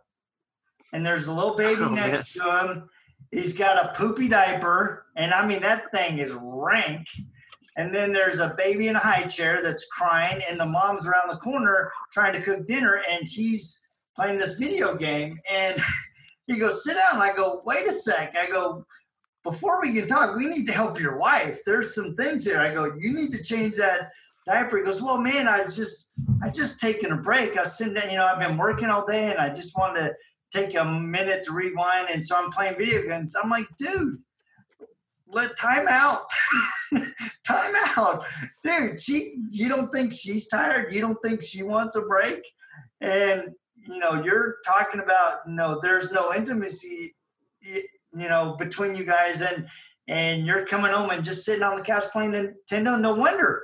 and 0.93 1.05
there's 1.05 1.27
a 1.27 1.33
little 1.33 1.55
baby 1.55 1.81
oh, 1.81 1.93
next 1.93 2.35
man. 2.35 2.45
to 2.45 2.73
him. 2.73 2.89
He's 3.31 3.53
got 3.53 3.83
a 3.83 3.93
poopy 3.93 4.27
diaper, 4.27 5.05
and 5.15 5.33
I 5.33 5.45
mean 5.45 5.61
that 5.61 5.91
thing 5.91 6.19
is 6.19 6.33
rank. 6.33 7.07
And 7.75 7.93
then 7.93 8.11
there's 8.11 8.39
a 8.39 8.55
baby 8.57 8.87
in 8.87 8.95
a 8.95 8.99
high 8.99 9.25
chair 9.25 9.61
that's 9.61 9.85
crying, 9.85 10.41
and 10.49 10.59
the 10.59 10.65
mom's 10.65 11.05
around 11.07 11.29
the 11.29 11.37
corner 11.37 11.91
trying 12.11 12.33
to 12.33 12.41
cook 12.41 12.65
dinner, 12.65 13.03
and 13.09 13.27
he's 13.27 13.85
playing 14.15 14.39
this 14.39 14.55
video 14.55 14.95
game. 14.95 15.39
And 15.49 15.77
he 16.47 16.57
goes, 16.57 16.83
"Sit 16.83 16.97
down." 16.97 17.21
I 17.21 17.33
go, 17.35 17.61
"Wait 17.65 17.87
a 17.87 17.91
sec." 17.91 18.35
I 18.35 18.47
go, 18.47 18.85
"Before 19.43 19.79
we 19.81 19.93
can 19.93 20.07
talk, 20.07 20.35
we 20.35 20.47
need 20.47 20.65
to 20.65 20.73
help 20.73 20.99
your 20.99 21.17
wife. 21.17 21.59
There's 21.65 21.93
some 21.93 22.15
things 22.15 22.45
here." 22.45 22.59
I 22.59 22.73
go, 22.73 22.93
"You 22.97 23.13
need 23.13 23.31
to 23.33 23.43
change 23.43 23.75
that 23.75 24.11
diaper." 24.47 24.77
He 24.77 24.83
goes, 24.83 25.01
"Well, 25.01 25.19
man, 25.19 25.47
I 25.47 25.61
was 25.61 25.75
just, 25.75 26.13
I 26.41 26.47
was 26.47 26.55
just 26.55 26.79
taking 26.79 27.11
a 27.11 27.17
break. 27.17 27.57
I 27.57 27.61
was 27.61 27.77
sitting 27.77 27.93
down. 27.93 28.09
You 28.09 28.17
know, 28.17 28.25
I've 28.25 28.39
been 28.39 28.57
working 28.57 28.89
all 28.89 29.05
day, 29.05 29.29
and 29.29 29.39
I 29.39 29.49
just 29.49 29.77
wanted 29.77 30.01
to." 30.01 30.15
Take 30.53 30.75
a 30.75 30.85
minute 30.85 31.43
to 31.43 31.51
rewind 31.51 32.09
and 32.09 32.25
so 32.25 32.37
I'm 32.37 32.51
playing 32.51 32.77
video 32.77 33.03
games. 33.03 33.35
I'm 33.41 33.49
like, 33.49 33.67
dude, 33.77 34.17
let 35.27 35.57
time 35.57 35.87
out. 35.89 36.21
time 37.47 37.73
out. 37.97 38.25
Dude, 38.63 38.99
she 38.99 39.37
you 39.51 39.67
don't 39.67 39.91
think 39.91 40.13
she's 40.13 40.47
tired? 40.47 40.93
You 40.93 41.01
don't 41.01 41.21
think 41.23 41.43
she 41.43 41.63
wants 41.63 41.95
a 41.95 42.01
break? 42.01 42.41
And 43.01 43.49
you 43.75 43.99
know, 43.99 44.23
you're 44.23 44.57
talking 44.65 45.01
about 45.01 45.39
you 45.47 45.53
know, 45.53 45.79
there's 45.81 46.11
no 46.11 46.33
intimacy 46.33 47.13
you 48.17 48.29
know, 48.29 48.55
between 48.57 48.95
you 48.95 49.03
guys 49.03 49.41
and 49.41 49.67
and 50.07 50.45
you're 50.45 50.65
coming 50.65 50.91
home 50.91 51.09
and 51.09 51.23
just 51.23 51.43
sitting 51.43 51.63
on 51.63 51.75
the 51.75 51.81
couch 51.81 52.05
playing 52.11 52.31
Nintendo. 52.31 52.99
No 52.99 53.13
wonder. 53.13 53.63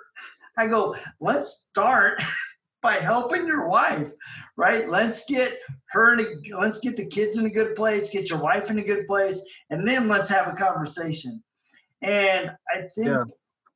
I 0.58 0.67
go, 0.67 0.96
let's 1.22 1.67
start 1.69 2.22
by 2.82 2.93
helping 2.93 3.48
your 3.48 3.67
wife, 3.67 4.12
right? 4.58 4.89
Let's 4.89 5.26
get 5.26 5.58
her 5.94 6.14
in 6.14 6.20
a, 6.20 6.58
let's 6.58 6.80
get 6.80 6.98
the 6.98 7.06
kids 7.06 7.38
in 7.38 7.46
a 7.46 7.50
good 7.50 7.76
place, 7.76 8.10
get 8.10 8.30
your 8.30 8.40
wife 8.40 8.70
in 8.70 8.80
a 8.80 8.84
good 8.84 9.08
place, 9.08 9.42
and 9.70 9.88
then 9.88 10.08
let's 10.08 10.30
have 10.30 10.48
a 10.48 10.56
conversation. 10.56 11.44
And 12.02 12.52
I 12.70 12.82
think, 12.96 13.08
yeah. 13.08 13.24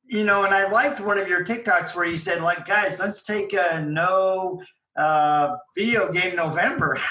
you 0.06 0.24
know, 0.24 0.44
and 0.44 0.52
I 0.52 0.70
liked 0.70 1.00
one 1.00 1.18
of 1.18 1.28
your 1.28 1.44
TikToks 1.44 1.94
where 1.94 2.04
you 2.04 2.16
said, 2.16 2.42
like, 2.42 2.66
guys, 2.66 2.98
let's 2.98 3.22
take 3.22 3.54
a 3.54 3.80
no 3.80 4.62
uh, 4.96 5.56
video 5.76 6.12
game 6.12 6.36
November. 6.36 6.98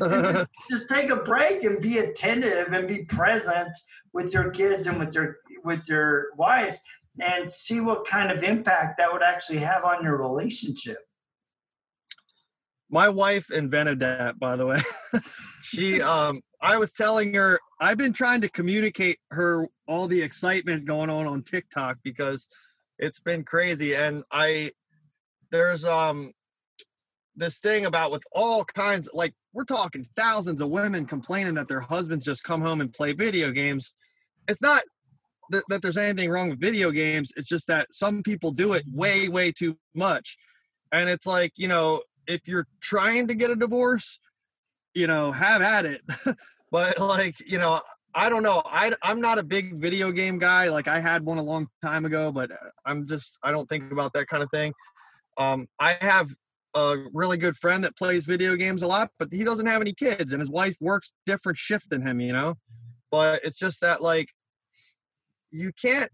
just 0.70 0.88
take 0.88 1.10
a 1.10 1.16
break 1.16 1.64
and 1.64 1.82
be 1.82 1.98
attentive 1.98 2.72
and 2.72 2.88
be 2.88 3.04
present 3.04 3.70
with 4.12 4.32
your 4.32 4.50
kids 4.50 4.86
and 4.86 4.98
with 4.98 5.14
your 5.14 5.38
with 5.64 5.88
your 5.88 6.34
wife 6.36 6.78
and 7.20 7.48
see 7.48 7.80
what 7.80 8.06
kind 8.06 8.30
of 8.30 8.42
impact 8.42 8.96
that 8.98 9.12
would 9.12 9.22
actually 9.22 9.58
have 9.58 9.84
on 9.84 10.02
your 10.02 10.16
relationship 10.16 10.98
my 12.90 13.08
wife 13.08 13.50
invented 13.50 14.00
that 14.00 14.38
by 14.38 14.56
the 14.56 14.66
way. 14.66 14.78
She 15.62 16.02
um 16.02 16.42
i 16.60 16.76
was 16.76 16.92
telling 16.92 17.32
her 17.34 17.60
i've 17.80 17.96
been 17.96 18.12
trying 18.12 18.40
to 18.40 18.48
communicate 18.48 19.20
her 19.30 19.68
all 19.86 20.08
the 20.08 20.20
excitement 20.20 20.84
going 20.84 21.08
on 21.08 21.28
on 21.28 21.44
tiktok 21.44 21.98
because 22.02 22.48
it's 22.98 23.20
been 23.20 23.44
crazy. 23.44 23.94
And 23.94 24.24
i 24.32 24.72
there's 25.50 25.84
um 25.84 26.32
this 27.36 27.58
thing 27.58 27.86
about 27.86 28.10
with 28.10 28.24
all 28.32 28.64
kinds 28.64 29.08
like 29.14 29.32
we're 29.52 29.64
talking 29.64 30.06
thousands 30.16 30.60
of 30.60 30.70
women 30.70 31.06
complaining 31.06 31.54
that 31.54 31.68
their 31.68 31.80
husbands 31.80 32.24
just 32.24 32.42
come 32.42 32.60
home 32.60 32.80
and 32.80 32.92
play 32.92 33.12
video 33.12 33.50
games. 33.52 33.92
It's 34.48 34.60
not 34.60 34.82
that, 35.50 35.64
that 35.68 35.82
there's 35.82 35.96
anything 35.96 36.30
wrong 36.30 36.50
with 36.50 36.60
video 36.60 36.90
games. 36.90 37.32
It's 37.36 37.48
just 37.48 37.66
that 37.68 37.92
some 37.92 38.22
people 38.22 38.50
do 38.50 38.72
it 38.72 38.84
way 38.92 39.28
way 39.28 39.52
too 39.52 39.76
much. 39.94 40.36
And 40.92 41.08
it's 41.08 41.26
like 41.26 41.52
you 41.56 41.68
know 41.68 42.02
if 42.30 42.46
you're 42.46 42.66
trying 42.80 43.26
to 43.28 43.34
get 43.34 43.50
a 43.50 43.56
divorce 43.56 44.18
you 44.94 45.06
know 45.06 45.32
have 45.32 45.62
at 45.62 45.86
it. 45.86 46.02
But 46.72 47.00
like 47.00 47.34
you 47.50 47.58
know 47.58 47.80
i 48.14 48.28
don't 48.28 48.44
know. 48.44 48.62
I 48.64 48.92
i'm 49.02 49.20
not 49.20 49.38
a 49.38 49.42
big 49.42 49.80
video 49.80 50.12
game 50.12 50.38
guy. 50.38 50.68
Like 50.68 50.86
i 50.86 51.00
had 51.00 51.24
one 51.24 51.38
a 51.38 51.42
long 51.42 51.66
time 51.82 52.04
ago 52.04 52.30
but 52.30 52.52
uh, 52.52 52.70
i'm 52.86 53.08
just 53.08 53.38
i 53.42 53.50
don't 53.50 53.68
think 53.68 53.90
about 53.90 54.12
that 54.12 54.28
kind 54.28 54.42
of 54.42 54.50
thing. 54.52 54.72
Um 55.36 55.66
i 55.80 55.96
have 56.00 56.30
a 56.76 57.06
really 57.12 57.36
good 57.36 57.56
friend 57.56 57.82
that 57.82 57.96
plays 57.96 58.24
video 58.24 58.54
games 58.54 58.82
a 58.82 58.86
lot 58.86 59.10
but 59.18 59.28
he 59.32 59.42
doesn't 59.42 59.66
have 59.66 59.80
any 59.80 59.92
kids 59.92 60.32
and 60.32 60.40
his 60.40 60.48
wife 60.48 60.76
works 60.80 61.12
different 61.26 61.58
shift 61.58 61.90
than 61.90 62.02
him 62.02 62.20
you 62.20 62.32
know? 62.32 62.54
But 63.10 63.44
it's 63.44 63.58
just 63.58 63.80
that 63.80 64.00
like 64.00 64.28
you 65.50 65.72
can't 65.72 66.12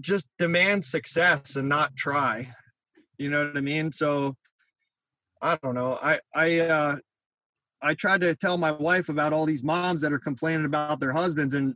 just 0.00 0.26
demand 0.38 0.84
success 0.84 1.56
and 1.56 1.66
not 1.70 1.96
try. 1.96 2.52
You 3.16 3.30
know 3.30 3.46
what 3.46 3.56
i 3.56 3.62
mean? 3.62 3.90
So 3.90 4.36
i 5.42 5.56
don't 5.62 5.74
know 5.74 5.98
i 6.02 6.18
i 6.34 6.58
uh 6.60 6.96
i 7.82 7.94
tried 7.94 8.20
to 8.20 8.34
tell 8.36 8.56
my 8.56 8.70
wife 8.70 9.08
about 9.08 9.32
all 9.32 9.46
these 9.46 9.62
moms 9.62 10.00
that 10.00 10.12
are 10.12 10.18
complaining 10.18 10.66
about 10.66 11.00
their 11.00 11.12
husbands 11.12 11.54
and 11.54 11.74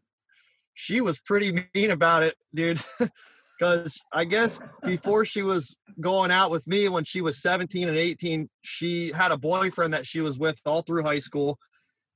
she 0.75 1.01
was 1.01 1.19
pretty 1.21 1.67
mean 1.75 1.91
about 1.91 2.23
it 2.23 2.37
dude 2.55 2.81
because 3.59 3.99
i 4.13 4.25
guess 4.25 4.59
before 4.85 5.25
she 5.25 5.43
was 5.43 5.77
going 6.01 6.31
out 6.31 6.51
with 6.51 6.67
me 6.67 6.89
when 6.89 7.05
she 7.05 7.21
was 7.21 7.43
17 7.43 7.89
and 7.89 7.97
18 7.97 8.49
she 8.63 9.13
had 9.13 9.33
a 9.33 9.37
boyfriend 9.37 9.93
that 9.93 10.07
she 10.07 10.21
was 10.21 10.39
with 10.39 10.59
all 10.65 10.83
through 10.83 11.03
high 11.03 11.19
school 11.19 11.59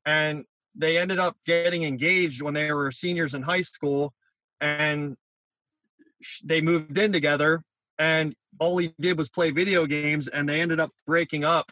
and 0.07 0.45
they 0.75 0.99
ended 0.99 1.19
up 1.19 1.37
getting 1.47 1.85
engaged 1.85 2.43
when 2.43 2.55
they 2.55 2.73
were 2.73 2.91
seniors 2.91 3.35
in 3.35 3.43
high 3.43 3.61
school 3.61 4.13
and 4.61 5.17
they 6.45 6.61
moved 6.61 6.97
in 6.99 7.13
together 7.13 7.63
and 7.99 8.35
all 8.59 8.77
he 8.79 8.95
did 9.01 9.19
was 9.19 9.29
play 9.29 9.51
video 9.51 9.87
games 9.87 10.29
and 10.29 10.49
they 10.49 10.61
ended 10.61 10.81
up 10.81 10.91
breaking 11.07 11.45
up. 11.45 11.71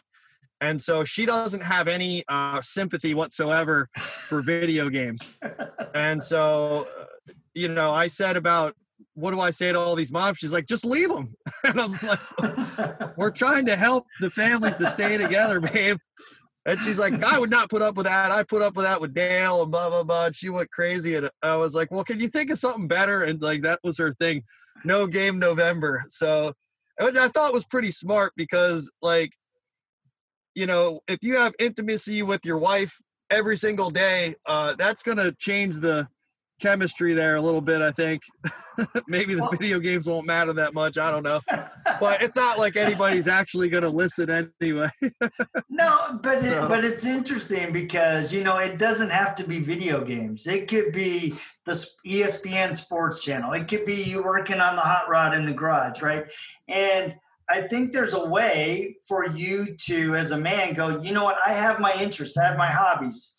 And 0.61 0.81
so 0.81 1.03
she 1.03 1.25
doesn't 1.25 1.61
have 1.61 1.87
any 1.87 2.23
uh, 2.29 2.61
sympathy 2.61 3.13
whatsoever 3.13 3.89
for 3.97 4.41
video 4.41 4.89
games. 4.89 5.29
And 5.93 6.23
so 6.23 6.87
uh, 6.99 7.05
you 7.53 7.67
know 7.67 7.91
i 7.91 8.07
said 8.07 8.35
about 8.35 8.75
what 9.15 9.31
do 9.31 9.39
i 9.39 9.51
say 9.51 9.71
to 9.71 9.79
all 9.79 9.95
these 9.95 10.11
moms 10.11 10.37
she's 10.37 10.53
like 10.53 10.65
just 10.65 10.85
leave 10.85 11.09
them 11.09 11.35
and 11.63 11.79
i'm 11.79 11.97
like 12.03 13.17
we're 13.17 13.31
trying 13.31 13.65
to 13.65 13.75
help 13.75 14.05
the 14.19 14.29
families 14.29 14.75
to 14.75 14.89
stay 14.89 15.17
together 15.17 15.59
babe 15.59 15.97
and 16.65 16.79
she's 16.79 16.97
like, 16.97 17.21
I 17.23 17.37
would 17.39 17.49
not 17.49 17.69
put 17.69 17.81
up 17.81 17.95
with 17.95 18.05
that. 18.05 18.31
I 18.31 18.43
put 18.43 18.61
up 18.61 18.75
with 18.75 18.85
that 18.85 19.01
with 19.01 19.13
Dale 19.13 19.63
and 19.63 19.71
blah, 19.71 19.89
blah, 19.89 20.03
blah. 20.03 20.27
And 20.27 20.35
she 20.35 20.49
went 20.49 20.71
crazy. 20.71 21.15
And 21.15 21.29
I 21.41 21.55
was 21.57 21.73
like, 21.75 21.91
well, 21.91 22.05
can 22.05 22.19
you 22.19 22.29
think 22.29 22.49
of 22.49 22.57
something 22.57 22.87
better? 22.87 23.23
And 23.23 23.41
like, 23.41 23.63
that 23.63 23.79
was 23.83 23.97
her 23.97 24.13
thing. 24.13 24.43
No 24.85 25.05
game 25.05 25.39
November. 25.39 26.05
So 26.07 26.53
I 26.99 27.27
thought 27.29 27.53
was 27.53 27.65
pretty 27.65 27.91
smart 27.91 28.33
because 28.37 28.89
like, 29.01 29.31
you 30.55 30.65
know, 30.65 31.01
if 31.07 31.19
you 31.21 31.37
have 31.37 31.53
intimacy 31.59 32.21
with 32.21 32.45
your 32.45 32.57
wife 32.57 32.97
every 33.29 33.57
single 33.57 33.89
day, 33.89 34.35
uh, 34.45 34.75
that's 34.77 35.03
going 35.03 35.17
to 35.17 35.35
change 35.39 35.77
the, 35.77 36.07
chemistry 36.59 37.13
there 37.13 37.35
a 37.35 37.41
little 37.41 37.61
bit. 37.61 37.81
I 37.81 37.91
think 37.91 38.21
maybe 39.07 39.35
the 39.35 39.41
well, 39.41 39.51
video 39.51 39.79
games 39.79 40.07
won't 40.07 40.25
matter 40.25 40.53
that 40.53 40.73
much. 40.73 40.97
I 40.97 41.11
don't 41.11 41.23
know, 41.23 41.41
but 41.99 42.21
it's 42.21 42.35
not 42.35 42.57
like 42.57 42.75
anybody's 42.75 43.27
actually 43.27 43.69
going 43.69 43.83
to 43.83 43.89
listen 43.89 44.51
anyway. 44.61 44.89
no, 45.69 46.19
but 46.21 46.43
it, 46.43 46.51
so. 46.51 46.67
but 46.67 46.83
it's 46.83 47.05
interesting 47.05 47.73
because 47.73 48.31
you 48.31 48.43
know 48.43 48.57
it 48.57 48.77
doesn't 48.77 49.09
have 49.09 49.35
to 49.35 49.43
be 49.43 49.59
video 49.59 50.03
games. 50.03 50.47
It 50.47 50.67
could 50.67 50.91
be 50.91 51.35
the 51.65 51.73
ESPN 52.05 52.75
Sports 52.75 53.23
Channel. 53.23 53.53
It 53.53 53.67
could 53.67 53.85
be 53.85 54.03
you 54.03 54.23
working 54.23 54.59
on 54.59 54.75
the 54.75 54.81
hot 54.81 55.09
rod 55.09 55.35
in 55.35 55.45
the 55.45 55.53
garage, 55.53 56.01
right? 56.01 56.25
And 56.67 57.15
I 57.49 57.61
think 57.61 57.91
there's 57.91 58.13
a 58.13 58.25
way 58.25 58.95
for 59.07 59.27
you 59.27 59.75
to, 59.81 60.15
as 60.15 60.31
a 60.31 60.37
man, 60.37 60.73
go. 60.73 61.01
You 61.01 61.13
know 61.13 61.25
what? 61.25 61.37
I 61.45 61.51
have 61.51 61.79
my 61.79 61.93
interests. 62.01 62.37
I 62.37 62.45
have 62.45 62.57
my 62.57 62.71
hobbies. 62.71 63.35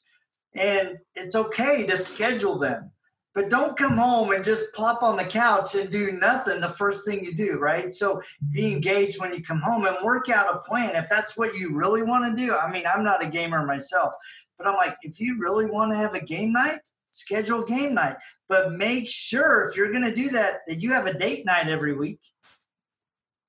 And 0.54 0.98
it's 1.16 1.34
okay 1.34 1.84
to 1.86 1.96
schedule 1.96 2.58
them 2.58 2.92
but 3.34 3.50
don't 3.50 3.76
come 3.76 3.96
home 3.96 4.30
and 4.30 4.44
just 4.44 4.72
plop 4.74 5.02
on 5.02 5.16
the 5.16 5.24
couch 5.24 5.74
and 5.74 5.90
do 5.90 6.12
nothing 6.12 6.60
the 6.60 6.68
first 6.68 7.06
thing 7.06 7.24
you 7.24 7.34
do, 7.34 7.58
right? 7.58 7.92
So 7.92 8.22
be 8.52 8.72
engaged 8.72 9.20
when 9.20 9.34
you 9.34 9.42
come 9.42 9.60
home 9.60 9.86
and 9.86 9.96
work 10.04 10.28
out 10.28 10.54
a 10.54 10.60
plan. 10.60 10.94
If 10.94 11.08
that's 11.08 11.36
what 11.36 11.54
you 11.56 11.76
really 11.76 12.02
want 12.02 12.24
to 12.24 12.40
do, 12.40 12.54
I 12.54 12.70
mean, 12.70 12.84
I'm 12.86 13.02
not 13.02 13.24
a 13.24 13.28
gamer 13.28 13.66
myself, 13.66 14.14
but 14.56 14.68
I'm 14.68 14.76
like, 14.76 14.96
if 15.02 15.20
you 15.20 15.36
really 15.40 15.66
want 15.66 15.90
to 15.90 15.96
have 15.96 16.14
a 16.14 16.24
game 16.24 16.52
night, 16.52 16.80
schedule 17.10 17.64
game 17.64 17.94
night. 17.94 18.16
But 18.48 18.72
make 18.72 19.10
sure 19.10 19.68
if 19.68 19.76
you're 19.76 19.90
going 19.90 20.04
to 20.04 20.14
do 20.14 20.30
that, 20.30 20.60
that 20.68 20.80
you 20.80 20.92
have 20.92 21.06
a 21.06 21.18
date 21.18 21.44
night 21.44 21.68
every 21.68 21.94
week 21.94 22.20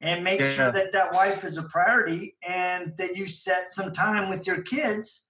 and 0.01 0.23
make 0.23 0.39
yeah. 0.39 0.51
sure 0.51 0.71
that 0.71 0.93
that 0.93 1.13
wife 1.13 1.43
is 1.43 1.57
a 1.57 1.63
priority 1.63 2.35
and 2.47 2.93
that 2.97 3.15
you 3.15 3.27
set 3.27 3.69
some 3.69 3.91
time 3.91 4.29
with 4.29 4.47
your 4.47 4.61
kids 4.63 5.24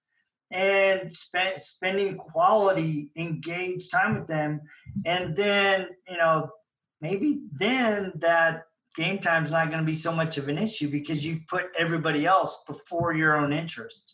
and 0.52 1.12
spend, 1.12 1.60
spending 1.60 2.18
quality 2.18 3.10
engaged 3.16 3.92
time 3.92 4.16
with 4.20 4.28
them. 4.28 4.62
And 5.06 5.36
then 5.36 5.88
you 6.10 6.18
know 6.18 6.50
maybe 7.02 7.42
then 7.52 8.14
that 8.16 8.64
game 8.96 9.20
time 9.20 9.46
is 9.46 9.52
not 9.52 9.68
going 9.68 9.80
to 9.80 9.86
be 9.86 9.94
so 9.94 10.12
much 10.12 10.38
of 10.38 10.48
an 10.48 10.58
issue 10.58 10.90
because 10.90 11.26
you 11.26 11.42
put 11.50 11.66
everybody 11.78 12.26
else 12.26 12.64
before 12.66 13.14
your 13.14 13.38
own 13.38 13.52
interest. 13.52 14.14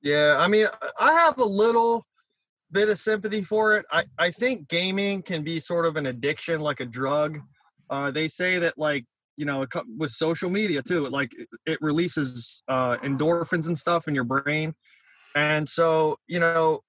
Yeah 0.00 0.36
i 0.38 0.48
mean 0.48 0.66
i 0.98 1.12
have 1.12 1.38
a 1.38 1.44
little 1.44 2.04
bit 2.72 2.88
of 2.88 2.98
sympathy 2.98 3.42
for 3.42 3.76
it. 3.76 3.86
I, 3.92 4.04
I 4.18 4.30
think 4.30 4.68
gaming 4.68 5.22
can 5.22 5.44
be 5.44 5.60
sort 5.60 5.86
of 5.86 5.96
an 5.96 6.06
addiction 6.06 6.60
like 6.60 6.80
a 6.80 6.86
drug. 6.86 7.38
Uh, 7.90 8.10
they 8.10 8.28
say 8.28 8.58
that 8.58 8.78
like 8.78 9.04
you 9.36 9.44
know 9.44 9.66
with 9.98 10.10
social 10.10 10.50
media 10.50 10.82
too 10.82 11.06
like 11.08 11.32
it 11.66 11.78
releases 11.80 12.62
uh, 12.68 12.96
endorphins 12.98 13.66
and 13.66 13.78
stuff 13.78 14.08
in 14.08 14.14
your 14.14 14.24
brain 14.24 14.74
and 15.34 15.68
so, 15.68 16.18
you 16.26 16.40
know, 16.40 16.80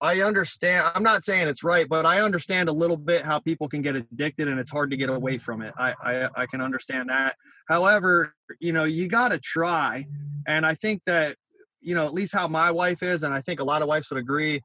I 0.00 0.20
understand. 0.20 0.86
I'm 0.94 1.02
not 1.02 1.24
saying 1.24 1.48
it's 1.48 1.64
right, 1.64 1.88
but 1.88 2.04
I 2.04 2.20
understand 2.20 2.68
a 2.68 2.72
little 2.72 2.96
bit 2.96 3.22
how 3.22 3.38
people 3.38 3.68
can 3.68 3.80
get 3.80 3.96
addicted 3.96 4.48
and 4.48 4.60
it's 4.60 4.70
hard 4.70 4.90
to 4.90 4.96
get 4.96 5.08
away 5.08 5.38
from 5.38 5.62
it. 5.62 5.72
I 5.78 5.94
I, 6.02 6.28
I 6.42 6.46
can 6.46 6.60
understand 6.60 7.08
that. 7.08 7.36
However, 7.68 8.34
you 8.60 8.72
know, 8.72 8.84
you 8.84 9.08
got 9.08 9.30
to 9.30 9.38
try, 9.38 10.06
and 10.46 10.66
I 10.66 10.74
think 10.74 11.02
that 11.06 11.36
you 11.80 11.94
know 11.94 12.04
at 12.04 12.12
least 12.12 12.34
how 12.34 12.48
my 12.48 12.70
wife 12.70 13.02
is, 13.02 13.22
and 13.22 13.32
I 13.32 13.40
think 13.40 13.60
a 13.60 13.64
lot 13.64 13.80
of 13.80 13.88
wives 13.88 14.10
would 14.10 14.18
agree. 14.18 14.62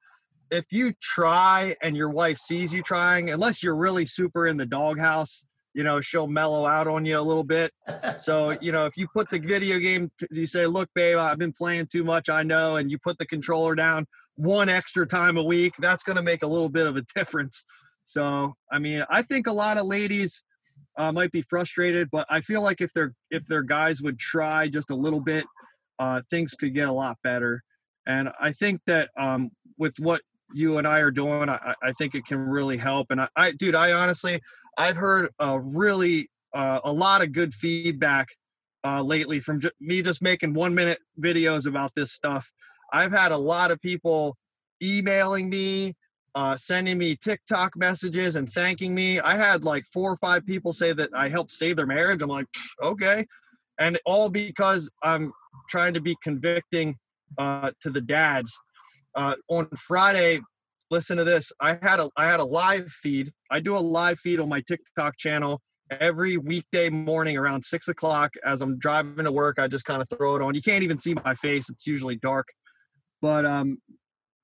If 0.52 0.66
you 0.72 0.94
try 1.00 1.76
and 1.82 1.96
your 1.96 2.10
wife 2.10 2.40
sees 2.40 2.74
you 2.74 2.82
trying, 2.82 3.30
unless 3.30 3.64
you're 3.64 3.78
really 3.78 4.08
super 4.08 4.48
in 4.48 4.58
the 4.58 4.66
doghouse, 4.66 5.46
you 5.74 5.84
know 5.84 6.02
she'll 6.02 6.28
mellow 6.28 6.66
out 6.66 6.88
on 6.88 7.06
you 7.06 7.18
a 7.18 7.22
little 7.22 7.44
bit 7.44 7.72
so 8.20 8.58
you 8.60 8.72
know 8.72 8.86
if 8.86 8.98
you 8.98 9.08
put 9.14 9.30
the 9.30 9.40
video 9.40 9.78
game 9.78 10.12
you 10.32 10.46
say 10.46 10.66
look 10.66 10.90
babe 10.96 11.18
i've 11.18 11.38
been 11.38 11.54
playing 11.54 11.86
too 11.92 12.04
much 12.04 12.28
i 12.28 12.42
know 12.42 12.78
and 12.78 12.90
you 12.90 12.98
put 12.98 13.18
the 13.20 13.26
controller 13.26 13.76
down 13.76 14.06
one 14.40 14.70
extra 14.70 15.06
time 15.06 15.36
a 15.36 15.44
week, 15.44 15.74
that's 15.80 16.02
going 16.02 16.16
to 16.16 16.22
make 16.22 16.44
a 16.44 16.48
little 16.48 16.70
bit 16.70 16.88
of 16.88 16.96
a 16.96 17.02
difference. 17.16 17.66
So, 18.06 18.54
I 18.72 18.80
mean, 18.80 19.06
I 19.10 19.22
think 19.22 19.48
a 19.48 19.52
lot 19.52 19.78
of 19.78 19.86
ladies 19.86 20.42
uh, 20.98 21.12
might 21.12 21.32
be 21.32 21.42
frustrated, 21.44 22.10
but 22.10 22.26
I 22.30 22.40
feel 22.42 22.62
like 22.62 22.82
if 22.82 22.92
their 22.94 23.14
if 23.30 23.46
their 23.48 23.62
guys 23.62 24.02
would 24.02 24.18
try 24.18 24.68
just 24.68 24.92
a 24.92 24.96
little 24.96 25.20
bit, 25.20 25.46
uh, 26.00 26.22
things 26.30 26.54
could 26.54 26.74
get 26.74 26.88
a 26.88 26.92
lot 26.92 27.18
better. 27.22 27.62
And 28.08 28.30
I 28.40 28.54
think 28.54 28.80
that 28.88 29.10
um, 29.18 29.52
with 29.78 30.00
what 30.00 30.22
you 30.54 30.78
and 30.78 30.88
I 30.88 31.00
are 31.00 31.12
doing, 31.12 31.50
I, 31.50 31.76
I 31.84 31.92
think 31.94 32.16
it 32.16 32.26
can 32.26 32.40
really 32.40 32.78
help. 32.78 33.08
And 33.12 33.22
I, 33.22 33.28
I 33.36 33.52
dude, 33.52 33.76
I 33.76 33.92
honestly, 33.92 34.40
I've 34.80 34.96
heard 34.96 35.30
a 35.40 35.60
really 35.60 36.30
uh, 36.54 36.80
a 36.86 36.92
lot 36.92 37.22
of 37.22 37.34
good 37.34 37.54
feedback 37.54 38.30
uh, 38.86 39.04
lately 39.04 39.42
from 39.42 39.60
ju- 39.60 39.72
me 39.82 40.02
just 40.02 40.22
making 40.22 40.54
one 40.54 40.74
minute 40.74 41.00
videos 41.20 41.68
about 41.68 41.92
this 41.96 42.14
stuff. 42.14 42.50
I've 42.94 43.12
had 43.12 43.34
a 43.34 43.38
lot 43.38 43.72
of 43.72 43.82
people 43.82 44.38
emailing 44.82 45.50
me, 45.50 45.96
uh, 46.34 46.56
sending 46.56 46.98
me 46.98 47.18
TikTok 47.18 47.76
messages 47.76 48.38
and 48.38 48.52
thanking 48.52 48.96
me. 48.96 49.20
I 49.20 49.36
had 49.36 49.66
like 49.66 49.84
four 49.94 50.14
or 50.14 50.18
five 50.18 50.46
people 50.46 50.72
say 50.72 50.94
that 50.94 51.10
I 51.14 51.28
helped 51.28 51.52
save 51.52 51.76
their 51.76 51.86
marriage. 51.86 52.22
I'm 52.22 52.30
like, 52.30 52.48
okay. 52.82 53.26
And 53.80 54.00
all 54.06 54.30
because 54.30 54.90
I'm 55.04 55.34
trying 55.70 55.94
to 55.94 56.02
be 56.02 56.16
convicting 56.24 56.96
uh, 57.38 57.72
to 57.82 57.90
the 57.90 58.02
dads. 58.02 58.58
Uh, 59.14 59.36
on 59.50 59.68
Friday, 59.76 60.40
listen 60.90 61.18
to 61.18 61.24
this. 61.24 61.52
I 61.60 61.78
had 61.82 62.00
a 62.00 62.10
I 62.16 62.26
had 62.28 62.40
a 62.40 62.46
live 62.46 62.90
feed. 62.92 63.32
I 63.52 63.60
do 63.60 63.76
a 63.76 63.80
live 63.80 64.20
feed 64.20 64.40
on 64.40 64.50
my 64.50 64.62
TikTok 64.62 65.18
channel 65.18 65.62
every 65.92 66.38
weekday 66.38 66.90
morning 66.90 67.38
around 67.38 67.64
six 67.64 67.88
o'clock 67.88 68.32
as 68.46 68.62
I'm 68.62 68.78
driving 68.78 69.26
to 69.26 69.32
work. 69.32 69.58
I 69.60 69.68
just 69.68 69.86
kind 69.86 70.02
of 70.02 70.10
throw 70.10 70.36
it 70.36 70.42
on. 70.42 70.54
You 70.54 70.62
can't 70.62 70.84
even 70.84 70.98
see 70.98 71.16
my 71.26 71.34
face. 71.36 71.70
It's 71.70 71.88
usually 71.88 72.16
dark. 72.18 72.48
But 73.22 73.46
um, 73.46 73.78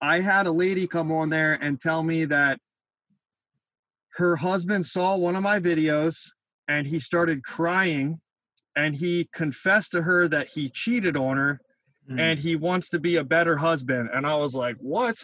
I 0.01 0.19
had 0.19 0.47
a 0.47 0.51
lady 0.51 0.88
come 0.88 1.12
on 1.12 1.29
there 1.29 1.58
and 1.62 1.79
tell 1.79 2.03
me 2.03 2.25
that 2.25 2.60
her 4.15 4.36
husband 4.36 4.86
saw 4.86 5.17
one 5.17 5.36
of 5.36 5.43
my 5.43 5.60
videos 5.60 6.17
and 6.67 6.88
he 6.88 6.99
started 6.99 7.43
crying 7.43 8.19
and 8.75 8.95
he 8.95 9.29
confessed 9.34 9.91
to 9.91 10.01
her 10.01 10.27
that 10.27 10.47
he 10.47 10.69
cheated 10.69 11.15
on 11.15 11.38
her 11.38 11.60
Mm. 12.10 12.19
and 12.19 12.39
he 12.39 12.55
wants 12.55 12.89
to 12.89 12.99
be 12.99 13.15
a 13.15 13.23
better 13.23 13.58
husband. 13.58 14.10
And 14.13 14.27
I 14.27 14.36
was 14.36 14.53
like, 14.53 14.75
what? 14.79 15.15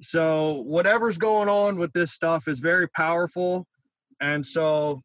So, 0.00 0.62
whatever's 0.66 1.18
going 1.18 1.48
on 1.48 1.78
with 1.78 1.92
this 1.92 2.12
stuff 2.12 2.48
is 2.48 2.60
very 2.60 2.88
powerful. 2.88 3.66
And 4.20 4.44
so, 4.44 5.02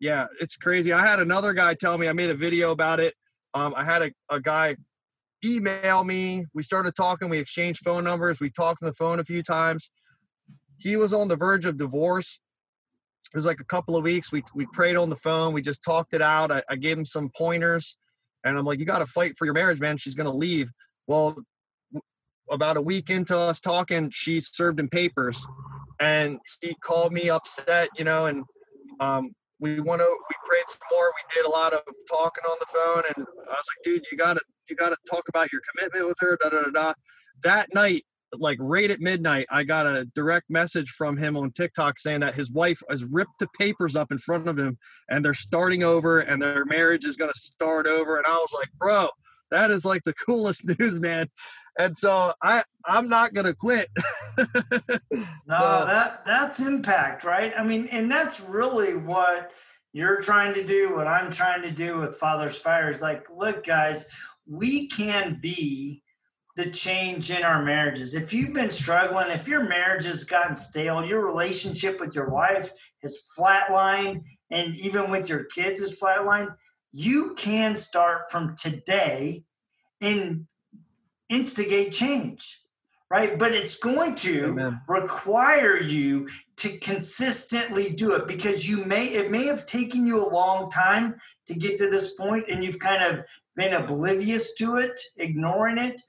yeah, 0.00 0.26
it's 0.40 0.56
crazy. 0.56 0.92
I 0.92 1.04
had 1.06 1.20
another 1.20 1.52
guy 1.52 1.74
tell 1.74 1.98
me 1.98 2.08
I 2.08 2.12
made 2.12 2.30
a 2.30 2.34
video 2.34 2.70
about 2.70 3.00
it. 3.00 3.14
Um, 3.54 3.74
I 3.76 3.84
had 3.84 4.02
a, 4.02 4.12
a 4.30 4.40
guy 4.40 4.76
email 5.44 6.04
me. 6.04 6.44
We 6.54 6.62
started 6.62 6.94
talking. 6.94 7.28
We 7.28 7.38
exchanged 7.38 7.80
phone 7.84 8.04
numbers. 8.04 8.40
We 8.40 8.50
talked 8.50 8.82
on 8.82 8.86
the 8.86 8.94
phone 8.94 9.20
a 9.20 9.24
few 9.24 9.42
times. 9.42 9.90
He 10.78 10.96
was 10.96 11.12
on 11.12 11.28
the 11.28 11.36
verge 11.36 11.64
of 11.64 11.78
divorce. 11.78 12.40
It 13.32 13.36
was 13.36 13.46
like 13.46 13.60
a 13.60 13.64
couple 13.64 13.96
of 13.96 14.04
weeks. 14.04 14.32
We 14.32 14.42
we 14.54 14.66
prayed 14.72 14.96
on 14.96 15.10
the 15.10 15.16
phone. 15.16 15.52
We 15.52 15.60
just 15.60 15.82
talked 15.82 16.14
it 16.14 16.22
out. 16.22 16.50
I, 16.50 16.62
I 16.70 16.76
gave 16.76 16.96
him 16.96 17.04
some 17.04 17.30
pointers, 17.36 17.96
and 18.44 18.56
I'm 18.56 18.64
like, 18.64 18.78
"You 18.78 18.86
got 18.86 19.00
to 19.00 19.06
fight 19.06 19.36
for 19.36 19.44
your 19.44 19.54
marriage, 19.54 19.80
man. 19.80 19.98
She's 19.98 20.14
gonna 20.14 20.32
leave." 20.32 20.70
Well, 21.06 21.38
about 22.50 22.76
a 22.76 22.82
week 22.82 23.10
into 23.10 23.36
us 23.36 23.60
talking, 23.60 24.10
she 24.10 24.40
served 24.40 24.80
him 24.80 24.88
papers, 24.88 25.44
and 26.00 26.38
he 26.60 26.74
called 26.82 27.12
me 27.12 27.30
upset, 27.30 27.88
you 27.96 28.04
know, 28.04 28.26
and 28.26 28.44
um, 29.00 29.32
we 29.60 29.80
want 29.80 30.00
to 30.00 30.06
we 30.06 30.34
prayed 30.46 30.64
some 30.68 30.78
more. 30.92 31.12
We 31.14 31.34
did 31.34 31.46
a 31.46 31.50
lot 31.50 31.72
of 31.72 31.80
talking 32.10 32.44
on 32.44 32.56
the 32.60 32.66
phone. 32.66 33.02
And 33.16 33.26
i 33.26 33.50
was 33.50 33.66
like 33.76 33.84
dude 33.84 34.02
you 34.10 34.18
gotta 34.18 34.40
you 34.68 34.76
gotta 34.76 34.96
talk 35.10 35.24
about 35.28 35.52
your 35.52 35.62
commitment 35.72 36.06
with 36.06 36.16
her 36.20 36.38
da 36.40 36.50
da 36.50 36.62
da 36.62 36.70
da. 36.70 36.92
That 37.42 37.74
night 37.74 38.04
like 38.32 38.58
right 38.60 38.90
at 38.90 39.00
midnight 39.00 39.46
i 39.50 39.64
got 39.64 39.86
a 39.86 40.04
direct 40.14 40.50
message 40.50 40.90
from 40.90 41.16
him 41.16 41.34
on 41.34 41.50
tiktok 41.50 41.98
saying 41.98 42.20
that 42.20 42.34
his 42.34 42.50
wife 42.50 42.78
has 42.90 43.02
ripped 43.02 43.38
the 43.40 43.48
papers 43.58 43.96
up 43.96 44.12
in 44.12 44.18
front 44.18 44.46
of 44.46 44.58
him 44.58 44.76
and 45.08 45.24
they're 45.24 45.32
starting 45.32 45.82
over 45.82 46.20
and 46.20 46.42
their 46.42 46.66
marriage 46.66 47.06
is 47.06 47.16
going 47.16 47.32
to 47.32 47.40
start 47.40 47.86
over. 47.86 48.18
And 48.18 48.26
i 48.26 48.34
was 48.34 48.52
like 48.54 48.68
bro 48.78 49.08
that 49.50 49.70
is 49.70 49.84
like 49.84 50.02
the 50.04 50.12
coolest 50.26 50.66
news 50.78 51.00
man 51.00 51.28
and 51.78 51.96
so 51.96 52.32
i 52.42 52.62
i'm 52.86 53.08
not 53.08 53.34
going 53.34 53.46
to 53.46 53.54
quit 53.54 53.88
No, 55.46 55.58
So- 55.58 55.84
that 55.86 56.24
that's 56.26 56.60
impact, 56.60 57.24
right? 57.24 57.52
I 57.56 57.64
mean, 57.64 57.86
and 57.86 58.10
that's 58.10 58.40
really 58.40 58.96
what 58.96 59.50
you're 59.92 60.20
trying 60.20 60.54
to 60.54 60.64
do, 60.64 60.94
what 60.94 61.06
I'm 61.06 61.30
trying 61.30 61.62
to 61.62 61.70
do 61.70 61.98
with 61.98 62.16
Father's 62.16 62.56
Fire 62.58 62.90
is 62.90 63.00
like, 63.02 63.24
look, 63.34 63.64
guys, 63.64 64.06
we 64.46 64.88
can 64.88 65.38
be 65.40 66.02
the 66.56 66.70
change 66.70 67.30
in 67.30 67.42
our 67.42 67.62
marriages. 67.64 68.14
If 68.14 68.32
you've 68.32 68.52
been 68.52 68.70
struggling, 68.70 69.30
if 69.30 69.48
your 69.48 69.66
marriage 69.68 70.04
has 70.04 70.24
gotten 70.24 70.54
stale, 70.54 71.04
your 71.04 71.24
relationship 71.26 72.00
with 72.00 72.14
your 72.14 72.28
wife 72.30 72.70
has 73.02 73.22
flatlined, 73.38 74.22
and 74.50 74.76
even 74.76 75.10
with 75.10 75.28
your 75.28 75.44
kids 75.44 75.80
is 75.80 75.98
flatlined, 76.00 76.54
you 76.92 77.34
can 77.36 77.76
start 77.76 78.30
from 78.30 78.54
today 78.60 79.44
and 80.00 80.46
instigate 81.28 81.92
change, 81.92 82.60
right? 83.10 83.38
But 83.38 83.54
it's 83.54 83.76
going 83.76 84.14
to 84.16 84.46
Amen. 84.46 84.80
require 84.88 85.80
you 85.80 86.28
to 86.58 86.76
consistently 86.78 87.90
do 87.90 88.14
it 88.16 88.26
because 88.26 88.68
you 88.68 88.84
may 88.84 89.06
it 89.06 89.30
may 89.30 89.46
have 89.46 89.64
taken 89.64 90.06
you 90.06 90.24
a 90.24 90.28
long 90.28 90.68
time 90.70 91.14
to 91.46 91.54
get 91.54 91.78
to 91.78 91.88
this 91.88 92.14
point 92.14 92.46
and 92.48 92.62
you've 92.62 92.80
kind 92.80 93.02
of 93.02 93.24
been 93.54 93.74
oblivious 93.74 94.54
to 94.54 94.76
it 94.76 94.98
ignoring 95.18 95.78
it 95.78 96.02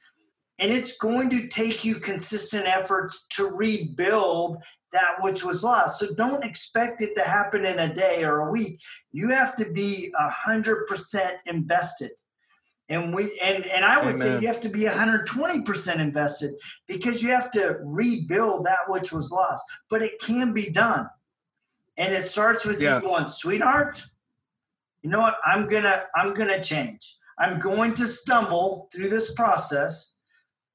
and 0.58 0.72
it's 0.72 0.98
going 0.98 1.30
to 1.30 1.48
take 1.48 1.86
you 1.86 1.96
consistent 1.96 2.66
efforts 2.66 3.28
to 3.28 3.46
rebuild 3.46 4.58
that 4.92 5.22
which 5.22 5.44
was 5.44 5.64
lost 5.64 6.00
so 6.00 6.14
don't 6.16 6.44
expect 6.44 7.04
it 7.04 7.14
to 7.14 7.22
happen 7.22 7.64
in 7.64 7.78
a 7.80 7.94
day 7.94 8.24
or 8.24 8.40
a 8.40 8.52
week 8.52 8.80
you 9.12 9.30
have 9.30 9.56
to 9.56 9.66
be 9.66 10.12
a 10.20 10.30
hundred 10.30 10.88
percent 10.88 11.36
invested 11.46 12.10
and 12.90 13.14
we 13.14 13.40
and 13.40 13.66
and 13.68 13.86
I 13.86 14.04
would 14.04 14.18
say 14.18 14.40
you 14.42 14.48
have 14.48 14.62
to 14.62 14.70
be 14.70 14.82
120% 14.82 16.00
invested 16.00 16.56
because 16.88 17.22
you 17.22 17.30
have 17.30 17.52
to 17.52 17.78
rebuild 17.84 18.66
that 18.66 18.80
which 18.88 19.12
was 19.12 19.32
lost. 19.32 19.64
But 19.90 20.02
it 20.02 20.20
can 20.20 20.54
be 20.54 20.70
done. 20.70 21.08
And 21.98 22.14
it 22.14 22.24
starts 22.24 22.66
with 22.66 22.82
Yeah. 22.82 22.96
you 22.96 23.02
going, 23.02 23.28
sweetheart, 23.28 24.04
you 25.04 25.10
know 25.10 25.20
what? 25.20 25.38
I'm 25.46 25.68
gonna 25.68 26.06
I'm 26.16 26.34
gonna 26.34 26.62
change. 26.64 27.16
I'm 27.38 27.60
going 27.60 27.94
to 27.96 28.08
stumble 28.08 28.90
through 28.92 29.10
this 29.10 29.34
process, 29.34 30.16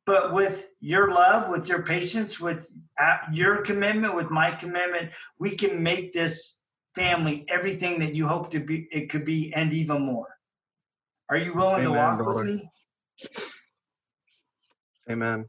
but 0.07 0.33
with 0.33 0.70
your 0.81 1.12
love, 1.12 1.50
with 1.50 1.68
your 1.68 1.83
patience, 1.83 2.40
with 2.40 2.70
uh, 2.98 3.18
your 3.33 3.62
commitment, 3.62 4.14
with 4.14 4.31
my 4.31 4.53
commitment, 4.53 5.11
we 5.38 5.57
can 5.57 5.83
make 5.83 6.14
this 6.14 6.59
family 6.94 7.44
everything 7.48 7.98
that 7.98 8.14
you 8.14 8.27
hope 8.29 8.50
to 8.53 8.61
be 8.61 8.88
it 8.92 9.11
could 9.11 9.24
be 9.24 9.53
and 9.55 9.72
even 9.72 10.03
more. 10.03 10.34
Are 11.29 11.37
you 11.37 11.55
willing 11.55 11.85
to 11.85 11.91
walk 11.91 12.19
brother. 12.19 12.45
with 12.45 12.47
me? 12.47 12.71
amen 15.11 15.47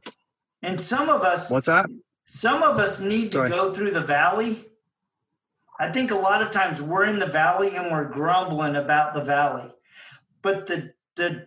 And 0.62 0.80
some 0.80 1.08
of 1.08 1.22
us, 1.22 1.50
what's 1.50 1.66
that 1.66 1.86
some 2.26 2.62
of 2.62 2.78
us 2.78 3.00
need 3.00 3.32
to 3.32 3.48
go 3.48 3.72
through 3.72 3.92
the 3.92 4.00
valley. 4.00 4.66
I 5.78 5.92
think 5.92 6.10
a 6.10 6.16
lot 6.16 6.42
of 6.42 6.50
times 6.50 6.82
we're 6.82 7.04
in 7.04 7.18
the 7.18 7.26
valley 7.26 7.76
and 7.76 7.90
we're 7.90 8.08
grumbling 8.08 8.76
about 8.76 9.14
the 9.14 9.22
valley. 9.22 9.70
But 10.42 10.66
the 10.66 10.92
the 11.14 11.46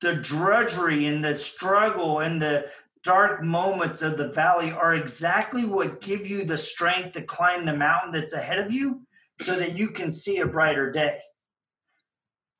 the 0.00 0.14
drudgery 0.14 1.06
and 1.06 1.24
the 1.24 1.36
struggle 1.36 2.20
and 2.20 2.40
the 2.40 2.66
dark 3.02 3.42
moments 3.42 4.02
of 4.02 4.16
the 4.16 4.28
valley 4.28 4.72
are 4.72 4.94
exactly 4.94 5.64
what 5.64 6.00
give 6.00 6.26
you 6.26 6.44
the 6.44 6.58
strength 6.58 7.12
to 7.12 7.22
climb 7.22 7.64
the 7.64 7.76
mountain 7.76 8.12
that's 8.12 8.32
ahead 8.32 8.58
of 8.58 8.72
you 8.72 9.02
so 9.40 9.56
that 9.56 9.76
you 9.76 9.88
can 9.88 10.12
see 10.12 10.38
a 10.38 10.46
brighter 10.46 10.90
day. 10.90 11.20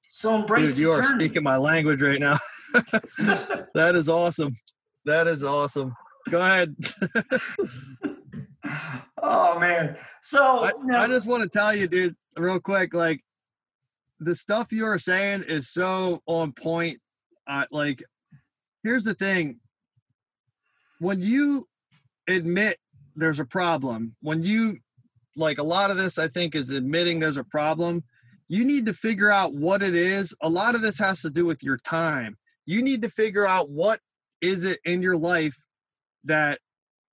So 0.06 0.36
embrace 0.36 0.76
Dude, 0.76 0.78
you 0.78 0.92
are 0.92 1.02
journey. 1.02 1.26
speaking 1.26 1.42
my 1.42 1.56
language 1.56 2.00
right 2.00 2.20
now. 2.20 2.38
that 3.74 3.92
is 3.94 4.08
awesome. 4.08 4.56
That 5.04 5.26
is 5.26 5.42
awesome. 5.42 5.94
Go 6.30 6.40
ahead. 6.40 6.76
oh 9.22 9.58
man. 9.58 9.96
So 10.22 10.60
I, 10.60 10.72
I 10.94 11.06
just 11.08 11.26
want 11.26 11.42
to 11.42 11.48
tell 11.48 11.74
you, 11.74 11.88
dude, 11.88 12.16
real 12.36 12.60
quick, 12.60 12.94
like 12.94 13.20
the 14.20 14.34
stuff 14.34 14.72
you 14.72 14.84
are 14.84 14.98
saying 14.98 15.44
is 15.44 15.70
so 15.70 16.22
on 16.26 16.52
point. 16.52 17.00
Uh, 17.46 17.64
like, 17.70 18.02
here's 18.82 19.04
the 19.04 19.14
thing: 19.14 19.58
when 20.98 21.20
you 21.20 21.68
admit 22.28 22.78
there's 23.14 23.38
a 23.38 23.44
problem, 23.44 24.14
when 24.22 24.42
you 24.42 24.78
like 25.36 25.58
a 25.58 25.62
lot 25.62 25.90
of 25.90 25.96
this, 25.96 26.18
I 26.18 26.28
think 26.28 26.54
is 26.54 26.70
admitting 26.70 27.20
there's 27.20 27.36
a 27.36 27.44
problem. 27.44 28.02
You 28.48 28.64
need 28.64 28.86
to 28.86 28.94
figure 28.94 29.30
out 29.30 29.54
what 29.54 29.82
it 29.82 29.94
is. 29.94 30.34
A 30.40 30.48
lot 30.48 30.74
of 30.74 30.82
this 30.82 30.98
has 30.98 31.22
to 31.22 31.30
do 31.30 31.44
with 31.44 31.62
your 31.62 31.78
time. 31.78 32.36
You 32.64 32.82
need 32.82 33.02
to 33.02 33.08
figure 33.08 33.46
out 33.46 33.70
what 33.70 34.00
is 34.40 34.64
it 34.64 34.78
in 34.84 35.02
your 35.02 35.16
life 35.16 35.56
that 36.24 36.60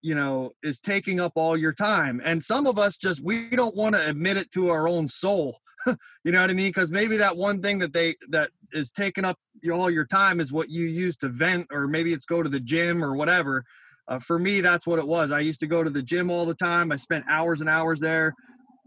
you 0.02 0.14
know 0.14 0.52
is 0.62 0.80
taking 0.80 1.20
up 1.20 1.34
all 1.36 1.56
your 1.58 1.74
time. 1.74 2.22
And 2.24 2.44
some 2.44 2.68
of 2.68 2.78
us 2.78 2.98
just 2.98 3.24
we 3.24 3.50
don't 3.50 3.76
want 3.76 3.96
to 3.96 4.10
admit 4.10 4.38
it 4.38 4.52
to 4.52 4.70
our 4.70 4.88
own 4.88 5.08
soul. 5.08 5.58
You 6.24 6.32
know 6.32 6.40
what 6.40 6.50
i 6.50 6.54
mean? 6.54 6.70
Because 6.70 6.92
maybe 6.92 7.18
that 7.18 7.36
one 7.36 7.62
thing 7.62 7.78
that 7.80 7.92
they 7.92 8.16
that 8.30 8.52
is 8.72 8.90
taking 8.90 9.26
up 9.26 9.38
all 9.70 9.90
your 9.90 10.06
time 10.06 10.40
is 10.40 10.50
what 10.50 10.70
you 10.70 10.86
use 10.86 11.18
to 11.18 11.28
vent 11.28 11.68
or 11.74 11.88
maybe 11.88 12.14
it's 12.14 12.24
go 12.24 12.42
to 12.42 12.48
the 12.48 12.60
gym 12.62 13.04
or 13.04 13.18
whatever. 13.18 13.66
Uh, 14.08 14.18
for 14.20 14.40
me 14.40 14.62
that's 14.62 14.88
what 14.88 14.98
it 14.98 15.06
was. 15.06 15.32
I 15.32 15.42
used 15.42 15.60
to 15.60 15.68
go 15.68 15.84
to 15.84 15.90
the 15.90 16.02
gym 16.02 16.30
all 16.30 16.46
the 16.46 16.56
time. 16.56 16.94
I 16.94 16.96
spent 16.96 17.26
hours 17.28 17.60
and 17.60 17.68
hours 17.68 18.00
there. 18.00 18.34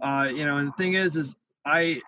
Uh, 0.00 0.30
you 0.34 0.46
know 0.46 0.56
and 0.56 0.68
the 0.68 0.72
thing 0.72 0.94
is 0.94 1.16
is 1.16 1.34
i 1.66 2.00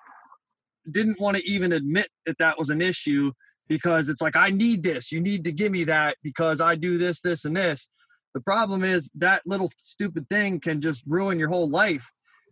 didn't 0.93 1.21
want 1.21 1.37
to 1.37 1.45
even 1.49 1.73
admit 1.73 2.09
that 2.27 2.39
that 2.39 2.59
was 2.59 2.71
an 2.71 2.81
issue 2.81 3.31
because 3.69 4.09
it's 4.09 4.23
like 4.23 4.37
i 4.37 4.51
need 4.51 4.83
this 4.83 5.13
you 5.13 5.21
need 5.21 5.45
to 5.45 5.53
give 5.53 5.73
me 5.73 5.85
that 5.85 6.17
because 6.23 6.61
i 6.61 6.75
do 6.75 6.99
this 6.99 7.21
this 7.21 7.45
and 7.45 7.57
this 7.57 7.89
the 8.35 8.41
problem 8.41 8.85
is 8.85 9.11
that 9.17 9.43
little 9.47 9.71
stupid 9.79 10.29
thing 10.29 10.61
can 10.61 10.81
just 10.81 11.03
ruin 11.07 11.39
your 11.39 11.49
whole 11.49 11.69
life. 11.69 12.09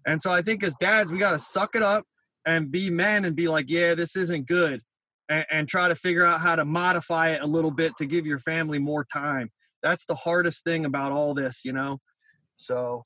And 0.07 0.21
so 0.21 0.31
I 0.31 0.43
think 0.43 0.65
as 0.65 0.75
dads, 0.81 1.13
we 1.13 1.19
got 1.19 1.31
to 1.31 1.39
suck 1.39 1.77
it 1.77 1.83
up 1.83 2.05
and 2.47 2.71
be 2.71 2.91
men 2.91 3.25
and 3.25 3.37
be 3.37 3.49
like, 3.49 3.67
yeah, 3.69 3.95
this 3.95 4.17
isn't 4.17 4.49
good. 4.49 4.81
And, 5.29 5.47
and, 5.51 5.69
try 5.69 5.89
to 5.89 5.97
figure 5.97 6.25
out 6.25 6.41
how 6.41 6.55
to 6.55 6.65
modify 6.65 7.31
it 7.31 7.43
a 7.43 7.47
little 7.47 7.73
bit 7.73 7.93
to 7.99 8.07
give 8.07 8.27
your 8.27 8.39
family 8.39 8.79
more 8.79 9.05
time. 9.13 9.51
That's 9.83 10.07
the 10.07 10.15
hardest 10.15 10.63
thing 10.63 10.85
about 10.85 11.11
all 11.11 11.35
this, 11.35 11.63
you 11.65 11.73
know? 11.73 11.99
So. 12.57 13.03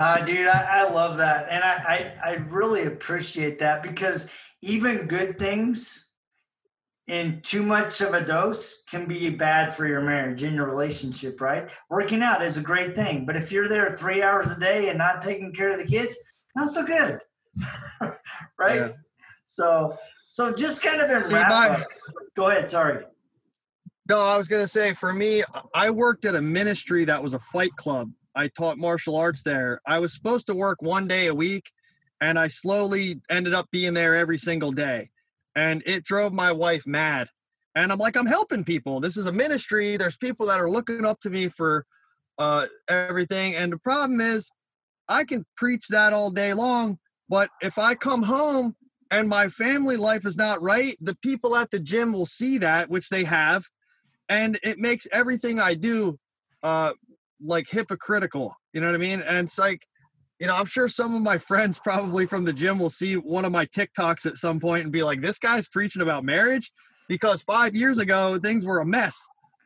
Uh, 0.00 0.24
dude, 0.24 0.46
I, 0.46 0.80
I 0.80 0.90
love 0.90 1.18
that. 1.18 1.46
And 1.50 1.62
I, 1.62 2.14
I, 2.24 2.30
I 2.30 2.34
really 2.48 2.84
appreciate 2.84 3.58
that 3.58 3.82
because 3.82 4.32
even 4.62 5.06
good 5.06 5.38
things 5.38 6.08
in 7.06 7.42
too 7.42 7.62
much 7.62 8.00
of 8.00 8.14
a 8.14 8.24
dose 8.24 8.82
can 8.88 9.04
be 9.04 9.28
bad 9.28 9.74
for 9.74 9.86
your 9.86 10.00
marriage 10.00 10.42
and 10.42 10.54
your 10.54 10.66
relationship, 10.66 11.38
right? 11.42 11.68
Working 11.90 12.22
out 12.22 12.42
is 12.42 12.56
a 12.56 12.62
great 12.62 12.94
thing, 12.96 13.26
but 13.26 13.36
if 13.36 13.52
you're 13.52 13.68
there 13.68 13.94
three 13.94 14.22
hours 14.22 14.50
a 14.50 14.58
day 14.58 14.88
and 14.88 14.96
not 14.96 15.20
taking 15.20 15.52
care 15.52 15.70
of 15.70 15.78
the 15.78 15.84
kids, 15.84 16.16
not 16.56 16.70
so 16.70 16.86
good, 16.86 17.18
right? 18.58 18.76
Yeah. 18.76 18.92
So, 19.44 19.98
so 20.26 20.50
just 20.50 20.82
kind 20.82 21.02
of 21.02 21.10
in 21.10 21.22
See, 21.24 21.34
wrap 21.34 21.50
my, 21.50 21.68
up. 21.76 21.86
Go 22.36 22.48
ahead. 22.48 22.70
Sorry. 22.70 23.04
No, 24.08 24.20
I 24.20 24.38
was 24.38 24.48
gonna 24.48 24.68
say 24.68 24.94
for 24.94 25.12
me, 25.12 25.42
I 25.74 25.90
worked 25.90 26.24
at 26.24 26.36
a 26.36 26.40
ministry 26.40 27.04
that 27.04 27.22
was 27.22 27.34
a 27.34 27.38
fight 27.38 27.74
club. 27.76 28.10
I 28.34 28.48
taught 28.48 28.78
martial 28.78 29.16
arts 29.16 29.42
there. 29.42 29.80
I 29.86 29.98
was 29.98 30.14
supposed 30.14 30.46
to 30.46 30.54
work 30.54 30.82
one 30.82 31.08
day 31.08 31.26
a 31.26 31.34
week, 31.34 31.70
and 32.20 32.38
I 32.38 32.48
slowly 32.48 33.20
ended 33.28 33.54
up 33.54 33.68
being 33.70 33.94
there 33.94 34.14
every 34.16 34.38
single 34.38 34.72
day 34.72 35.10
and 35.54 35.82
it 35.86 36.04
drove 36.04 36.32
my 36.32 36.52
wife 36.52 36.86
mad. 36.86 37.28
And 37.74 37.92
I'm 37.92 37.98
like, 37.98 38.16
I'm 38.16 38.26
helping 38.26 38.64
people. 38.64 39.00
This 39.00 39.16
is 39.16 39.26
a 39.26 39.32
ministry. 39.32 39.96
There's 39.96 40.16
people 40.16 40.46
that 40.46 40.60
are 40.60 40.70
looking 40.70 41.04
up 41.04 41.20
to 41.20 41.30
me 41.30 41.48
for 41.48 41.86
uh, 42.38 42.66
everything. 42.88 43.54
And 43.56 43.72
the 43.72 43.78
problem 43.78 44.20
is, 44.20 44.50
I 45.08 45.24
can 45.24 45.44
preach 45.56 45.86
that 45.88 46.12
all 46.12 46.30
day 46.30 46.54
long, 46.54 46.98
but 47.28 47.50
if 47.62 47.78
I 47.78 47.94
come 47.94 48.22
home 48.22 48.76
and 49.10 49.28
my 49.28 49.48
family 49.48 49.96
life 49.96 50.24
is 50.24 50.36
not 50.36 50.62
right, 50.62 50.96
the 51.00 51.16
people 51.16 51.56
at 51.56 51.70
the 51.70 51.80
gym 51.80 52.12
will 52.12 52.26
see 52.26 52.58
that, 52.58 52.88
which 52.88 53.08
they 53.08 53.24
have, 53.24 53.64
and 54.28 54.58
it 54.62 54.78
makes 54.78 55.08
everything 55.12 55.58
I 55.58 55.74
do 55.74 56.18
uh, 56.62 56.92
like 57.42 57.68
hypocritical. 57.68 58.54
You 58.72 58.80
know 58.80 58.86
what 58.86 58.94
I 58.94 58.98
mean? 58.98 59.22
And 59.22 59.46
it's 59.46 59.58
like 59.58 59.82
you 60.40 60.46
know, 60.46 60.56
I'm 60.56 60.66
sure 60.66 60.88
some 60.88 61.14
of 61.14 61.22
my 61.22 61.38
friends 61.38 61.78
probably 61.84 62.26
from 62.26 62.44
the 62.44 62.52
gym 62.52 62.78
will 62.78 62.90
see 62.90 63.14
one 63.14 63.44
of 63.44 63.52
my 63.52 63.66
TikToks 63.66 64.26
at 64.26 64.36
some 64.36 64.58
point 64.58 64.84
and 64.84 64.92
be 64.92 65.02
like, 65.02 65.20
this 65.20 65.38
guy's 65.38 65.68
preaching 65.68 66.02
about 66.02 66.24
marriage 66.24 66.72
because 67.08 67.42
five 67.42 67.74
years 67.74 67.98
ago 67.98 68.38
things 68.38 68.64
were 68.64 68.80
a 68.80 68.86
mess. 68.86 69.16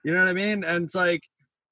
You 0.05 0.13
know 0.13 0.19
what 0.19 0.29
I 0.29 0.35
mean? 0.35 0.65
And 0.65 0.85
it's 0.85 0.95
like 0.95 1.23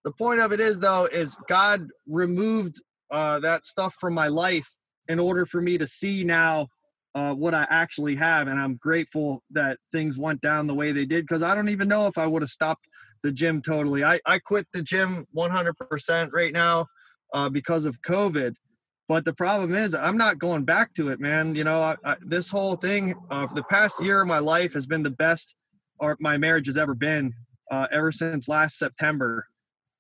the 0.05 0.13
point 0.13 0.41
of 0.41 0.53
it 0.53 0.61
is 0.61 0.81
though, 0.81 1.07
is 1.07 1.37
God 1.49 1.87
removed 2.07 2.81
uh, 3.11 3.41
that 3.41 3.67
stuff 3.67 3.95
from 4.01 4.15
my 4.15 4.29
life 4.29 4.69
in 5.09 5.19
order 5.19 5.45
for 5.45 5.61
me 5.61 5.77
to 5.77 5.87
see 5.87 6.25
now 6.25 6.69
uh, 7.15 7.35
what 7.35 7.55
I 7.55 7.67
actually 7.69 8.17
have. 8.17 8.49
And 8.49 8.59
I'm 8.59 8.77
grateful 8.77 9.43
that 9.51 9.79
things 9.91 10.17
went 10.17 10.41
down 10.41 10.67
the 10.67 10.75
way 10.75 10.93
they 10.93 11.05
did 11.05 11.27
because 11.27 11.43
I 11.43 11.55
don't 11.55 11.69
even 11.69 11.89
know 11.89 12.07
if 12.07 12.17
I 12.17 12.27
would 12.27 12.43
have 12.43 12.51
stopped 12.51 12.87
the 13.23 13.33
gym 13.33 13.63
totally. 13.63 14.05
I, 14.05 14.21
I 14.27 14.39
quit 14.39 14.67
the 14.73 14.83
gym 14.83 15.27
100% 15.37 16.33
right 16.33 16.53
now 16.53 16.87
uh, 17.33 17.49
because 17.49 17.85
of 17.85 18.01
COVID 18.03 18.55
but 19.13 19.27
the 19.27 19.35
problem 19.35 19.75
is, 19.75 19.95
I'm 19.95 20.17
not 20.17 20.39
going 20.39 20.65
back 20.65 20.95
to 20.95 21.11
it, 21.11 21.21
man. 21.21 21.55
You 21.55 21.65
know, 21.65 21.83
I, 21.83 21.97
I, 22.03 22.17
this 22.21 22.49
whole 22.49 22.77
thing, 22.77 23.15
uh, 23.31 23.47
the 23.55 23.65
past 23.65 24.03
year 24.03 24.23
of 24.23 24.27
my 24.27 24.39
life 24.39 24.73
has 24.73 24.87
been 24.87 25.03
the 25.03 25.11
best 25.11 25.55
or 25.99 26.17
my 26.21 26.39
marriage 26.39 26.67
has 26.67 26.79
ever 26.79 26.95
been, 26.95 27.33
uh, 27.71 27.89
ever 27.93 28.11
since 28.11 28.49
last 28.49 28.79
September. 28.79 29.47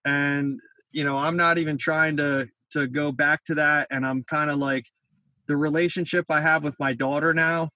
And 0.06 0.58
you 0.92 1.04
know, 1.04 1.18
I'm 1.18 1.36
not 1.36 1.58
even 1.58 1.76
trying 1.76 2.16
to 2.18 2.48
to 2.70 2.86
go 2.86 3.12
back 3.12 3.44
to 3.44 3.54
that. 3.56 3.88
And 3.90 4.06
I'm 4.06 4.24
kind 4.24 4.50
of 4.50 4.56
like, 4.56 4.86
the 5.46 5.58
relationship 5.58 6.24
I 6.30 6.40
have 6.40 6.64
with 6.64 6.76
my 6.80 6.94
daughter 6.94 7.34
now 7.34 7.68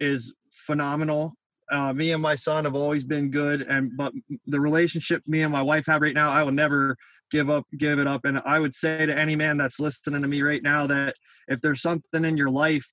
is 0.00 0.32
phenomenal. 0.50 1.34
Uh, 1.70 1.92
me 1.92 2.12
and 2.12 2.22
my 2.22 2.34
son 2.34 2.64
have 2.64 2.74
always 2.74 3.04
been 3.04 3.30
good, 3.30 3.62
and 3.62 3.96
but 3.96 4.12
the 4.46 4.60
relationship 4.60 5.22
me 5.26 5.42
and 5.42 5.52
my 5.52 5.62
wife 5.62 5.86
have 5.86 6.02
right 6.02 6.14
now, 6.14 6.30
I 6.30 6.42
will 6.42 6.52
never 6.52 6.96
give 7.30 7.48
up 7.48 7.64
give 7.78 7.98
it 7.98 8.06
up. 8.06 8.24
And 8.24 8.40
i 8.44 8.58
would 8.58 8.74
say 8.74 9.06
to 9.06 9.16
any 9.16 9.36
man 9.36 9.56
that's 9.56 9.80
listening 9.80 10.22
to 10.22 10.28
me 10.28 10.42
right 10.42 10.62
now 10.62 10.86
that 10.88 11.14
if 11.48 11.60
there's 11.60 11.80
something 11.80 12.24
in 12.24 12.36
your 12.36 12.50
life 12.50 12.86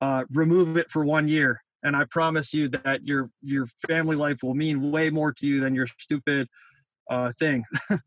uh, 0.00 0.24
remove 0.32 0.76
it 0.76 0.90
for 0.90 1.04
one 1.04 1.28
year. 1.28 1.60
And 1.84 1.96
i 1.96 2.04
promise 2.10 2.54
you 2.54 2.68
that 2.68 3.04
your 3.04 3.30
your 3.42 3.66
family 3.88 4.16
life 4.16 4.38
will 4.42 4.54
mean 4.54 4.90
way 4.92 5.10
more 5.10 5.32
to 5.32 5.46
you 5.46 5.60
than 5.60 5.74
your 5.74 5.86
stupid 5.98 6.48
uh, 7.10 7.32
thing. 7.38 7.64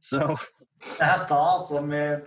So 0.00 0.36
that's 0.98 1.30
awesome 1.30 1.88
man. 1.88 2.24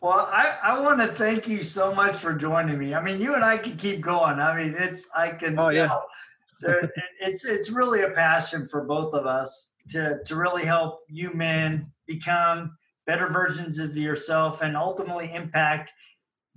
Well 0.00 0.28
i 0.32 0.56
i 0.60 0.80
want 0.80 1.00
to 1.00 1.06
thank 1.06 1.46
you 1.46 1.62
so 1.62 1.94
much 1.94 2.16
for 2.16 2.34
joining 2.34 2.76
me. 2.76 2.94
I 2.94 3.00
mean 3.00 3.20
you 3.20 3.36
and 3.36 3.44
i 3.44 3.56
can 3.56 3.76
keep 3.76 4.00
going. 4.00 4.40
I 4.40 4.56
mean 4.56 4.74
it's 4.76 5.06
i 5.16 5.28
can 5.28 5.56
oh 5.56 5.68
yeah 5.68 5.96
it's 7.20 7.44
it's 7.44 7.70
really 7.70 8.02
a 8.02 8.10
passion 8.10 8.68
for 8.68 8.84
both 8.84 9.14
of 9.14 9.26
us 9.26 9.72
to 9.88 10.20
to 10.24 10.36
really 10.36 10.64
help 10.64 11.00
you 11.08 11.32
men 11.34 11.90
become 12.06 12.76
better 13.06 13.28
versions 13.28 13.78
of 13.78 13.96
yourself 13.96 14.62
and 14.62 14.76
ultimately 14.76 15.32
impact 15.32 15.92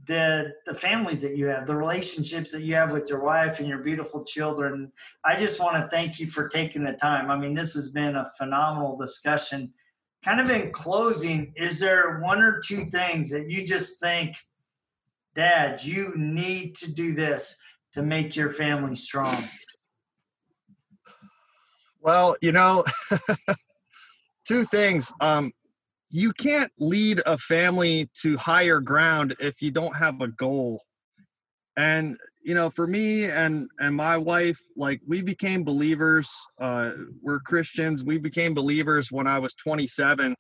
the 0.06 0.54
the 0.65 0.74
families 0.74 1.22
that 1.22 1.36
you 1.36 1.48
have 1.48 1.65
the 1.65 1.76
relationships 1.76 2.52
that 2.52 2.62
you 2.62 2.76
have 2.76 2.91
with 2.91 3.10
your 3.10 3.24
wife 3.24 3.60
and 3.60 3.68
your 3.68 3.80
beautiful 3.80 4.24
children. 4.24 4.91
I 5.24 5.36
just 5.38 5.60
want 5.60 5.78
to 5.78 5.89
thank 5.89 6.20
you 6.20 6.28
for 6.28 6.48
taking 6.48 6.84
the 6.84 6.94
time. 6.94 7.32
I 7.32 7.38
mean 7.38 7.54
this 7.54 7.74
has 7.74 7.91
been 7.91 8.15
a 8.15 8.32
phenomenal 8.38 8.98
discussion. 8.98 9.74
Kind 10.24 10.39
of 10.39 10.50
in 10.50 10.72
closing 10.72 11.54
is 11.56 11.80
there 11.80 12.20
one 12.20 12.41
or 12.41 12.60
two 12.60 12.86
things 12.86 13.32
that 13.32 13.50
you 13.50 13.65
just 13.65 14.00
think 14.00 14.36
dads 15.34 15.88
you 15.88 16.13
need 16.15 16.76
to 16.76 16.91
do 16.91 17.13
this 17.13 17.60
to 17.94 18.02
make 18.02 18.36
your 18.36 18.50
family 18.50 18.96
strong 18.96 19.36
well 22.06 22.38
you 22.41 22.54
know 22.54 22.86
two 24.46 24.63
things. 24.63 25.12
Um, 25.20 25.52
you 26.12 26.32
can't 26.32 26.72
lead 26.80 27.22
a 27.26 27.38
family 27.38 28.10
to 28.22 28.38
higher 28.38 28.80
ground 28.80 29.36
if 29.39 29.62
you 29.62 29.72
don't 29.72 29.96
have 29.96 30.22
a 30.22 30.30
goal. 30.30 30.82
And 31.76 32.18
you 32.41 32.54
know, 32.54 32.70
for 32.70 32.88
me 32.88 33.26
and 33.26 33.68
and 33.80 33.96
my 33.96 34.18
wife, 34.18 34.62
like 34.78 35.02
we 35.06 35.22
became 35.22 35.63
believers. 35.63 36.32
Uh, 36.60 36.91
we're 37.22 37.39
Christians. 37.39 38.04
We 38.04 38.18
became 38.18 38.54
believers 38.54 39.12
when 39.12 39.28
I 39.28 39.39
was 39.39 39.56
27, 39.56 40.36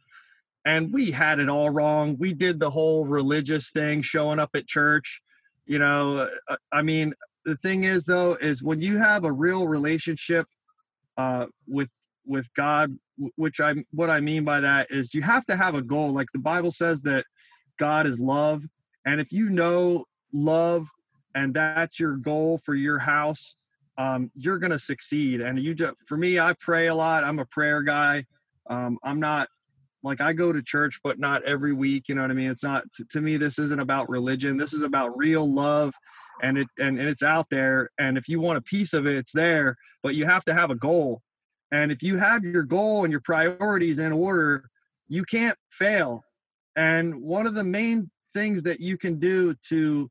and 0.65 0.93
we 0.93 1.11
had 1.11 1.39
it 1.39 1.49
all 1.49 1.71
wrong. 1.71 2.15
We 2.19 2.33
did 2.33 2.59
the 2.59 2.69
whole 2.69 3.05
religious 3.05 3.71
thing, 3.71 4.01
showing 4.01 4.39
up 4.39 4.51
at 4.53 4.67
church. 4.67 5.19
You 5.65 5.79
know, 5.79 6.29
uh, 6.47 6.55
I 6.71 6.83
mean, 6.83 7.13
the 7.43 7.57
thing 7.57 7.83
is 7.85 8.05
though, 8.05 8.35
is 8.35 8.61
when 8.61 8.81
you 8.81 8.97
have 8.97 9.25
a 9.25 9.33
real 9.33 9.67
relationship 9.67 10.45
uh, 11.17 11.47
with 11.67 11.89
with 12.25 12.51
God, 12.55 12.97
which 13.35 13.59
I 13.59 13.75
what 13.91 14.09
I 14.09 14.19
mean 14.19 14.43
by 14.43 14.59
that 14.59 14.89
is 14.89 15.13
you 15.13 15.21
have 15.21 15.45
to 15.47 15.55
have 15.55 15.75
a 15.75 15.81
goal. 15.81 16.11
Like 16.11 16.27
the 16.33 16.39
Bible 16.39 16.71
says 16.71 17.01
that 17.01 17.25
God 17.77 18.07
is 18.07 18.19
love, 18.19 18.63
and 19.05 19.19
if 19.21 19.31
you 19.31 19.49
know 19.49 20.05
love 20.33 20.87
and 21.35 21.53
that's 21.53 21.99
your 21.99 22.15
goal 22.15 22.59
for 22.63 22.75
your 22.75 22.97
house, 22.97 23.55
um, 23.97 24.31
you're 24.35 24.57
gonna 24.57 24.79
succeed. 24.79 25.41
And 25.41 25.59
you 25.59 25.73
just 25.73 25.93
for 26.07 26.17
me, 26.17 26.39
I 26.39 26.53
pray 26.59 26.87
a 26.87 26.95
lot. 26.95 27.23
I'm 27.23 27.39
a 27.39 27.45
prayer 27.45 27.81
guy. 27.81 28.25
Um, 28.69 28.97
I'm 29.03 29.19
not 29.19 29.47
like 30.03 30.21
I 30.21 30.33
go 30.33 30.51
to 30.51 30.61
church, 30.61 30.99
but 31.03 31.19
not 31.19 31.43
every 31.43 31.73
week. 31.73 32.07
You 32.07 32.15
know 32.15 32.21
what 32.21 32.31
I 32.31 32.35
mean? 32.35 32.49
It's 32.49 32.63
not 32.63 32.83
to, 32.93 33.05
to 33.05 33.21
me. 33.21 33.37
This 33.37 33.57
isn't 33.57 33.81
about 33.81 34.09
religion. 34.09 34.55
This 34.55 34.73
is 34.73 34.81
about 34.81 35.17
real 35.17 35.51
love 35.51 35.93
and 36.41 36.57
it 36.57 36.67
and, 36.79 36.99
and 36.99 37.07
it's 37.07 37.23
out 37.23 37.47
there 37.49 37.89
and 37.99 38.17
if 38.17 38.27
you 38.27 38.39
want 38.39 38.57
a 38.57 38.61
piece 38.61 38.93
of 38.93 39.05
it 39.07 39.15
it's 39.15 39.31
there 39.31 39.75
but 40.03 40.15
you 40.15 40.25
have 40.25 40.43
to 40.43 40.53
have 40.53 40.69
a 40.69 40.75
goal 40.75 41.21
and 41.71 41.91
if 41.91 42.03
you 42.03 42.17
have 42.17 42.43
your 42.43 42.63
goal 42.63 43.03
and 43.03 43.11
your 43.11 43.21
priorities 43.21 43.99
in 43.99 44.11
order, 44.11 44.69
you 45.07 45.23
can't 45.23 45.57
fail. 45.71 46.23
And 46.75 47.15
one 47.15 47.47
of 47.47 47.53
the 47.53 47.63
main 47.63 48.09
things 48.33 48.63
that 48.63 48.79
you 48.79 48.97
can 48.97 49.19
do 49.19 49.55
to 49.69 50.09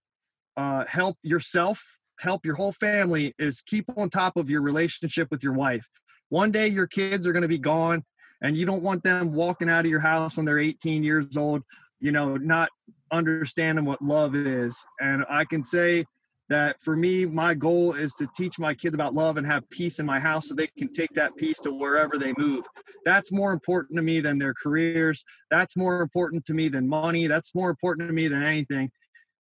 uh, 0.57 0.85
help 0.87 1.17
yourself, 1.23 1.83
help 2.21 2.45
your 2.45 2.55
whole 2.55 2.73
family, 2.73 3.35
is 3.39 3.61
keep 3.63 3.87
on 3.97 4.11
top 4.11 4.37
of 4.37 4.51
your 4.51 4.63
relationship 4.63 5.29
with 5.31 5.43
your 5.43 5.53
wife. 5.53 5.87
One 6.29 6.51
day 6.51 6.69
your 6.69 6.87
kids 6.87 7.27
are 7.27 7.33
going 7.33 7.43
to 7.43 7.49
be 7.49 7.59
gone, 7.59 8.05
and 8.43 8.57
you 8.57 8.67
don't 8.67 8.83
want 8.83 9.03
them 9.03 9.33
walking 9.33 9.69
out 9.69 9.85
of 9.85 9.91
your 9.91 10.01
house 10.01 10.37
when 10.37 10.45
they're 10.45 10.59
18 10.59 11.03
years 11.03 11.37
old, 11.37 11.63
you 12.01 12.13
know, 12.13 12.37
not 12.37 12.69
understanding 13.13 13.85
what 13.85 14.03
love 14.03 14.35
is. 14.35 14.77
And 15.01 15.25
I 15.29 15.45
can 15.45 15.63
say 15.63 16.05
that 16.49 16.81
for 16.81 16.95
me, 16.95 17.25
my 17.25 17.55
goal 17.55 17.95
is 17.95 18.13
to 18.15 18.29
teach 18.37 18.59
my 18.59 18.75
kids 18.75 18.95
about 18.95 19.15
love 19.15 19.37
and 19.37 19.47
have 19.47 19.69
peace 19.71 19.99
in 19.99 20.07
my 20.07 20.21
house 20.21 20.49
so 20.49 20.55
they 20.55 20.67
can 20.79 20.93
take 20.93 21.13
that 21.15 21.35
peace 21.37 21.59
to 21.61 21.73
wherever 21.73 22.19
they 22.19 22.35
move. 22.37 22.65
That's 23.05 23.33
more 23.33 23.53
important 23.53 23.97
to 23.97 24.03
me 24.03 24.21
than 24.21 24.39
their 24.39 24.55
careers. 24.55 25.25
That's 25.51 25.77
more 25.77 26.03
important 26.03 26.45
to 26.47 26.55
me 26.55 26.69
than 26.69 26.87
money. 26.87 27.27
That's 27.27 27.55
more 27.55 27.71
important 27.71 28.09
to 28.09 28.15
me 28.15 28.29
than 28.29 28.43
anything. 28.43 28.91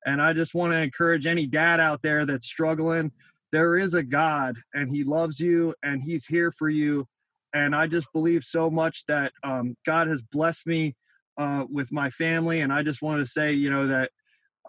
And 0.05 0.21
I 0.21 0.33
just 0.33 0.53
want 0.53 0.71
to 0.73 0.79
encourage 0.79 1.25
any 1.25 1.45
dad 1.45 1.79
out 1.79 2.01
there 2.01 2.25
that's 2.25 2.45
struggling. 2.45 3.11
There 3.51 3.77
is 3.77 3.93
a 3.93 4.03
God 4.03 4.57
and 4.73 4.89
he 4.89 5.03
loves 5.03 5.39
you 5.39 5.73
and 5.83 6.01
he's 6.01 6.25
here 6.25 6.51
for 6.51 6.69
you. 6.69 7.05
And 7.53 7.75
I 7.75 7.87
just 7.87 8.07
believe 8.13 8.43
so 8.43 8.69
much 8.69 9.05
that 9.07 9.31
um, 9.43 9.75
God 9.85 10.07
has 10.07 10.21
blessed 10.21 10.65
me 10.65 10.95
uh, 11.37 11.65
with 11.69 11.91
my 11.91 12.09
family. 12.09 12.61
And 12.61 12.73
I 12.73 12.81
just 12.81 13.01
want 13.01 13.19
to 13.19 13.27
say, 13.27 13.53
you 13.53 13.69
know, 13.69 13.87
that 13.87 14.09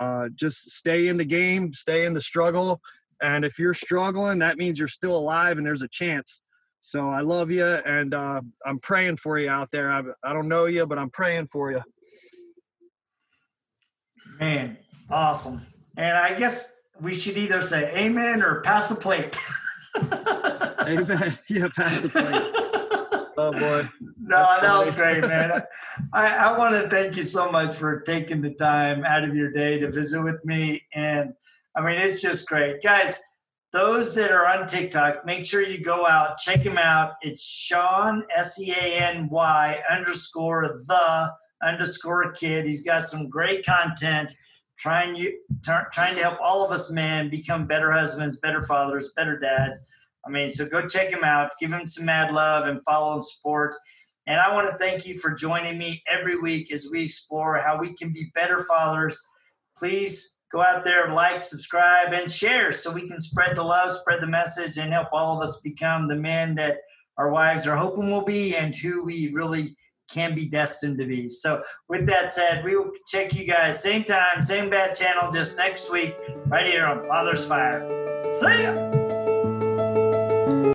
uh, 0.01 0.28
just 0.34 0.70
stay 0.70 1.09
in 1.09 1.16
the 1.16 1.24
game, 1.24 1.72
stay 1.72 2.07
in 2.07 2.14
the 2.14 2.20
struggle. 2.20 2.80
And 3.22 3.45
if 3.45 3.59
you're 3.59 3.74
struggling, 3.74 4.38
that 4.40 4.59
means 4.59 4.78
you're 4.78 4.88
still 4.88 5.16
alive 5.16 5.59
and 5.59 5.66
there's 5.66 5.82
a 5.82 5.88
chance. 5.88 6.40
So 6.80 7.09
I 7.09 7.20
love 7.20 7.51
you 7.51 7.64
and 7.64 8.12
uh, 8.12 8.42
I'm 8.66 8.78
praying 8.78 9.16
for 9.16 9.38
you 9.38 9.49
out 9.49 9.70
there. 9.70 9.90
I, 9.90 10.03
I 10.22 10.32
don't 10.32 10.49
know 10.49 10.66
you, 10.66 10.86
but 10.86 10.99
I'm 10.99 11.11
praying 11.11 11.49
for 11.51 11.70
you. 11.70 11.82
Man, 14.38 14.76
awesome. 15.09 15.64
And 15.97 16.16
I 16.16 16.34
guess 16.34 16.72
we 17.01 17.14
should 17.14 17.36
either 17.36 17.62
say 17.62 17.95
amen 17.97 18.42
or 18.42 18.61
pass 18.61 18.88
the 18.88 18.97
plate. 18.97 19.36
amen. 19.97 21.38
Yeah, 21.49 21.68
pass 21.74 22.01
the 22.01 22.09
plate. 22.09 23.28
oh 23.38 23.53
boy. 23.53 23.88
No, 24.27 24.57
that 24.61 24.87
was 24.87 24.95
great, 24.95 25.20
man. 25.20 25.62
I, 26.14 26.35
I 26.35 26.59
want 26.59 26.75
to 26.75 26.89
thank 26.89 27.14
you 27.16 27.22
so 27.22 27.51
much 27.51 27.75
for 27.75 28.01
taking 28.01 28.41
the 28.41 28.55
time 28.55 29.05
out 29.05 29.22
of 29.22 29.37
your 29.37 29.51
day 29.51 29.79
to 29.79 29.91
visit 29.91 30.22
with 30.22 30.43
me. 30.47 30.83
And 30.95 31.35
I 31.77 31.83
mean, 31.83 31.99
it's 31.99 32.22
just 32.22 32.49
great. 32.49 32.83
Guys, 32.83 33.20
those 33.72 34.14
that 34.14 34.31
are 34.31 34.47
on 34.47 34.66
TikTok, 34.66 35.27
make 35.27 35.45
sure 35.45 35.61
you 35.61 35.85
go 35.85 36.07
out, 36.07 36.39
check 36.39 36.61
him 36.61 36.79
out. 36.79 37.14
It's 37.20 37.45
Sean, 37.45 38.25
S 38.35 38.59
E 38.59 38.72
A 38.72 38.99
N 38.99 39.29
Y 39.29 39.79
underscore 39.91 40.68
the 40.87 41.33
underscore 41.62 42.33
kid. 42.33 42.64
He's 42.64 42.83
got 42.83 43.07
some 43.07 43.29
great 43.29 43.66
content 43.66 44.33
trying 44.79 45.16
you 45.16 45.39
trying 45.62 46.14
to 46.14 46.22
help 46.22 46.39
all 46.41 46.64
of 46.64 46.72
us 46.72 46.91
men 46.91 47.29
become 47.29 47.66
better 47.66 47.93
husbands, 47.93 48.39
better 48.39 48.62
fathers, 48.62 49.12
better 49.16 49.39
dads. 49.39 49.81
I 50.27 50.31
mean, 50.31 50.49
so 50.49 50.66
go 50.66 50.87
check 50.87 51.11
him 51.11 51.25
out, 51.25 51.51
give 51.61 51.72
him 51.72 51.87
some 51.87 52.07
mad 52.07 52.33
love, 52.33 52.66
and 52.66 52.83
follow 52.85 53.12
and 53.12 53.25
support. 53.25 53.75
And 54.27 54.41
I 54.41 54.53
want 54.53 54.70
to 54.70 54.79
thank 54.79 55.07
you 55.07 55.18
for 55.18 55.33
joining 55.33 55.79
me 55.79 56.03
every 56.07 56.39
week 56.39 56.72
as 56.72 56.89
we 56.91 57.03
explore 57.03 57.59
how 57.59 57.79
we 57.79 57.95
can 57.95 58.12
be 58.12 58.31
better 58.35 58.64
fathers. 58.64 59.20
Please 59.77 60.35
go 60.51 60.62
out 60.62 60.85
there, 60.85 61.12
like, 61.12 61.45
subscribe, 61.45 62.12
and 62.12 62.31
share 62.31 62.72
so 62.72 62.91
we 62.91 63.09
can 63.09 63.20
spread 63.20 63.57
the 63.57 63.62
love, 63.62 63.91
spread 63.91 64.22
the 64.22 64.27
message, 64.27 64.79
and 64.79 64.93
help 64.93 65.09
all 65.12 65.37
of 65.37 65.47
us 65.47 65.61
become 65.61 66.09
the 66.09 66.16
men 66.16 66.55
that 66.55 66.79
our 67.18 67.31
wives 67.31 67.66
are 67.66 67.77
hoping 67.77 68.07
we'll 68.07 68.25
be 68.25 68.57
and 68.57 68.75
who 68.75 69.05
we 69.05 69.31
really 69.33 69.77
can 70.11 70.35
be 70.35 70.47
destined 70.47 70.99
to 70.99 71.07
be. 71.07 71.29
So, 71.29 71.62
with 71.89 72.07
that 72.07 72.33
said, 72.33 72.64
we 72.64 72.77
will 72.77 72.93
check 73.07 73.35
you 73.35 73.47
guys 73.47 73.83
same 73.83 74.05
time, 74.05 74.43
same 74.43 74.70
bad 74.70 74.97
channel, 74.97 75.33
just 75.33 75.59
next 75.59 75.93
week, 75.93 76.14
right 76.47 76.66
here 76.66 76.87
on 76.87 77.07
Father's 77.07 77.45
Fire. 77.47 78.20
See 78.22 78.62
ya! 78.62 79.04